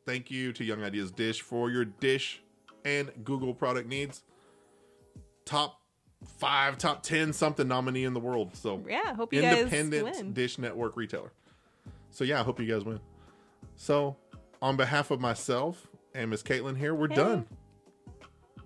Thank 0.06 0.32
you 0.32 0.52
to 0.54 0.64
Young 0.64 0.84
Ideas 0.84 1.12
Dish 1.12 1.42
for 1.42 1.70
your 1.70 1.86
Dish 1.86 2.42
and 2.86 3.12
Google 3.24 3.54
product 3.54 3.88
needs. 3.88 4.24
Top 5.46 5.80
five, 6.26 6.78
top 6.78 7.04
ten, 7.04 7.34
something 7.34 7.68
nominee 7.68 8.04
in 8.04 8.14
the 8.14 8.20
world. 8.20 8.56
So 8.56 8.84
Yeah, 8.88 9.14
hope 9.14 9.34
you 9.34 9.42
guys 9.42 9.72
win. 9.72 10.34
Dish 10.34 10.58
Network 10.58 10.96
retailer. 10.98 11.32
So 12.12 12.24
yeah, 12.24 12.40
I 12.40 12.44
hope 12.44 12.60
you 12.60 12.66
guys 12.68 12.84
win. 12.84 13.00
So 13.76 14.16
on 14.62 14.78
behalf 14.78 15.12
of 15.12 15.20
myself 15.20 15.88
and 16.14 16.30
Miss 16.30 16.44
Caitlin 16.44 16.78
here, 16.78 16.94
we're 16.94 17.10
Hey. 17.10 17.16
done. 17.16 17.46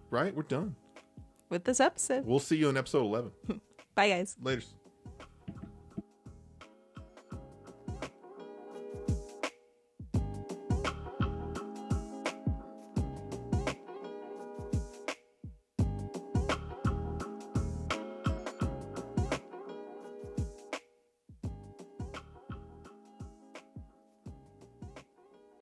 Right, 0.09 0.33
we're 0.35 0.43
done. 0.43 0.75
With 1.49 1.63
this 1.63 1.79
episode. 1.79 2.25
We'll 2.25 2.39
see 2.39 2.57
you 2.57 2.69
in 2.69 2.77
episode 2.77 3.03
eleven. 3.03 3.31
Bye, 3.95 4.09
guys. 4.09 4.35
Later. 4.41 4.61